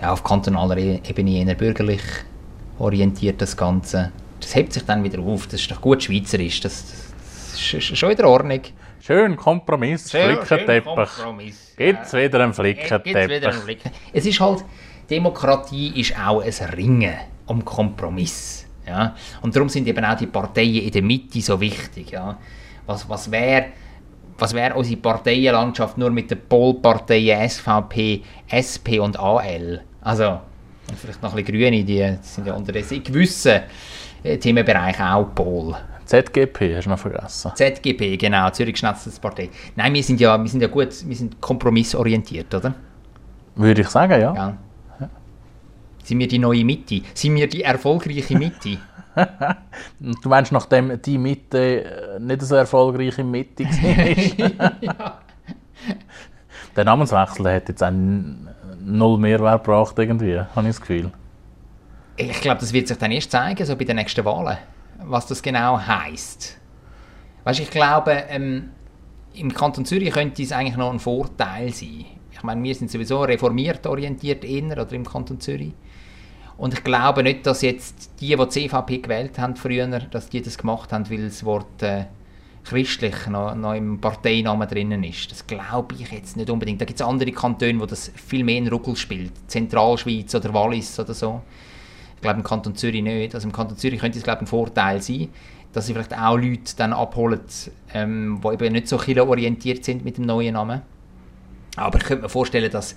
ja, 0.00 0.12
auf 0.12 0.24
kantonaler 0.24 0.76
E- 0.78 1.00
Ebene 1.08 1.30
eher 1.44 1.54
bürgerlich 1.54 2.00
orientiert 2.78 3.40
das 3.40 3.56
Ganze. 3.56 4.10
Das 4.40 4.54
hebt 4.54 4.72
sich 4.72 4.84
dann 4.84 5.02
wieder 5.04 5.20
auf, 5.20 5.46
das 5.46 5.60
ist 5.60 5.70
doch 5.70 5.80
gut 5.80 6.02
schweizerisch, 6.02 6.60
das, 6.60 6.84
das 7.18 7.54
ist 7.54 7.60
sch- 7.60 7.94
schon 7.96 8.10
wieder 8.10 8.28
Ordnung. 8.28 8.60
Schön 9.00 9.36
Kompromiss, 9.36 10.10
Schön- 10.10 10.36
Flickenteppich. 10.38 10.84
Gibt 11.76 12.04
es 12.04 12.12
wieder 12.14 12.42
einen 12.42 12.52
Flickenteppich? 12.54 13.12
Es 14.12 14.26
ist 14.26 14.40
halt, 14.40 14.64
Demokratie 15.10 16.00
ist 16.00 16.14
auch 16.18 16.40
ein 16.42 16.68
Ringen 16.70 17.14
um 17.46 17.64
Kompromiss. 17.64 18.66
Ja? 18.86 19.14
Und 19.42 19.54
darum 19.54 19.68
sind 19.68 19.86
eben 19.86 20.04
auch 20.04 20.16
die 20.16 20.26
Parteien 20.26 20.76
in 20.84 20.90
der 20.90 21.02
Mitte 21.02 21.40
so 21.42 21.60
wichtig. 21.60 22.10
Ja? 22.12 22.38
Was, 22.86 23.06
was 23.08 23.30
wäre 23.30 23.66
was 24.38 24.54
wär 24.54 24.76
unsere 24.76 25.00
Parteienlandschaft 25.00 25.98
nur 25.98 26.10
mit 26.10 26.30
den 26.30 26.40
Polparteien 26.48 27.48
SVP, 27.48 28.22
SP 28.50 28.98
und 28.98 29.18
AL? 29.18 29.82
Also, 30.00 30.40
und 30.88 30.98
vielleicht 30.98 31.22
noch 31.22 31.34
ein 31.34 31.44
bisschen 31.44 31.58
Grüne, 31.58 31.84
die 31.84 32.16
sind 32.22 32.46
ja 32.46 32.54
unterdessen 32.54 32.96
in 32.96 33.04
gewissen 33.04 33.60
äh, 34.22 34.36
Themenbereichen 34.36 35.04
auch 35.04 35.34
Pol. 35.34 35.74
ZGP, 36.04 36.76
hast 36.76 36.84
du 36.84 36.90
noch 36.90 36.98
vergessen. 36.98 37.52
ZGP, 37.54 38.18
genau, 38.18 38.50
Zürich 38.50 38.76
Schnetzelspartei. 38.76 39.48
Nein, 39.74 39.94
wir 39.94 40.02
sind 40.02 40.20
ja, 40.20 40.36
wir 40.36 40.48
sind 40.48 40.60
ja 40.60 40.68
gut, 40.68 40.90
wir 41.06 41.16
sind 41.16 41.40
kompromissorientiert, 41.40 42.54
oder? 42.54 42.74
Würde 43.56 43.80
ich 43.80 43.88
sagen, 43.88 44.20
ja. 44.20 44.34
Ja. 44.34 44.58
Sind 46.02 46.18
wir 46.18 46.28
die 46.28 46.38
neue 46.38 46.64
Mitte? 46.64 47.00
Sind 47.14 47.36
wir 47.36 47.48
die 47.48 47.62
erfolgreiche 47.62 48.36
Mitte? 48.36 48.78
Du 50.00 50.28
meinst, 50.28 50.52
nachdem 50.52 51.00
die 51.02 51.18
Mitte 51.18 51.84
äh, 51.84 52.20
nicht 52.20 52.42
so 52.42 52.54
erfolgreich 52.56 53.18
in 53.18 53.30
Mitte 53.30 53.64
war? 53.64 55.20
Der 56.76 56.84
Namenswechsel 56.84 57.54
hat 57.54 57.68
jetzt 57.68 57.82
einen 57.82 58.48
null 58.84 59.18
Mehrwert 59.18 59.64
gebracht, 59.64 59.98
irgendwie, 59.98 60.38
habe 60.38 60.60
ich 60.62 60.66
das 60.66 60.80
Gefühl. 60.80 61.10
ich 62.16 62.40
glaube, 62.40 62.60
das 62.60 62.72
wird 62.72 62.88
sich 62.88 62.98
dann 62.98 63.12
erst 63.12 63.30
zeigen, 63.30 63.64
so 63.64 63.76
bei 63.76 63.84
den 63.84 63.96
nächsten 63.96 64.24
Wahlen, 64.24 64.58
was 65.04 65.26
das 65.26 65.42
genau 65.42 65.78
heisst. 65.78 66.58
Weißt, 67.44 67.60
ich 67.60 67.70
glaube, 67.70 68.24
ähm, 68.28 68.70
im 69.34 69.52
Kanton 69.52 69.84
Zürich 69.84 70.12
könnte 70.12 70.42
es 70.42 70.52
eigentlich 70.52 70.76
noch 70.76 70.92
ein 70.92 70.98
Vorteil 70.98 71.72
sein. 71.72 72.06
Ich 72.32 72.42
meine, 72.42 72.62
wir 72.62 72.74
sind 72.74 72.90
sowieso 72.90 73.22
reformiert 73.22 73.86
orientiert 73.86 74.44
inner 74.44 74.82
oder 74.82 74.92
im 74.92 75.04
Kanton 75.04 75.40
Zürich. 75.40 75.72
Und 76.56 76.72
ich 76.72 76.84
glaube 76.84 77.22
nicht, 77.22 77.46
dass 77.46 77.62
jetzt 77.62 78.20
die, 78.20 78.36
die 78.36 78.48
CVP 78.48 78.98
gewählt 78.98 79.38
haben 79.38 79.56
früher, 79.56 79.86
dass 79.86 80.28
die 80.28 80.40
das 80.40 80.56
gemacht 80.56 80.92
haben, 80.92 81.10
weil 81.10 81.24
das 81.24 81.44
Wort 81.44 81.82
äh, 81.82 82.04
christlich 82.64 83.26
noch, 83.26 83.54
noch 83.54 83.74
im 83.74 84.00
Parteinamen 84.00 84.68
drinnen 84.68 85.04
ist. 85.04 85.30
Das 85.30 85.46
glaube 85.46 85.94
ich 85.98 86.10
jetzt 86.10 86.36
nicht 86.36 86.50
unbedingt. 86.50 86.80
Da 86.80 86.84
gibt 86.84 87.00
es 87.00 87.06
andere 87.06 87.32
Kantone, 87.32 87.80
wo 87.80 87.86
das 87.86 88.10
viel 88.14 88.44
mehr 88.44 88.58
in 88.58 88.68
Ruggel 88.68 88.96
spielt. 88.96 89.32
Zentralschweiz 89.48 90.34
oder 90.34 90.54
Wallis 90.54 90.98
oder 90.98 91.12
so. 91.12 91.42
Ich 92.16 92.22
glaube 92.22 92.38
im 92.38 92.44
Kanton 92.44 92.74
Zürich 92.74 93.02
nicht. 93.02 93.34
Also 93.34 93.48
im 93.48 93.52
Kanton 93.52 93.76
Zürich 93.76 94.00
könnte 94.00 94.18
es 94.18 94.24
glaube 94.24 94.40
ein 94.40 94.46
Vorteil 94.46 95.02
sein, 95.02 95.28
dass 95.72 95.86
sie 95.86 95.92
vielleicht 95.92 96.16
auch 96.16 96.36
Leute 96.36 96.74
dann 96.76 96.92
abholen, 96.92 97.40
ähm, 97.92 98.40
die 98.42 98.48
eben 98.54 98.72
nicht 98.72 98.88
so 98.88 98.96
orientiert 98.96 99.84
sind 99.84 100.04
mit 100.04 100.16
dem 100.16 100.24
neuen 100.24 100.54
Namen. 100.54 100.82
Aber 101.76 101.98
ich 101.98 102.04
könnte 102.04 102.22
mir 102.22 102.28
vorstellen, 102.28 102.70
dass, 102.70 102.96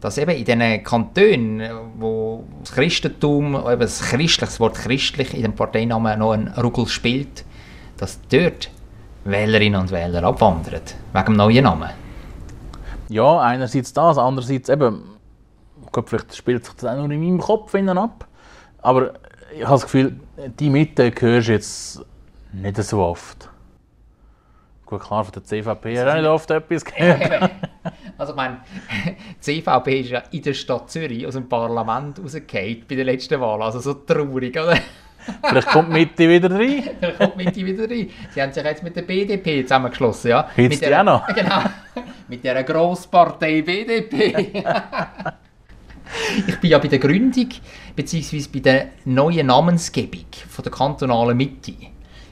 dass 0.00 0.18
eben 0.18 0.32
in 0.32 0.44
diesen 0.44 0.84
Kantonen, 0.84 1.62
wo 1.98 2.44
das 2.60 2.72
Christentum, 2.72 3.54
eben 3.54 3.80
das 3.80 4.00
christliche 4.02 4.60
Wort 4.60 4.76
christlich 4.76 5.34
in 5.34 5.42
dem 5.42 5.54
Parteinamen 5.54 6.18
noch 6.18 6.32
eine 6.32 6.54
Ruggel 6.62 6.86
spielt, 6.86 7.44
dass 7.96 8.20
dort 8.28 8.70
Wählerinnen 9.24 9.80
und 9.80 9.90
Wähler 9.90 10.22
abwandern, 10.22 10.82
wegen 11.12 11.24
dem 11.24 11.36
neuen 11.36 11.64
Namen. 11.64 11.90
Ja, 13.08 13.40
einerseits 13.40 13.92
das, 13.92 14.18
andererseits 14.18 14.68
eben, 14.68 15.02
vielleicht 16.04 16.34
spielt 16.36 16.64
sich 16.64 16.74
das 16.74 16.90
auch 16.90 16.96
nur 16.96 17.10
in 17.10 17.20
meinem 17.20 17.40
Kopf 17.40 17.72
innen 17.74 17.96
ab, 17.98 18.26
aber 18.82 19.14
ich 19.54 19.64
habe 19.64 19.74
das 19.74 19.82
Gefühl, 19.82 20.20
die 20.60 20.70
Mitte 20.70 21.12
hörst 21.18 21.48
du 21.48 21.52
jetzt 21.52 22.04
nicht 22.52 22.76
so 22.82 23.02
oft. 23.02 23.48
Gut, 24.86 25.02
klar, 25.02 25.24
von 25.24 25.32
der 25.32 25.42
CVP 25.42 25.98
hat 25.98 26.08
auch 26.08 26.14
nicht 26.14 26.26
oft 26.26 26.50
etwas 26.50 26.84
gehört. 26.84 27.50
Also 28.18 28.32
ich 28.32 28.36
meine, 28.36 28.60
die 29.46 29.60
CVP 29.62 30.00
ist 30.00 30.10
ja 30.10 30.22
in 30.30 30.42
der 30.42 30.54
Stadt 30.54 30.90
Zürich 30.90 31.26
aus 31.26 31.34
dem 31.34 31.48
Parlament 31.48 32.18
rausgefallen 32.18 32.84
bei 32.88 32.94
der 32.94 33.04
letzten 33.04 33.38
Wahl, 33.40 33.62
also 33.62 33.78
so 33.78 33.92
traurig, 33.92 34.58
oder? 34.58 34.78
Vielleicht 35.48 35.68
kommt 35.68 35.90
Mitte 35.90 36.28
wieder 36.28 36.50
rein. 36.50 36.82
Dann 36.98 37.16
kommt 37.16 37.36
Mitte 37.36 37.64
wieder 37.64 37.88
rein. 37.90 38.08
Sie 38.30 38.40
haben 38.40 38.52
sich 38.52 38.64
jetzt 38.64 38.82
mit 38.82 38.96
der 38.96 39.02
BDP 39.02 39.64
zusammengeschlossen, 39.64 40.30
ja? 40.30 40.48
Mit 40.56 40.80
die 40.80 40.94
auch 40.94 41.04
noch? 41.04 41.26
Genau. 41.26 41.60
Mit 42.28 42.42
dieser 42.42 42.62
Grosspartei 42.62 43.60
BDP. 43.62 44.64
ich 46.46 46.58
bin 46.58 46.70
ja 46.70 46.78
bei 46.78 46.88
der 46.88 46.98
Gründung, 46.98 47.48
beziehungsweise 47.94 48.48
bei 48.48 48.60
der 48.60 48.86
neuen 49.04 49.48
Namensgebung 49.48 50.26
von 50.48 50.62
der 50.62 50.72
kantonalen 50.72 51.36
Mitte, 51.36 51.74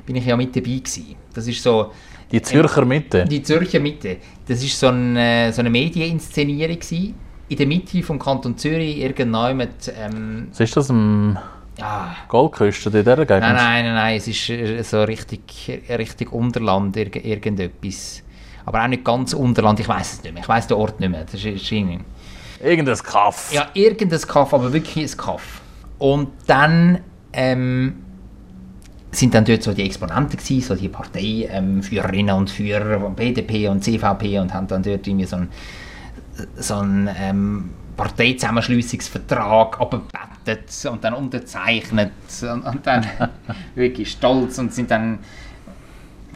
bin 0.06 0.16
ich 0.16 0.26
ja 0.26 0.36
mit 0.36 0.54
dabei 0.54 0.68
gewesen. 0.68 1.16
Das 1.32 1.46
ist 1.46 1.62
so... 1.62 1.92
Die 2.30 2.42
Zürcher 2.42 2.84
Mitte. 2.84 3.24
Die 3.26 3.42
Zürcher 3.42 3.80
Mitte. 3.80 4.16
Das 4.46 4.62
ist 4.62 4.78
so 4.78 4.88
eine, 4.88 5.52
so 5.52 5.60
eine 5.60 5.70
Medieninszenierung 5.70 6.76
gewesen. 6.76 7.14
In 7.48 7.56
der 7.56 7.66
Mitte 7.66 8.02
vom 8.02 8.18
Kanton 8.18 8.56
Zürich, 8.56 8.98
irgendwann 8.98 9.56
mit... 9.56 9.92
Ähm, 9.96 10.48
Was 10.50 10.60
ist 10.60 10.76
das 10.76 10.90
am 10.90 11.38
ja, 11.78 12.16
Goldküste, 12.28 12.88
in 12.88 12.96
dieser 12.96 13.16
Gegend? 13.16 13.40
Nein, 13.42 13.54
nein, 13.54 13.84
nein, 13.84 13.94
nein, 13.94 14.16
es 14.16 14.28
ist 14.28 14.48
äh, 14.48 14.82
so 14.82 15.02
richtig, 15.02 15.82
richtig 15.88 16.32
Unterland, 16.32 16.96
irg 16.96 17.16
irgendetwas. 17.16 18.22
Aber 18.64 18.82
auch 18.82 18.88
nicht 18.88 19.04
ganz 19.04 19.34
Unterland, 19.34 19.80
ich 19.80 19.88
weiß 19.88 20.14
es 20.14 20.22
nicht 20.22 20.32
mehr. 20.32 20.42
Ich 20.42 20.48
weiß 20.48 20.66
den 20.68 20.76
Ort 20.78 21.00
nicht 21.00 21.10
mehr. 21.10 21.24
Das 21.24 21.34
ist, 21.34 21.44
ist 21.44 21.72
Irgendein 21.72 22.96
Kaff. 22.96 23.52
ja, 23.52 23.68
irgendein 23.74 24.20
Kaff, 24.22 24.54
aber 24.54 24.72
wirklich 24.72 25.12
ein 25.12 25.16
Kaff. 25.16 25.60
Und 25.98 26.30
dann 26.46 27.00
ähm, 27.32 28.03
sind 29.14 29.34
dann 29.34 29.44
dort 29.44 29.62
so 29.62 29.72
die 29.72 29.82
Exponenten 29.82 30.38
gewesen, 30.38 30.60
so 30.60 30.74
die 30.74 30.88
Parteiführerinnen 30.88 32.34
und 32.34 32.50
Führer 32.50 33.00
von 33.00 33.14
BDP 33.14 33.68
und 33.68 33.82
CVP 33.82 34.38
und 34.38 34.52
haben 34.52 34.66
dann 34.66 34.82
dort 34.82 35.06
irgendwie 35.06 35.26
so 35.26 35.36
einen 35.36 35.48
so 36.56 36.74
einen, 36.74 37.08
ähm, 37.16 37.70
Parteizusammenschliessungsvertrag 37.96 39.80
abgebettet 39.80 40.86
und 40.90 41.04
dann 41.04 41.14
unterzeichnet 41.14 42.12
und, 42.42 42.62
und 42.62 42.86
dann 42.86 43.06
wirklich 43.74 44.10
stolz 44.10 44.58
und 44.58 44.72
sind 44.72 44.90
dann 44.90 45.20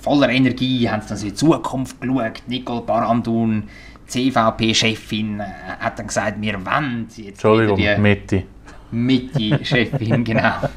voller 0.00 0.28
Energie, 0.28 0.88
haben 0.88 1.02
sie 1.02 1.08
dann 1.08 1.18
so 1.18 1.26
in 1.26 1.32
die 1.32 1.36
Zukunft 1.36 2.00
geschaut. 2.00 2.42
Nicole 2.46 2.82
Barandun, 2.82 3.64
CVP-Chefin, 4.06 5.40
äh, 5.40 5.44
hat 5.80 5.98
dann 5.98 6.06
gesagt, 6.06 6.40
wir 6.40 6.54
wollen 6.64 7.06
jetzt 7.08 7.28
Entschuldigung, 7.28 8.02
Mitte. 8.02 8.44
Mitte-Chefin, 8.90 10.24
genau. 10.24 10.68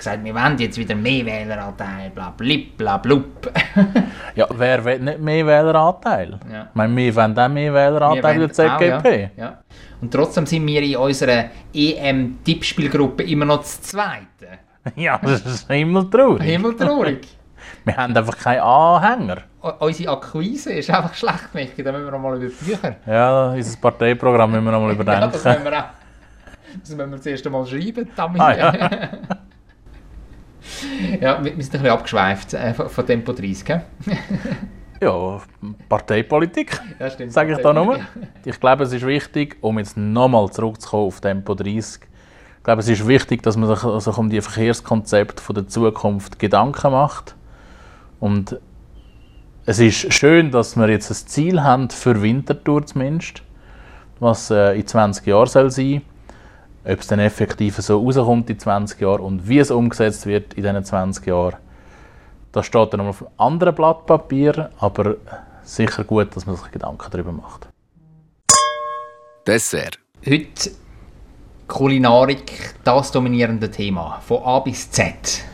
Gesagt, 0.00 0.24
wir 0.24 0.34
wollen 0.34 0.58
jetzt 0.58 0.76
wieder 0.78 0.94
mehr 0.94 1.24
Wähleranteil, 1.24 2.10
bla 2.10 2.30
blib, 2.36 2.76
bla 2.76 2.96
blub. 2.98 3.50
Ja, 4.34 4.46
wer 4.50 4.84
will 4.84 4.98
nicht 5.00 5.18
mehr 5.20 5.46
Wähleranteil? 5.46 6.38
Ja. 6.50 6.62
Ich 6.64 6.74
meine, 6.74 6.96
wir 6.96 7.14
wollen 7.16 7.38
auch 7.38 7.48
mehr 7.48 7.72
Wähleranteil 7.74 8.40
Wir 8.40 8.48
der 8.48 8.58
wollen 8.58 8.70
auch, 8.70 9.02
ZGP. 9.02 9.30
Ja, 9.36 9.44
ja. 9.44 9.58
Und 10.00 10.12
trotzdem 10.12 10.46
sind 10.46 10.66
wir 10.66 10.82
in 10.82 10.96
unserer 10.96 11.44
EM-Tippspielgruppe 11.74 13.22
immer 13.24 13.44
noch 13.44 13.58
das 13.58 13.80
Zweite. 13.82 14.26
Ja, 14.96 15.18
das 15.22 15.42
ist 15.44 15.66
himmeltraurig. 15.70 16.42
Himmeltraurig. 16.42 17.28
Wir 17.84 17.96
haben 17.96 18.16
einfach 18.16 18.36
keinen 18.38 18.60
Anhänger. 18.60 19.36
U- 19.62 19.84
Unsere 19.86 20.12
Akquise 20.12 20.72
ist 20.72 20.88
einfach 20.90 21.12
schlecht, 21.14 21.52
Michi. 21.54 21.82
Da 21.82 21.92
müssen 21.92 22.06
wir 22.06 22.12
noch 22.12 22.18
mal 22.18 22.36
über 22.42 22.46
Bücher. 22.52 22.96
Ja, 23.06 23.50
unser 23.50 23.78
Parteiprogramm 23.78 24.50
müssen 24.52 24.64
wir 24.64 24.72
noch 24.72 24.80
mal 24.80 24.88
Ja, 24.88 24.94
überdenken. 24.94 25.30
das 25.32 25.44
müssen 25.44 25.64
wir 25.64 25.78
auch. 25.78 25.84
Das 26.80 26.90
müssen 26.96 27.10
wir 27.10 27.16
das 27.18 27.26
erste 27.26 27.50
Mal 27.50 27.66
schreiben. 27.66 28.08
Damit. 28.16 28.40
Ah, 28.40 28.56
ja. 28.56 29.08
Ja. 31.20 31.42
wir 31.42 31.50
sind 31.50 31.54
ein 31.54 31.56
bisschen 31.58 31.86
abgeschweift 31.86 32.54
äh, 32.54 32.74
von, 32.74 33.06
Tempo 33.06 33.32
30. 33.32 33.64
gell? 33.64 33.82
Ja, 35.02 35.40
Parteipolitik, 35.88 36.78
Ja, 36.98 37.08
stimmt. 37.08 37.32
sage 37.32 37.54
ich 37.54 37.58
da 37.62 37.72
nur. 37.72 38.00
Ich 38.44 38.60
glaube, 38.60 38.84
es 38.84 38.92
ist 38.92 39.06
wichtig, 39.06 39.56
um 39.62 39.78
jetzt 39.78 39.96
nochmal 39.96 40.50
zurückzukommen 40.50 41.06
auf 41.06 41.22
Tempo 41.22 41.54
30, 41.54 42.02
ich 42.58 42.64
glaube, 42.64 42.80
es 42.80 42.88
ist 42.88 43.08
wichtig, 43.08 43.42
dass 43.42 43.56
man 43.56 43.74
sich, 43.74 44.04
sich 44.04 44.18
um 44.18 44.28
die 44.28 44.42
Verkehrskonzepte 44.42 45.42
von 45.42 45.54
der 45.54 45.68
Zukunft 45.68 46.38
Gedanken 46.38 46.92
macht. 46.92 47.34
Und 48.18 48.60
es 49.64 49.78
ist 49.78 50.12
schön, 50.12 50.50
dass 50.50 50.76
wir 50.76 50.86
jetzt 50.90 51.10
ein 51.10 51.26
Ziel 51.26 51.62
haben, 51.62 51.88
für 51.88 52.20
Winterthur 52.20 52.84
zumindest, 52.84 53.42
was 54.18 54.50
äh, 54.50 54.78
in 54.78 54.86
20 54.86 55.26
Jahren 55.26 55.46
soll 55.46 55.70
sein 55.70 56.02
Ob 56.84 57.00
es 57.00 57.06
dann 57.06 57.18
effektiv 57.18 57.76
so 57.76 57.98
rauskommt 58.02 58.48
in 58.48 58.58
20 58.58 59.00
Jahren 59.00 59.20
und 59.20 59.48
wie 59.48 59.58
es 59.58 59.70
umgesetzt 59.70 60.26
wird 60.26 60.54
in 60.54 60.62
diesen 60.62 60.84
20 60.84 61.26
Jahren, 61.26 61.56
das 62.52 62.66
steht 62.66 62.92
dann 62.92 63.00
auf 63.00 63.22
einem 63.22 63.30
anderen 63.36 63.74
Blatt 63.74 64.06
Papier, 64.06 64.70
aber 64.78 65.16
sicher 65.62 66.04
gut, 66.04 66.34
dass 66.34 66.46
man 66.46 66.56
sich 66.56 66.70
Gedanken 66.70 67.10
darüber 67.10 67.32
macht. 67.32 67.68
Dessert. 69.46 69.98
Heute 70.26 70.70
Kulinarik, 71.66 72.74
das 72.82 73.12
dominierende 73.12 73.70
Thema. 73.70 74.20
Von 74.26 74.42
A 74.42 74.58
bis 74.58 74.90
Z. 74.90 75.44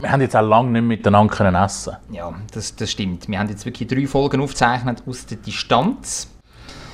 Wir 0.00 0.12
haben 0.12 0.20
jetzt 0.20 0.36
auch 0.36 0.46
lange 0.46 0.70
nicht 0.70 0.82
miteinander 0.82 1.34
können 1.34 1.54
essen. 1.54 1.96
Ja, 2.12 2.32
das, 2.52 2.76
das 2.76 2.90
stimmt. 2.90 3.28
Wir 3.28 3.38
haben 3.38 3.48
jetzt 3.48 3.64
wirklich 3.64 3.88
drei 3.88 4.06
Folgen 4.06 4.40
aufgezeichnet 4.40 5.02
aus 5.06 5.26
der 5.26 5.38
Distanz. 5.38 6.28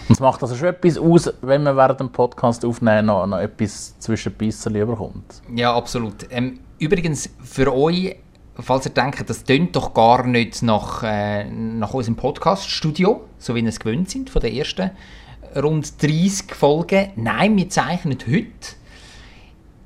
Und 0.09 0.15
es 0.15 0.21
macht 0.21 0.43
also 0.43 0.55
schon 0.55 0.69
etwas 0.69 0.99
aus, 0.99 1.33
wenn 1.41 1.63
man 1.63 1.77
während 1.77 2.01
dem 2.01 2.11
Podcast 2.11 2.65
aufnehmen 2.65 3.07
noch, 3.07 3.27
noch 3.27 3.39
etwas 3.39 3.99
zwischen 3.99 4.33
Bisserli 4.33 4.81
überkommt. 4.81 5.43
Ja, 5.55 5.75
absolut. 5.75 6.27
Ähm, 6.31 6.61
übrigens, 6.79 7.31
für 7.43 7.75
euch, 7.75 8.17
falls 8.59 8.85
ihr 8.85 8.93
denkt, 8.93 9.29
das 9.29 9.45
tönt 9.45 9.75
doch 9.75 9.95
gar 9.95 10.27
nicht 10.27 10.63
nach, 10.63 11.03
äh, 11.03 11.45
nach 11.45 11.95
unserem 11.95 12.17
Podcast-Studio, 12.17 13.23
so 13.39 13.55
wie 13.55 13.63
wir 13.63 13.69
es 13.71 13.81
gewöhnt 13.81 14.11
sind 14.11 14.29
von 14.29 14.43
den 14.43 14.55
ersten 14.55 14.91
rund 15.57 16.03
30 16.03 16.55
Folgen. 16.55 17.11
Nein, 17.17 17.57
wir 17.57 17.69
zeichnen 17.69 18.19
heute 18.27 18.51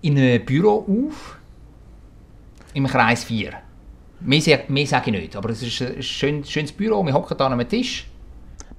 in 0.00 0.18
einem 0.18 0.44
Büro 0.44 0.84
auf, 1.08 1.38
im 2.74 2.86
Kreis 2.86 3.24
4. 3.24 3.52
Mehr, 4.20 4.60
mehr 4.68 4.86
sage 4.86 5.10
ich 5.10 5.20
nicht, 5.20 5.36
aber 5.36 5.50
es 5.50 5.62
ist 5.62 5.80
ein 5.80 6.02
schön, 6.02 6.44
schönes 6.44 6.72
Büro, 6.72 7.04
wir 7.04 7.12
hocken 7.12 7.36
da 7.36 7.46
an 7.46 7.52
einem 7.52 7.68
Tisch. 7.68 8.07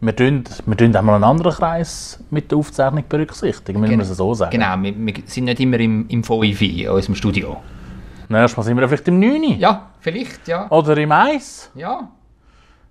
Wir 0.02 0.16
tun, 0.16 0.46
wir 0.66 0.78
tun 0.78 0.96
auch 0.96 1.02
mal 1.02 1.16
einen 1.16 1.26
anderen 1.26 1.52
Kreis 1.54 2.20
mit 2.30 2.50
der 2.52 2.58
Aufzeichnung 2.58 3.04
berücksichtigen, 3.10 3.82
müssen 3.82 3.98
wir 3.98 4.04
es 4.06 4.16
so 4.16 4.34
sagen. 4.34 4.52
Genau, 4.52 4.76
wir, 4.82 4.94
wir 4.96 5.14
sind 5.26 5.44
nicht 5.46 5.60
immer 5.60 5.78
im, 5.80 6.08
im 6.08 6.28
VIV, 6.28 6.62
in 6.62 6.90
unserem 6.90 7.16
Studio. 7.16 7.58
Nächstes 8.30 8.56
Mal 8.58 8.64
sind 8.64 8.78
wir 8.78 8.88
vielleicht 8.88 9.08
im 9.10 9.20
9. 9.20 9.60
Ja, 9.60 9.90
vielleicht, 10.00 10.48
ja. 10.48 10.70
Oder 10.72 10.96
im 10.98 11.12
1. 11.12 11.72
Ja, 11.76 12.08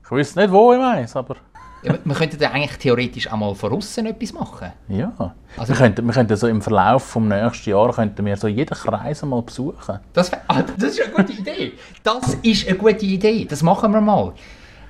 Ich 0.05 0.11
weiß 0.11 0.37
nicht, 0.37 0.53
wo 0.53 0.73
im 0.73 0.83
1, 0.83 1.17
aber 1.17 1.37
Ja, 1.83 1.95
wir 2.05 2.15
könnten 2.15 2.43
ja 2.43 2.51
eigentlich 2.51 2.77
theoretisch 2.77 3.33
auch 3.33 3.37
mal 3.39 3.55
von 3.55 3.73
außen 3.73 4.05
etwas 4.05 4.33
machen. 4.35 4.73
ja. 4.89 5.13
Also- 5.57 5.73
wir, 5.73 5.77
könnten, 5.79 6.05
wir 6.05 6.13
könnten 6.13 6.37
so 6.37 6.47
im 6.47 6.61
Verlauf 6.61 7.05
vom 7.05 7.27
nächsten 7.29 7.71
Jahr 7.71 7.91
könnten 7.95 8.27
wir 8.27 8.37
so 8.37 8.49
jeden 8.49 8.75
Kreis 8.75 9.23
einmal 9.23 9.41
besuchen. 9.43 9.99
Das, 10.13 10.31
ah, 10.49 10.63
das 10.77 10.91
ist 10.91 11.01
eine 11.03 11.13
gute 11.15 11.33
Idee. 11.33 11.73
Das 12.03 12.35
ist 12.43 12.69
eine 12.69 12.77
gute 12.77 13.07
Idee. 13.07 13.47
Das 13.47 13.63
machen 13.63 13.93
wir 13.93 14.01
mal. 14.03 14.35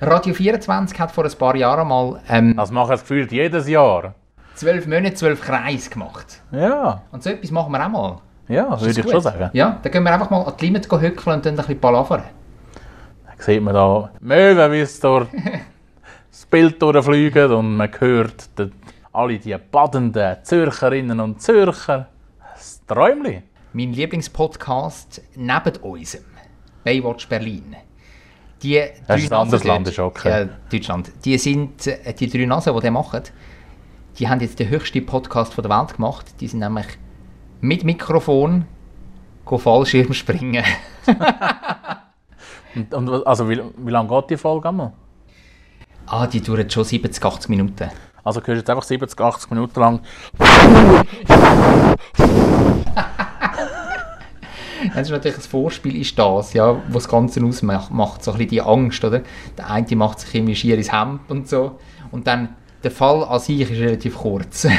Radio 0.01 0.33
24 0.33 0.97
hat 0.99 1.11
vor 1.11 1.25
ein 1.25 1.31
paar 1.37 1.55
Jahren 1.55 1.87
mal 1.87 2.21
ähm, 2.29 2.55
Das 2.55 2.71
machen 2.71 2.89
wir 2.91 2.97
gefühlt 2.97 3.31
jedes 3.31 3.67
Jahr. 3.67 4.15
zwölf 4.55 4.87
Monate, 4.87 5.13
zwölf 5.15 5.41
Kreise 5.41 5.89
gemacht. 5.89 6.41
Ja, 6.51 7.01
Und 7.11 7.21
so 7.23 7.29
etwas 7.29 7.51
machen 7.51 7.71
wir 7.73 7.85
auch 7.85 7.89
mal. 7.89 8.17
ja, 8.47 8.69
das 8.69 8.81
würde 8.81 8.99
ich 8.99 9.03
gut? 9.03 9.11
schon 9.11 9.21
sagen. 9.21 9.49
Ja, 9.53 9.77
dann 9.81 9.91
gehen 9.91 10.03
wir 10.03 10.13
einfach 10.13 10.29
mal 10.29 10.43
an 10.43 10.53
die 10.59 10.65
Limit 10.65 10.89
hückeln 10.89 11.35
und 11.35 11.45
dann 11.45 11.53
ein 11.53 11.57
bisschen 11.57 11.79
palavern. 11.81 12.23
Da 13.25 13.43
sieht 13.43 13.61
man 13.61 13.73
da 13.73 14.09
Möwen, 14.21 14.71
wie 14.71 14.79
es 14.79 14.99
durch 14.99 15.27
das 16.31 16.45
Bild 16.45 16.81
durchfliegen 16.81 17.51
und 17.51 17.75
man 17.77 17.89
hört 17.99 18.57
die, 18.57 18.71
alle 19.11 19.37
die 19.37 19.55
badenden 19.71 20.37
Zürcherinnen 20.43 21.19
und 21.19 21.41
Zürcher. 21.41 22.07
Das 22.53 22.81
Träumli. 22.87 23.43
Mein 23.73 23.93
Lieblingspodcast 23.93 25.21
neben 25.35 25.75
unserem, 25.81 26.23
Baywatch 26.83 27.27
Berlin. 27.27 27.75
Die 28.61 28.81
Das 29.07 29.21
ist 29.21 29.31
ein 29.31 29.39
anderes 29.39 29.63
Land, 29.63 29.87
ist 29.87 29.99
okay. 29.99 30.29
Ja, 30.29 30.49
Deutschland. 30.71 31.11
Die 31.23 31.37
sind, 31.37 31.87
äh, 31.87 32.13
die 32.13 32.29
drei 32.29 32.45
Nasen, 32.45 32.75
die 32.75 32.81
die 32.81 32.91
machen, 32.91 33.23
die 34.17 34.27
haben 34.27 34.41
jetzt 34.41 34.59
den 34.59 34.69
höchsten 34.69 35.05
Podcast 35.05 35.53
von 35.53 35.63
der 35.63 35.77
Welt 35.77 35.95
gemacht. 35.95 36.25
Die 36.39 36.47
sind 36.47 36.59
nämlich 36.59 36.87
mit 37.61 37.83
Mikrofon 37.83 38.65
Fallschirm 39.45 40.13
springen. 40.13 40.63
Und, 42.75 42.93
und, 42.93 43.25
also, 43.25 43.49
wie, 43.49 43.61
wie 43.77 43.91
lange 43.91 44.09
geht 44.09 44.29
die 44.29 44.37
Folge 44.37 44.69
einmal? 44.69 44.93
ah, 46.05 46.27
die 46.27 46.41
dauert 46.41 46.71
schon 46.71 46.83
70, 46.83 47.23
80 47.23 47.49
Minuten. 47.49 47.89
Also, 48.23 48.41
du 48.41 48.47
hörst 48.47 48.59
jetzt 48.59 48.69
einfach 48.69 48.83
70, 48.83 49.19
80 49.19 49.51
Minuten 49.51 49.79
lang. 49.79 50.01
Das 54.93 55.07
ist 55.07 55.11
natürlich 55.11 55.37
das 55.37 55.47
Vorspiel 55.47 55.99
ist 55.99 56.17
das, 56.17 56.53
ja, 56.53 56.75
was 56.87 57.03
das 57.03 57.09
Ganze 57.09 57.43
ausmacht, 57.43 57.91
macht 57.91 58.23
so 58.23 58.31
ein 58.31 58.37
bisschen 58.37 58.49
die 58.49 58.61
Angst, 58.61 59.03
oder? 59.03 59.21
Der 59.57 59.69
eine 59.69 59.95
macht 59.95 60.19
sich 60.21 60.35
irgendwie 60.35 60.55
schier 60.55 60.77
ins 60.77 60.91
Hemd 60.91 61.21
und 61.29 61.47
so. 61.47 61.79
Und 62.11 62.27
dann, 62.27 62.49
der 62.83 62.91
Fall 62.91 63.23
an 63.23 63.39
sich 63.39 63.61
ist 63.61 63.71
relativ 63.71 64.15
kurz. 64.17 64.67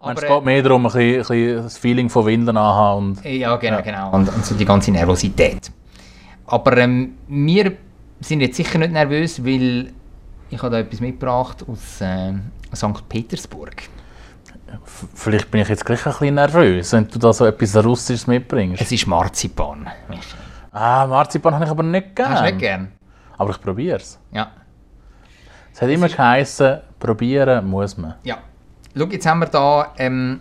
Aber, 0.00 0.16
es 0.16 0.22
äh, 0.22 0.28
geht 0.28 0.44
mehr 0.44 0.62
darum, 0.62 0.86
ein 0.86 0.92
bisschen, 0.92 1.14
ein 1.14 1.18
bisschen 1.18 1.56
das 1.62 1.78
Feeling 1.78 2.08
von 2.08 2.26
Windeln 2.26 2.56
anhaben. 2.56 3.08
Und, 3.08 3.24
Ja, 3.24 3.56
genau, 3.56 3.82
genau. 3.82 4.10
Und, 4.12 4.28
und 4.28 4.44
so 4.44 4.54
die 4.54 4.64
ganze 4.64 4.90
Nervosität. 4.90 5.70
Aber 6.46 6.76
ähm, 6.78 7.14
wir 7.28 7.72
sind 8.20 8.40
jetzt 8.40 8.56
sicher 8.56 8.78
nicht 8.78 8.92
nervös, 8.92 9.44
weil 9.44 9.92
ich 10.50 10.58
habe 10.58 10.70
da 10.70 10.78
etwas 10.78 11.00
mitgebracht 11.00 11.64
aus 11.68 12.00
äh, 12.00 12.32
St. 12.74 13.08
Petersburg. 13.08 13.82
Vielleicht 15.14 15.50
bin 15.50 15.60
ich 15.60 15.68
jetzt 15.68 15.84
gleich 15.84 16.04
ein 16.06 16.12
bisschen 16.12 16.34
nervös, 16.34 16.92
wenn 16.92 17.08
du 17.08 17.18
da 17.18 17.32
so 17.32 17.46
etwas 17.46 17.76
Russisches 17.84 18.26
mitbringst. 18.26 18.82
Es 18.82 18.92
ist 18.92 19.06
Marzipan. 19.06 19.88
Ah, 20.72 21.06
Marzipan 21.06 21.54
habe 21.54 21.64
ich 21.64 21.70
aber 21.70 21.82
nicht 21.82 22.14
gern. 22.14 22.30
Hast 22.30 22.40
du 22.40 22.46
nicht 22.46 22.58
gern? 22.58 22.92
Aber 23.36 23.50
ich 23.50 23.60
probiere 23.60 23.96
es. 23.96 24.18
Ja. 24.32 24.50
Es 25.72 25.82
hat 25.82 25.88
immer 25.88 26.08
geheißen, 26.08 26.80
probieren 26.98 27.68
muss 27.68 27.96
man. 27.96 28.14
Ja. 28.24 28.38
Schau, 28.96 29.04
jetzt 29.06 29.26
haben 29.26 29.40
wir 29.40 29.46
da 29.46 29.92
ähm, 29.96 30.40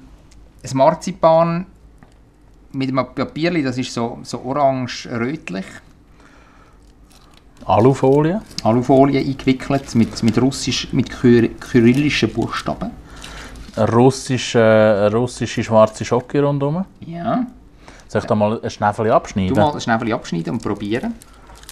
ein 0.64 0.78
Marzipan 0.78 1.66
mit 2.72 2.90
einem 2.90 3.06
Papierli, 3.14 3.64
das 3.64 3.78
ist 3.78 3.94
so, 3.94 4.20
so 4.24 4.42
orange-rötlich. 4.44 5.66
Alufolie. 7.66 8.42
Alufolie 8.64 9.20
eingewickelt 9.20 9.94
mit, 9.96 10.24
mit, 10.24 10.42
russisch, 10.42 10.92
mit 10.94 11.10
kyr 11.10 11.50
kyrillischen 11.50 12.32
Buchstaben. 12.34 12.92
Russische, 13.78 15.10
russische 15.14 15.64
schwarze 15.64 16.04
Schocke 16.04 16.42
rundherum. 16.42 16.86
Ja. 17.02 17.46
Soll 18.08 18.22
ich 18.22 18.28
da 18.28 18.36
mal 18.36 18.60
ein 18.62 18.70
Schnäffel 18.70 19.12
abschneiden? 19.12 19.54
Du 19.54 19.62
mal 19.62 19.72
das 19.72 19.84
schnell 19.84 20.14
abschneiden 20.14 20.54
und 20.54 20.64
probieren. 20.64 21.14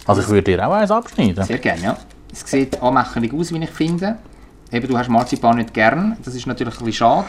Also 0.05 0.21
ich 0.21 0.27
würde 0.27 0.43
dir 0.43 0.67
auch 0.67 0.73
eins 0.73 0.91
abschneiden. 0.91 1.43
Sehr 1.43 1.57
gerne, 1.57 1.81
ja. 1.81 1.97
Es 2.31 2.41
sieht 2.41 2.81
anmächerlich 2.81 3.33
aus, 3.33 3.51
wie 3.53 3.63
ich 3.63 3.69
finde. 3.69 4.17
Eben, 4.71 4.87
du 4.87 4.97
hast 4.97 5.09
Marzipan 5.09 5.57
nicht 5.57 5.73
gern. 5.73 6.17
Das 6.23 6.35
ist 6.35 6.45
natürlich 6.45 6.77
ein 6.79 6.85
bisschen 6.85 7.07
schade. 7.07 7.27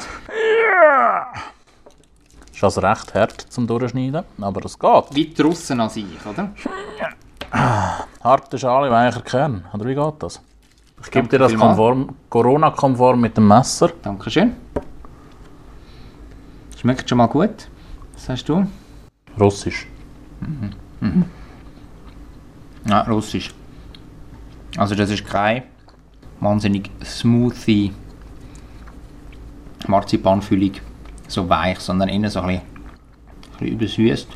Ist 2.53 2.64
also 2.64 2.81
recht 2.81 3.14
hart 3.14 3.41
zum 3.51 3.66
Durchschneiden, 3.66 4.24
aber 4.41 4.64
es 4.64 4.79
geht. 4.79 5.05
Wie 5.12 5.27
die 5.27 5.43
Russen 5.43 5.81
an 5.81 5.91
sich, 5.91 6.07
oder? 6.29 6.51
Harte 8.22 8.59
Schale, 8.59 8.91
weicher 8.91 9.20
Kern. 9.20 9.64
Oder 9.72 9.85
wie 9.85 9.95
geht 9.95 10.14
das? 10.22 10.41
Ich 11.07 11.12
gebe 11.12 11.28
dir 11.28 11.38
das 11.38 11.54
Corona-konform 12.28 13.20
mit 13.20 13.36
dem 13.36 13.46
Messer. 13.46 13.90
Dankeschön. 14.02 14.54
Schmeckt 16.76 17.09
schon 17.09 17.18
mal 17.18 17.28
gut. 17.28 17.68
Was 18.12 18.24
sagst 18.26 18.48
du? 18.48 18.66
Russisch. 19.40 19.86
Ja, 22.86 23.02
russisch. 23.02 23.54
Also 24.76 24.94
das 24.94 25.11
ist 25.11 25.24
kein 25.24 25.62
wahnsinnig 26.40 26.90
smoothie 27.02 27.92
Marzipanfüllung, 29.86 30.72
so 31.28 31.48
weich, 31.48 31.78
sondern 31.78 32.09
eher 32.09 32.28
so 32.28 32.40
ein 32.40 32.46
bisschen, 32.48 32.62
ein 32.64 33.52
bisschen 33.52 33.68
übersüßt. 33.68 34.28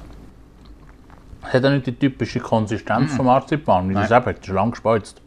Hat 1.43 1.65
er 1.65 1.71
nicht 1.71 1.87
die 1.87 1.93
typische 1.93 2.39
Konsistenz 2.41 3.13
vom 3.15 3.27
Marzipan, 3.27 3.89
wie 3.89 3.95
du 3.95 4.01
es 4.01 4.11
eben 4.11 4.25
hast. 4.25 4.39
Ist 4.39 4.49
lang 4.49 4.71
gespeuzt. 4.71 5.21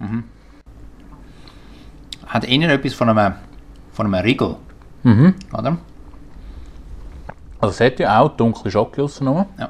Hat 2.34 2.46
eher 2.46 2.70
etwas 2.70 2.96
von 2.96 3.10
einem, 3.10 3.36
von 3.92 4.08
einem 4.08 4.26
Riegel. 4.26 4.56
Oder? 5.54 5.78
Also 7.62 7.74
es 7.76 7.80
hat 7.80 8.00
ja 8.00 8.20
auch 8.20 8.36
dunkle 8.36 8.72
Schocke 8.72 9.04
aussen 9.04 9.28
Ja. 9.28 9.70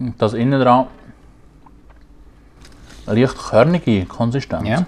Und 0.00 0.20
das 0.20 0.34
innen 0.34 0.60
dran 0.60 0.88
eine 3.06 3.20
leicht 3.20 3.38
körnige 3.38 4.06
Konsistenz. 4.06 4.66
Ja. 4.66 4.86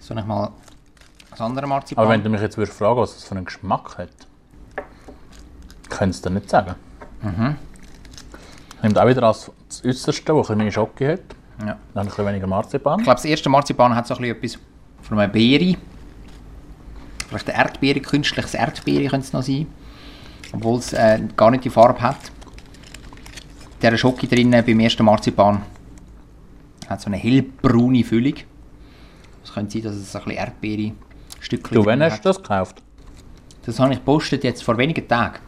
Soll 0.00 0.18
ich 0.18 0.24
mal 0.24 0.52
das 1.30 1.40
andere 1.40 1.66
Marzipan? 1.66 2.04
Aber 2.04 2.14
wenn 2.14 2.22
du 2.22 2.30
mich 2.30 2.40
jetzt 2.40 2.56
würdest 2.56 2.78
fragen, 2.78 3.00
was 3.00 3.14
das 3.14 3.24
für 3.24 3.34
einen 3.34 3.44
Geschmack 3.44 3.98
hat, 3.98 4.08
könntest 5.90 6.24
du 6.24 6.30
dir 6.30 6.36
nicht 6.36 6.48
sagen. 6.48 6.76
Mhm. 7.20 7.56
Nimmt 8.82 8.98
auch 8.98 9.06
wieder 9.06 9.24
als 9.24 9.50
das 9.68 9.84
Äußerste, 9.84 10.22
das 10.22 10.34
ein 10.34 10.40
bisschen 10.40 10.56
mehr 10.56 10.72
Schocke 10.72 11.12
hat. 11.12 11.20
Ja. 11.60 11.66
Dann 11.66 11.78
ein 11.94 12.06
bisschen 12.06 12.26
weniger 12.26 12.46
Marzipan. 12.46 13.00
Ich 13.00 13.04
glaube, 13.04 13.16
das 13.16 13.24
erste 13.26 13.50
Marzipan 13.50 13.94
hat 13.94 14.06
so 14.06 14.14
ein 14.14 14.20
bisschen 14.20 14.36
etwas 14.36 14.71
von 15.02 15.18
einer 15.18 15.32
Beere. 15.32 15.76
Vielleicht 17.28 17.48
eine 17.48 17.58
Erdbeere, 17.58 18.00
künstliches 18.00 18.54
Erdbeere 18.54 19.08
könnte 19.08 19.26
es 19.26 19.32
noch 19.32 19.42
sein. 19.42 19.66
Obwohl 20.52 20.78
es 20.78 20.92
äh, 20.92 21.20
gar 21.36 21.50
nicht 21.50 21.64
die 21.64 21.70
Farbe 21.70 22.00
hat. 22.00 22.18
Der 23.80 23.96
Schocke 23.96 24.26
drinnen 24.26 24.64
beim 24.64 24.80
ersten 24.80 25.04
Marzipan 25.04 25.62
hat 26.88 27.00
so 27.00 27.06
eine 27.06 27.16
hellbraune 27.16 28.04
Füllung. 28.04 28.34
Es 29.42 29.52
könnte 29.52 29.72
sein, 29.72 29.82
dass 29.82 29.96
es 29.96 30.14
ein 30.14 30.22
bisschen 30.24 30.38
Erdbeere 30.38 30.92
Stückchen 31.40 31.74
Du, 31.74 31.84
wann 31.84 32.02
hast 32.02 32.24
du 32.24 32.28
das 32.28 32.36
gekauft? 32.36 32.82
Das 33.64 33.78
habe 33.80 33.92
ich 33.92 33.98
gepostet 33.98 34.44
jetzt 34.44 34.62
vor 34.62 34.76
wenigen 34.78 35.06
Tagen. 35.06 35.38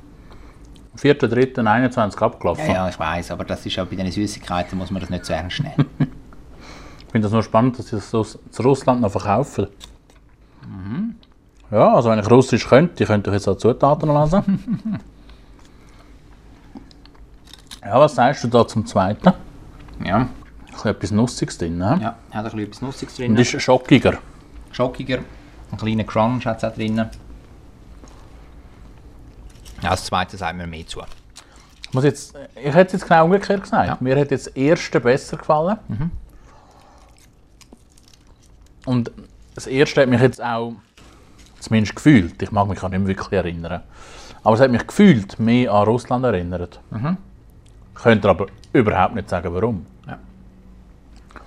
Am 0.93 0.99
4.3.21 0.99 2.19
abgelaufen. 2.19 2.67
Ja, 2.67 2.73
ja, 2.73 2.89
ich 2.89 2.99
weiß, 2.99 3.31
aber 3.31 3.45
das 3.45 3.65
ist 3.67 3.77
ja 3.77 3.85
bei 3.85 3.97
den 3.97 4.11
Süßigkeiten 4.11 4.79
muss 4.79 4.91
man 4.91 5.01
das 5.01 5.11
nicht 5.11 5.25
so 5.25 5.33
ernst 5.33 5.63
nehmen. 5.63 5.87
Ich 7.15 7.17
finde 7.17 7.27
das 7.27 7.33
nur 7.33 7.45
spannend, 7.45 7.79
dass 7.79 7.87
sie 7.87 7.97
das 7.97 8.11
zu 8.51 8.63
Russland 8.65 9.01
noch 9.01 9.13
verkaufen. 9.13 9.69
Mhm. 10.67 11.15
Ja, 11.71 11.95
also 11.95 12.11
wenn 12.11 12.19
ich 12.19 12.29
Russisch 12.29 12.67
könnte, 12.67 13.05
ich 13.05 13.09
könnte 13.09 13.31
euch 13.31 13.37
jetzt 13.37 13.47
auch 13.47 13.55
Zutaten 13.55 14.13
lesen. 14.13 14.91
ja, 17.85 18.01
was 18.01 18.17
sagst 18.17 18.43
du 18.43 18.49
da 18.49 18.67
zum 18.67 18.85
Zweiten? 18.85 19.33
ja, 20.05 20.27
habe 20.77 20.89
etwas 20.89 21.13
Nussiges 21.13 21.57
drin. 21.57 21.79
Ne? 21.79 22.01
ja, 22.03 22.17
hat 22.33 22.33
ein 22.33 22.43
bisschen 22.43 22.59
etwas 22.59 22.83
Nussiges 22.83 23.17
Und 23.21 23.27
drin. 23.27 23.37
ist 23.37 23.63
schockiger. 23.63 24.19
schockiger. 24.73 25.19
Ein 25.71 25.79
kleiner 25.79 26.03
Crunch 26.03 26.47
hat 26.47 26.59
es 26.59 26.65
auch 26.65 26.75
drin. 26.75 26.97
Ja, 26.97 27.11
das 29.83 30.07
zweite 30.07 30.37
sagt 30.37 30.57
mir 30.57 30.67
mehr 30.67 30.85
zu. 30.85 31.01
Ich, 31.81 31.95
muss 31.95 32.03
jetzt, 32.03 32.35
ich 32.57 32.75
hätte 32.75 32.87
es 32.87 32.93
jetzt 32.95 33.09
genau 33.09 33.27
umgekehrt 33.27 33.63
gesagt. 33.63 33.87
Ja. 33.87 33.97
Mir 34.01 34.19
hat 34.19 34.33
jetzt 34.33 34.49
das 34.49 34.57
erste 34.57 34.99
besser 34.99 35.37
gefallen. 35.37 35.79
Und 38.85 39.11
das 39.55 39.67
erste 39.67 40.03
hat 40.03 40.09
mich 40.09 40.21
jetzt 40.21 40.43
auch 40.43 40.75
zumindest 41.61 41.97
gefühlt. 41.97 42.43
Ich 42.43 42.53
mag 42.53 42.69
mich 42.69 42.83
auch 42.83 42.89
nicht 42.89 42.99
mehr 42.99 43.09
wirklich 43.09 43.33
erinnern. 43.33 43.83
Aber 44.43 44.55
es 44.55 44.61
hat 44.61 44.71
mich 44.71 44.87
gefühlt 44.87 45.39
mehr 45.39 45.73
an 45.73 45.85
Russland 45.85 46.25
erinnert. 46.25 46.81
Ich 46.93 48.03
könnte 48.03 48.29
aber 48.29 48.47
überhaupt 48.73 49.15
nicht 49.15 49.31
sagen, 49.31 49.55
warum. 49.55 49.87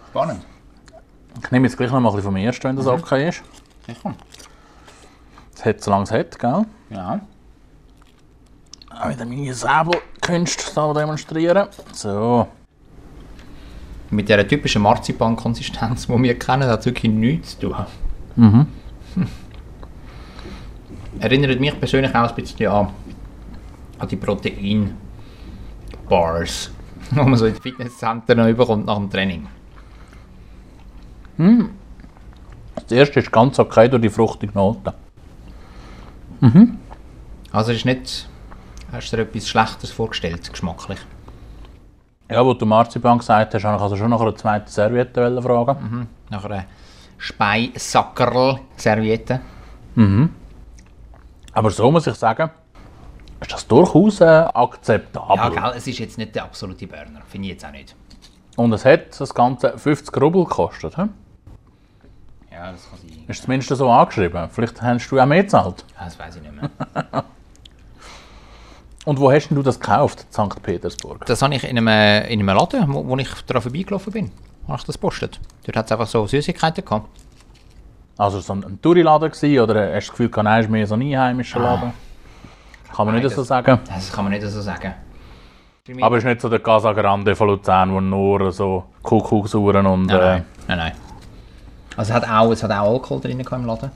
Spannend. 0.10 0.44
Ich 1.44 1.52
nehme 1.52 1.68
jetzt 1.68 1.78
gleich 1.78 1.92
noch 1.92 2.00
mal 2.00 2.10
ein 2.10 2.16
bisschen 2.16 2.32
vom 2.32 2.38
ersten, 2.38 2.64
wenn 2.64 2.76
das 2.76 2.88
okay 2.88 3.30
ist. 3.30 3.44
Sicher. 3.86 4.16
Es 5.54 5.66
hat, 5.66 5.82
solange 5.82 6.06
es 6.06 6.12
hat, 6.12 6.40
gell? 6.40 6.66
Ja. 6.90 7.20
Auch 8.90 9.10
wieder 9.10 9.26
meine 9.26 9.54
Säbelkünste 9.54 10.94
demonstrieren. 10.96 11.68
So. 11.94 12.48
Mit 14.10 14.30
dieser 14.30 14.48
typischen 14.48 14.82
Marzipan-Konsistenz, 14.84 16.08
die 16.08 16.24
wir 16.24 16.40
kennen, 16.40 16.70
hat 16.70 16.80
es 16.80 16.86
wirklich 16.86 17.12
nichts 17.12 17.60
zu 17.60 17.70
tun. 17.70 17.86
Hm. 18.36 18.66
Erinnert 21.20 21.60
mich 21.60 21.78
persönlich 21.80 22.16
auch 22.16 22.30
ein 22.30 22.36
bisschen 22.36 22.72
an, 22.72 22.88
an 24.00 24.08
die 24.08 24.16
Protein-Bars, 24.16 26.72
die 27.12 27.16
man 27.16 27.36
so 27.36 27.48
in 27.48 27.54
den 27.54 27.62
Fitnesszentren 27.62 28.38
noch 28.38 28.46
bekommt 28.56 28.86
nach 28.86 28.98
dem 28.98 29.10
Training. 29.10 29.48
Das 32.76 32.92
erste 32.92 33.20
ist 33.20 33.32
ganz 33.32 33.60
okay 33.60 33.90
durch 33.90 34.02
die 34.02 34.10
fruchtige 34.10 34.54
Note. 34.54 34.94
Also 37.52 37.72
es 37.72 37.78
ist 37.78 37.86
nicht... 37.86 38.30
Hast 38.92 39.12
du 39.12 39.18
dir 39.18 39.24
etwas 39.24 39.50
Schlechtes 39.50 39.92
vorgestellt, 39.92 40.50
geschmacklich? 40.50 41.00
Ja, 42.30 42.46
wo 42.46 42.54
du 42.54 42.66
Marzipan 42.66 43.20
gesagt 43.20 43.54
hast, 43.54 43.64
habe 43.64 43.78
ich 43.78 43.82
also 43.82 43.96
schon 43.96 44.10
nach 44.10 44.20
einer 44.20 44.36
zweiten 44.36 44.68
Serviette 44.68 45.42
fragen. 45.42 46.10
Nach 46.30 46.44
einer 46.46 46.66
Speisackerl-Serviette. 47.18 49.40
Aber 51.54 51.72
so 51.72 51.92
muss 51.92 52.08
ich 52.08 52.16
sagen, 52.16 52.50
ist 53.40 53.54
das 53.54 53.68
durchaus 53.68 54.22
äh, 54.22 54.26
akzeptabel. 54.26 55.38
Ja, 55.38 55.50
gell, 55.50 55.74
es 55.78 55.88
ist 55.88 56.00
jetzt 56.00 56.18
nicht 56.18 56.36
der 56.36 56.44
absolute 56.44 56.88
Burner. 56.88 57.22
Finde 57.28 57.48
ich 57.48 57.54
jetzt 57.54 57.66
auch 57.66 57.72
nicht. 57.72 57.96
Und 58.56 58.74
es 58.74 58.86
hat 58.86 59.20
das 59.20 59.34
Ganze 59.34 59.78
50 59.78 60.16
Rubel 60.22 60.44
gekostet. 60.44 60.96
He? 60.96 61.04
Ja, 62.52 62.72
das 62.72 62.90
kann 62.90 63.00
sein. 63.00 63.24
Ist 63.28 63.44
zumindest 63.44 63.76
so 63.76 63.90
angeschrieben. 63.90 64.50
Vielleicht 64.50 64.82
hast 64.82 65.10
du 65.10 65.20
auch 65.20 65.26
mehr 65.26 65.44
gezahlt. 65.44 65.86
Ja, 65.98 66.06
das 66.06 66.18
weiß 66.18 66.38
ich 66.38 66.42
nicht 66.42 66.56
mehr. 66.56 66.70
Und 69.08 69.22
wo 69.22 69.32
hast 69.32 69.48
denn 69.48 69.56
du 69.56 69.64
das 69.64 69.80
gekauft, 69.80 70.26
St. 70.34 70.62
Petersburg? 70.62 71.26
Das 71.28 71.42
habe 71.42 71.56
ich 71.56 71.64
in 71.64 71.78
einem, 71.78 71.88
in 72.30 72.40
einem 72.42 72.48
Laden, 72.58 72.94
wo, 72.94 73.08
wo 73.08 73.16
ich 73.18 73.30
daran 73.46 73.62
vorbeigelaufen 73.62 74.12
bin. 74.12 74.32
Habe 74.68 74.78
ich 74.80 74.84
das 74.84 74.96
gepostet. 74.96 75.40
Dort 75.66 75.78
hat 75.78 75.86
es 75.86 75.92
einfach 75.94 76.08
so 76.08 76.28
Süßigkeiten 76.28 76.84
gehabt. 76.84 77.08
Also 78.18 78.42
so 78.42 78.52
ein, 78.52 78.66
ein 78.66 78.82
Touriladen 78.82 79.32
gewesen, 79.32 79.62
oder 79.62 79.76
hast 79.96 80.08
du 80.08 80.12
das 80.12 80.18
Gefühl, 80.30 80.44
nein, 80.44 80.62
ist 80.62 80.70
mehr 80.70 80.86
so 80.86 80.96
ein 80.96 81.04
einheimischer 81.04 81.60
Laden? 81.62 81.94
Kann 82.94 83.06
man 83.06 83.16
Nein, 83.16 83.24
nicht 83.24 83.34
so 83.34 83.42
das- 83.44 83.48
sagen. 83.48 83.80
Das 83.88 84.12
kann 84.12 84.26
man 84.26 84.34
nicht 84.34 84.46
so 84.46 84.60
sagen. 84.62 84.94
Aber 86.02 86.18
es 86.18 86.24
ist 86.26 86.28
nicht 86.28 86.42
so 86.42 86.50
der 86.50 86.60
Casa 86.60 86.92
Grande 86.92 87.34
von 87.34 87.48
Luzern, 87.48 87.94
wo 87.94 88.02
nur 88.02 88.52
so 88.52 88.84
Kuckucksuhren 89.04 89.86
und... 89.86 90.08
Nein, 90.08 90.18
Äh, 90.20 90.22
nein, 90.22 90.44
nein, 90.68 90.78
nein. 90.80 90.92
Also 91.96 92.12
es 92.12 92.16
hat 92.22 92.30
auch, 92.30 92.52
es 92.52 92.62
hat 92.62 92.72
auch 92.72 92.92
Alkohol 92.92 93.22
drin 93.22 93.40
im 93.40 93.66
Laden. 93.66 93.90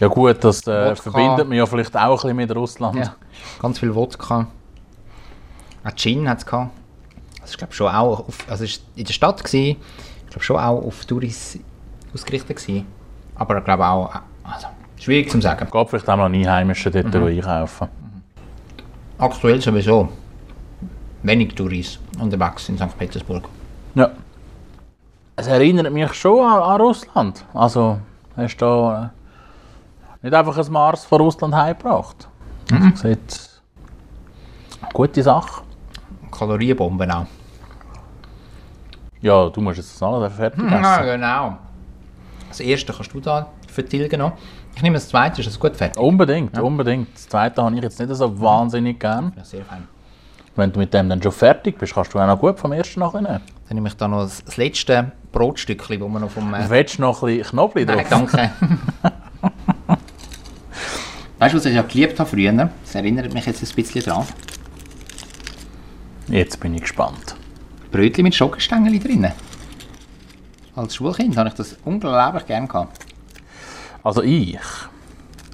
Ja 0.00 0.08
gut, 0.08 0.42
das 0.42 0.66
äh, 0.66 0.96
verbindet 0.96 1.48
mich 1.48 1.58
ja 1.58 1.66
vielleicht 1.66 1.96
auch 1.96 2.02
ein 2.10 2.14
bisschen 2.16 2.36
mit 2.36 2.54
Russland. 2.56 2.96
Ja. 2.96 3.14
Ganz 3.60 3.78
viel 3.78 3.94
Wodka. 3.94 4.46
Auch 5.84 5.94
Gin 5.96 6.28
hat 6.28 6.38
es 6.38 6.46
gehabt. 6.46 6.70
Das 7.40 7.50
ist 7.50 7.58
glaube 7.58 7.72
schon 7.72 7.88
auch, 7.88 8.26
auf, 8.28 8.38
also 8.48 8.64
ist 8.64 8.82
in 8.96 9.04
der 9.04 9.12
Stadt 9.12 9.42
gewesen, 9.42 9.76
ich 10.24 10.30
glaube 10.30 10.44
schon 10.44 10.56
auch 10.58 10.82
auf 10.84 11.04
Touris 11.04 11.58
ausgerichtet 12.14 12.56
gewesen. 12.56 12.86
Aber 13.36 13.58
ich 13.58 13.64
glaube 13.64 13.86
auch, 13.86 14.10
also 14.44 14.66
schwierig 14.98 15.30
zu 15.30 15.40
sagen. 15.40 15.66
Geht 15.70 15.88
vielleicht 15.88 16.08
auch 16.08 16.16
mal 16.16 16.26
einen 16.26 16.34
Einheimischen 16.46 16.92
dort 16.92 17.14
Mhm. 17.14 17.24
einkaufen. 17.24 17.88
Aktuell 19.18 19.60
sowieso 19.60 20.08
wenig 21.22 21.54
Touris 21.54 21.98
unterwegs 22.18 22.68
in 22.68 22.78
St. 22.78 22.96
Petersburg. 22.98 23.48
Ja. 23.94 24.10
Es 25.36 25.46
erinnert 25.46 25.92
mich 25.92 26.12
schon 26.14 26.44
an, 26.44 26.62
an 26.62 26.80
Russland. 26.80 27.44
Also, 27.54 27.98
hast 28.36 28.56
du 28.56 28.64
da 28.64 29.04
äh, 29.04 29.08
nicht 30.22 30.34
einfach 30.34 30.56
ein 30.56 30.72
Mars 30.72 31.04
von 31.04 31.20
Russland 31.20 31.54
heimgebracht. 31.54 32.28
Mhm. 32.70 32.90
Das 32.92 33.00
sieht 33.00 33.50
eine 34.82 34.92
gute 34.92 35.22
Sache. 35.22 35.62
Kalorienbomben 36.30 37.10
auch. 37.10 37.26
Ja, 39.20 39.48
du 39.48 39.60
musst 39.60 39.78
jetzt 39.78 39.94
das 39.94 40.02
alles 40.02 40.32
fertig 40.32 40.64
essen. 40.64 40.82
Ja, 40.82 41.02
genau. 41.02 41.58
Das 42.48 42.60
erste 42.60 42.92
kannst 42.92 43.12
du 43.12 43.20
da 43.20 43.46
vertilgen 43.68 44.18
noch. 44.18 44.32
Ich 44.74 44.82
nehme 44.82 44.94
das 44.94 45.08
zweite, 45.08 45.40
ist 45.40 45.46
das 45.46 45.58
gut 45.58 45.76
fertig? 45.76 46.00
Unbedingt, 46.00 46.58
unbedingt. 46.58 47.14
Das 47.14 47.28
zweite 47.28 47.62
habe 47.62 47.76
ich 47.76 47.82
jetzt 47.82 47.98
nicht 47.98 48.14
so 48.14 48.40
wahnsinnig 48.40 48.98
gern. 48.98 49.32
Ja, 49.36 49.44
sehr 49.44 49.64
fein. 49.64 49.86
Wenn 50.56 50.72
du 50.72 50.80
mit 50.80 50.92
dem 50.94 51.08
dann 51.08 51.22
schon 51.22 51.32
fertig 51.32 51.78
bist, 51.78 51.94
kannst 51.94 52.14
du 52.14 52.18
auch 52.18 52.26
noch 52.26 52.38
gut 52.38 52.58
vom 52.58 52.72
ersten 52.72 53.00
nachnehmen. 53.00 53.40
Dann 53.68 53.74
nehme 53.74 53.88
ich 53.88 53.96
da 53.96 54.08
noch 54.08 54.22
das 54.22 54.56
letzte 54.56 55.12
Brotstückchen, 55.32 56.00
das 56.00 56.08
wir 56.08 56.20
noch 56.20 56.30
vom... 56.30 56.52
Äh, 56.54 56.68
Willst 56.68 56.98
du 56.98 57.02
noch 57.02 57.22
ein 57.22 57.36
bisschen 57.38 57.50
Knoblauch 57.50 57.86
Nein, 57.86 58.06
drauf? 58.08 58.30
danke. 58.32 58.50
weißt 61.40 61.54
du, 61.54 61.58
was 61.58 61.66
ich 61.66 61.74
ja 61.74 61.82
geliebt 61.82 62.20
habe 62.20 62.30
früher? 62.30 62.52
Das 62.52 62.94
erinnert 62.94 63.34
mich 63.34 63.46
jetzt 63.46 63.62
ein 63.62 63.74
bisschen 63.74 64.02
dran. 64.02 64.24
Jetzt 66.28 66.60
bin 66.60 66.74
ich 66.74 66.82
gespannt. 66.82 67.34
Brötchen 67.90 68.22
mit 68.22 68.34
Schokostängel 68.36 69.00
drin. 69.00 69.26
Als 70.76 70.94
Schulkind 70.94 71.36
habe 71.36 71.48
ich 71.48 71.54
das 71.56 71.76
unglaublich 71.84 72.46
gern 72.46 72.68
gehabt. 72.68 73.04
Also 74.04 74.22
ich 74.22 74.56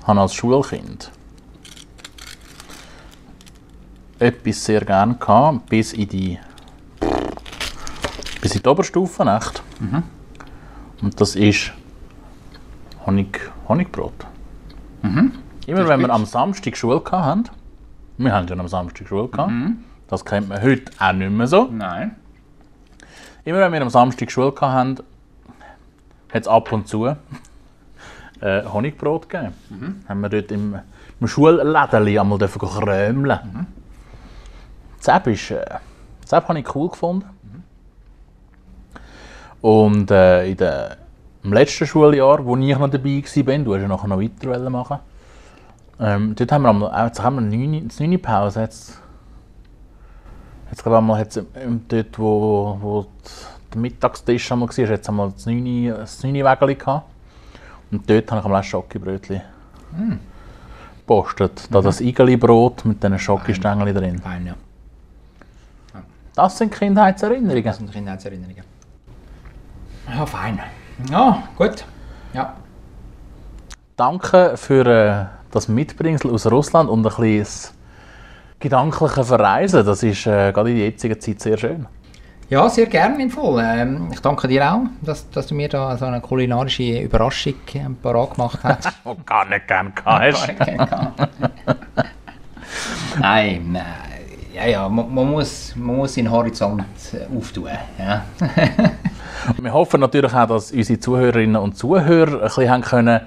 habe 0.05 0.20
als 0.20 0.34
Schulkind 0.34 1.11
etwas 4.18 4.64
sehr 4.64 4.84
gern 4.84 5.18
gehabt, 5.18 5.66
bis 5.70 5.93
in 5.95 6.09
die 6.09 6.39
bis 8.41 8.55
in 8.55 8.62
die 8.62 8.68
Oberstufe 8.68 9.22
echt. 9.22 9.62
Und 11.03 11.20
das 11.20 11.37
ist 11.37 11.72
Honig, 13.07 13.41
Honigbrot. 13.68 14.26
Immer 15.67 15.89
wenn 15.89 16.01
wir 16.01 16.11
am 16.11 16.25
Samstag 16.25 16.77
Schule 16.77 17.03
hatten, 17.11 17.45
wir 18.19 18.33
haben 18.33 18.47
schon 18.47 18.61
am 18.61 18.69
Samstag 18.69 19.09
Schule 19.09 19.27
gehabt, 19.29 19.53
das 20.09 20.25
kennt 20.25 20.49
man 20.49 20.62
heute 20.62 20.93
auch 20.99 21.12
nicht 21.12 21.31
mehr 21.31 21.49
so. 21.49 21.69
Nein. 21.71 22.14
Immer 23.45 23.59
wenn 23.59 23.73
wir 23.73 23.83
am 23.83 23.91
Samstag 23.91 24.31
Schule 24.31 24.55
hatten, 24.61 24.99
hat 26.33 26.43
es 26.43 26.47
ab 26.47 26.71
und 26.71 26.87
zu 26.87 27.07
äh, 28.41 28.62
Honigbrot 28.64 29.29
gegeben. 29.29 30.05
Haben 30.09 30.21
wir 30.21 30.29
dort 30.29 30.53
im, 30.53 30.79
im 31.21 31.27
Schullädeli 31.27 32.19
einmal 32.19 32.39
dürfen 32.39 32.61
krömeln. 32.61 33.39
Mhm. 33.53 33.67
Das 35.05 35.27
ist, 35.27 35.51
äh, 35.51 35.64
habe 36.31 36.59
ich 36.59 36.75
cool 36.75 36.91
gefunden. 36.91 37.27
Und 39.61 40.12
äh, 40.12 40.49
in 40.49 40.57
der, 40.57 40.97
im 41.43 41.53
letzten 41.53 41.87
Schuljahr, 41.87 42.45
wo 42.45 42.57
ich 42.57 42.79
noch 42.79 42.89
dabei 42.89 43.23
war, 43.25 43.59
du 43.59 43.75
hast 43.75 43.83
ja 43.83 43.89
nachher 43.89 44.09
noch 44.09 44.21
weiter 44.21 44.71
machen, 44.71 44.99
ähm, 46.01 46.34
dort 46.34 46.53
haben 46.53 46.62
wir, 46.62 46.70
einmal, 46.70 47.07
jetzt 47.07 47.22
haben 47.22 47.36
wir 47.36 47.57
9, 47.57 47.88
das 47.88 48.01
9 48.01 48.20
Pause. 48.20 48.61
Jetzt, 48.61 49.01
jetzt 50.70 50.82
glaube 50.82 50.97
ich 50.97 50.99
einmal, 50.99 51.28
ähm, 51.57 51.84
dort, 51.88 52.18
wo, 52.18 52.78
wo 52.80 53.07
der 53.72 53.80
Mittagstisch 53.80 54.53
einmal 54.53 54.68
war, 54.68 54.76
jetzt 54.76 55.09
einmal 55.09 55.32
das 55.32 55.47
9, 55.47 55.88
das 55.88 56.22
9 56.22 56.34
Wägeli 56.34 56.74
gehabt. 56.74 57.11
Und 57.90 58.09
dort 58.11 58.30
habe 58.30 58.40
ich 58.40 58.44
einmal 58.44 58.61
ein 58.61 58.64
Schokibrötchen 58.64 59.42
gepostet. 61.07 61.68
Da 61.70 61.80
das 61.80 62.01
Igeli-Brot 62.01 62.84
mit 62.84 63.03
diesen 63.03 63.18
Schokostängeln 63.18 63.94
drin. 63.94 64.18
Fein, 64.18 64.47
ja. 64.47 64.55
Das 66.34 66.59
sind 66.59 66.72
Kindheitserinnerungen. 66.72 67.64
Das 67.64 67.78
sind 67.78 67.90
Kindheitserinnerungen. 67.90 68.64
Ja, 70.09 70.26
fein. 70.26 70.61
Ja, 71.11 71.42
gut. 71.57 71.84
Ja. 72.34 72.55
Danke 73.97 74.57
für 74.57 74.86
äh, 74.86 75.24
das 75.57 75.68
Mitbringsel 75.68 76.30
aus 76.30 76.46
Russland 76.46 76.88
und 76.88 77.00
ein 77.00 77.02
bisschen 77.02 77.74
gedankliche 78.61 79.24
Verreisen. 79.24 79.84
Das 79.84 80.02
ist 80.02 80.26
äh, 80.26 80.52
gerade 80.52 80.70
in 80.70 80.76
der 80.76 80.86
jetzigen 80.86 81.20
Zeit 81.20 81.40
sehr 81.40 81.57
schön. 81.57 81.86
Ja, 82.48 82.68
sehr 82.68 82.86
gerne 82.86 83.20
im 83.20 83.30
Fall. 83.30 83.59
Ähm, 83.76 84.09
ich 84.12 84.20
danke 84.20 84.46
dir 84.46 84.72
auch, 84.72 84.82
dass, 85.02 85.28
dass 85.30 85.48
du 85.48 85.54
mir 85.57 85.68
da 85.68 85.96
so 85.96 86.04
eine 86.04 86.20
kulinarische 86.20 87.00
Überraschung 87.00 87.54
ähm, 87.74 87.96
parat 87.96 88.34
gemacht 88.34 88.61
hast. 88.62 88.88
Oh, 89.04 89.16
gar 89.26 89.48
nicht 89.48 89.66
gern 89.66 89.92
hast. 90.04 90.48
nein, 93.20 93.72
nein. 93.72 93.84
Ja, 94.54 94.66
ja, 94.66 94.88
man, 94.88 95.12
man, 95.12 95.30
muss, 95.30 95.74
man 95.76 95.96
muss 95.96 96.14
den 96.14 96.30
Horizont 96.30 96.84
auftun. 97.36 97.68
Ja. 97.98 98.24
Wir 99.61 99.72
hoffen 99.72 100.00
natürlich 100.00 100.32
auch, 100.32 100.46
dass 100.46 100.72
unsere 100.72 100.98
Zuhörerinnen 100.98 101.57
und 101.57 101.76
Zuhörer 101.76 102.34
ein 102.34 102.40
bisschen 102.40 102.70
haben 102.70 102.82
können, 102.82 103.20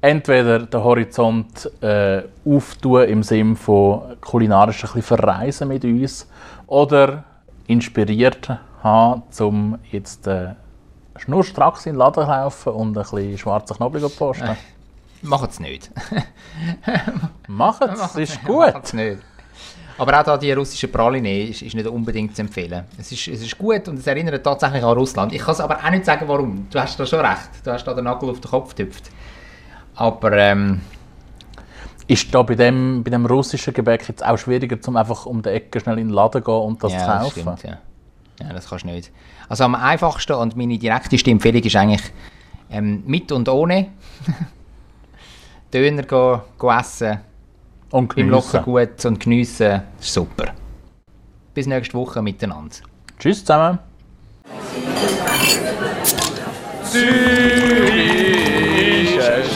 entweder 0.00 0.60
den 0.60 0.82
Horizont 0.82 1.70
äh, 1.82 2.22
auftun 2.44 3.04
im 3.04 3.22
Sinne 3.22 3.56
von 3.56 4.16
kulinarisch 4.20 4.84
ein 4.84 4.86
bisschen 4.86 5.02
verreisen 5.02 5.68
mit 5.68 5.84
uns 5.84 6.26
oder 6.66 7.24
inspiriert 7.66 8.50
haben, 8.82 9.22
um 9.40 9.78
jetzt 9.90 10.26
äh, 10.26 10.54
schnurstracks 11.18 11.86
in 11.86 11.92
den 11.92 11.98
Laden 11.98 12.24
zu 12.24 12.30
laufen 12.30 12.72
und 12.72 12.96
ein 12.96 13.02
bisschen 13.02 13.38
schwarzen 13.38 13.76
Knoblauch 13.76 14.10
zu 14.10 14.16
posten. 14.16 14.56
Macht 15.22 15.50
es 15.50 15.60
nicht. 15.60 15.90
Macht 17.46 17.82
es, 17.82 18.16
ist 18.16 18.44
gut. 18.44 18.72
Macht's 18.72 18.94
nicht. 18.94 19.18
Aber 19.98 20.18
auch 20.18 20.24
da 20.24 20.38
die 20.38 20.50
russische 20.52 20.88
Praline 20.88 21.48
ist, 21.48 21.60
ist 21.60 21.74
nicht 21.74 21.86
unbedingt 21.86 22.34
zu 22.34 22.40
empfehlen. 22.40 22.84
Es 22.98 23.12
ist, 23.12 23.28
es 23.28 23.42
ist 23.42 23.58
gut 23.58 23.86
und 23.86 23.98
es 23.98 24.06
erinnert 24.06 24.42
tatsächlich 24.42 24.82
an 24.82 24.96
Russland. 24.96 25.30
Ich 25.34 25.42
kann 25.42 25.52
es 25.52 25.60
aber 25.60 25.76
auch 25.76 25.90
nicht 25.90 26.06
sagen, 26.06 26.26
warum. 26.26 26.66
Du 26.70 26.80
hast 26.80 26.98
da 26.98 27.04
schon 27.04 27.20
recht. 27.20 27.50
Du 27.62 27.70
hast 27.70 27.84
da 27.84 27.92
den 27.92 28.04
Nagel 28.04 28.30
auf 28.30 28.40
den 28.40 28.50
Kopf 28.50 28.74
getüpft. 28.74 29.10
Aber 30.00 30.32
ähm, 30.32 30.80
Ist 32.08 32.34
da 32.34 32.42
bei 32.42 32.54
dem, 32.54 33.04
bei 33.04 33.10
dem 33.10 33.26
russischen 33.26 33.74
Gebäck 33.74 34.08
jetzt 34.08 34.24
auch 34.24 34.38
schwieriger, 34.38 34.78
um 34.86 34.96
einfach 34.96 35.26
um 35.26 35.42
die 35.42 35.50
Ecke 35.50 35.78
schnell 35.78 35.98
in 35.98 36.08
den 36.08 36.14
Laden 36.14 36.42
zu 36.42 36.44
gehen 36.44 36.54
und 36.54 36.82
das 36.82 36.92
ja, 36.92 36.98
zu 36.98 37.06
das 37.06 37.22
kaufen? 37.22 37.58
stimmt, 37.58 37.62
ja. 37.64 37.78
ja, 38.46 38.52
das 38.54 38.68
kannst 38.68 38.84
du 38.84 38.88
nicht. 38.88 39.12
Also 39.48 39.64
am 39.64 39.74
einfachsten 39.74 40.32
und 40.32 40.56
meine 40.56 40.78
direkteste 40.78 41.30
Empfehlung 41.30 41.62
ist 41.62 41.76
eigentlich 41.76 42.02
ähm, 42.70 43.02
mit 43.06 43.30
und 43.30 43.48
ohne 43.48 43.88
Döner 45.74 46.02
go, 46.04 46.40
go 46.58 46.70
essen, 46.72 47.18
Und 47.90 48.16
im 48.16 48.30
Locker 48.30 48.62
geniessen. 48.62 48.64
gut 48.64 49.04
und 49.04 49.20
geniessen. 49.20 49.82
ist 50.00 50.12
super. 50.14 50.54
Bis 51.52 51.66
nächste 51.66 51.94
Woche 51.94 52.22
miteinander. 52.22 52.76
Tschüss 53.18 53.44
zusammen. 53.44 53.78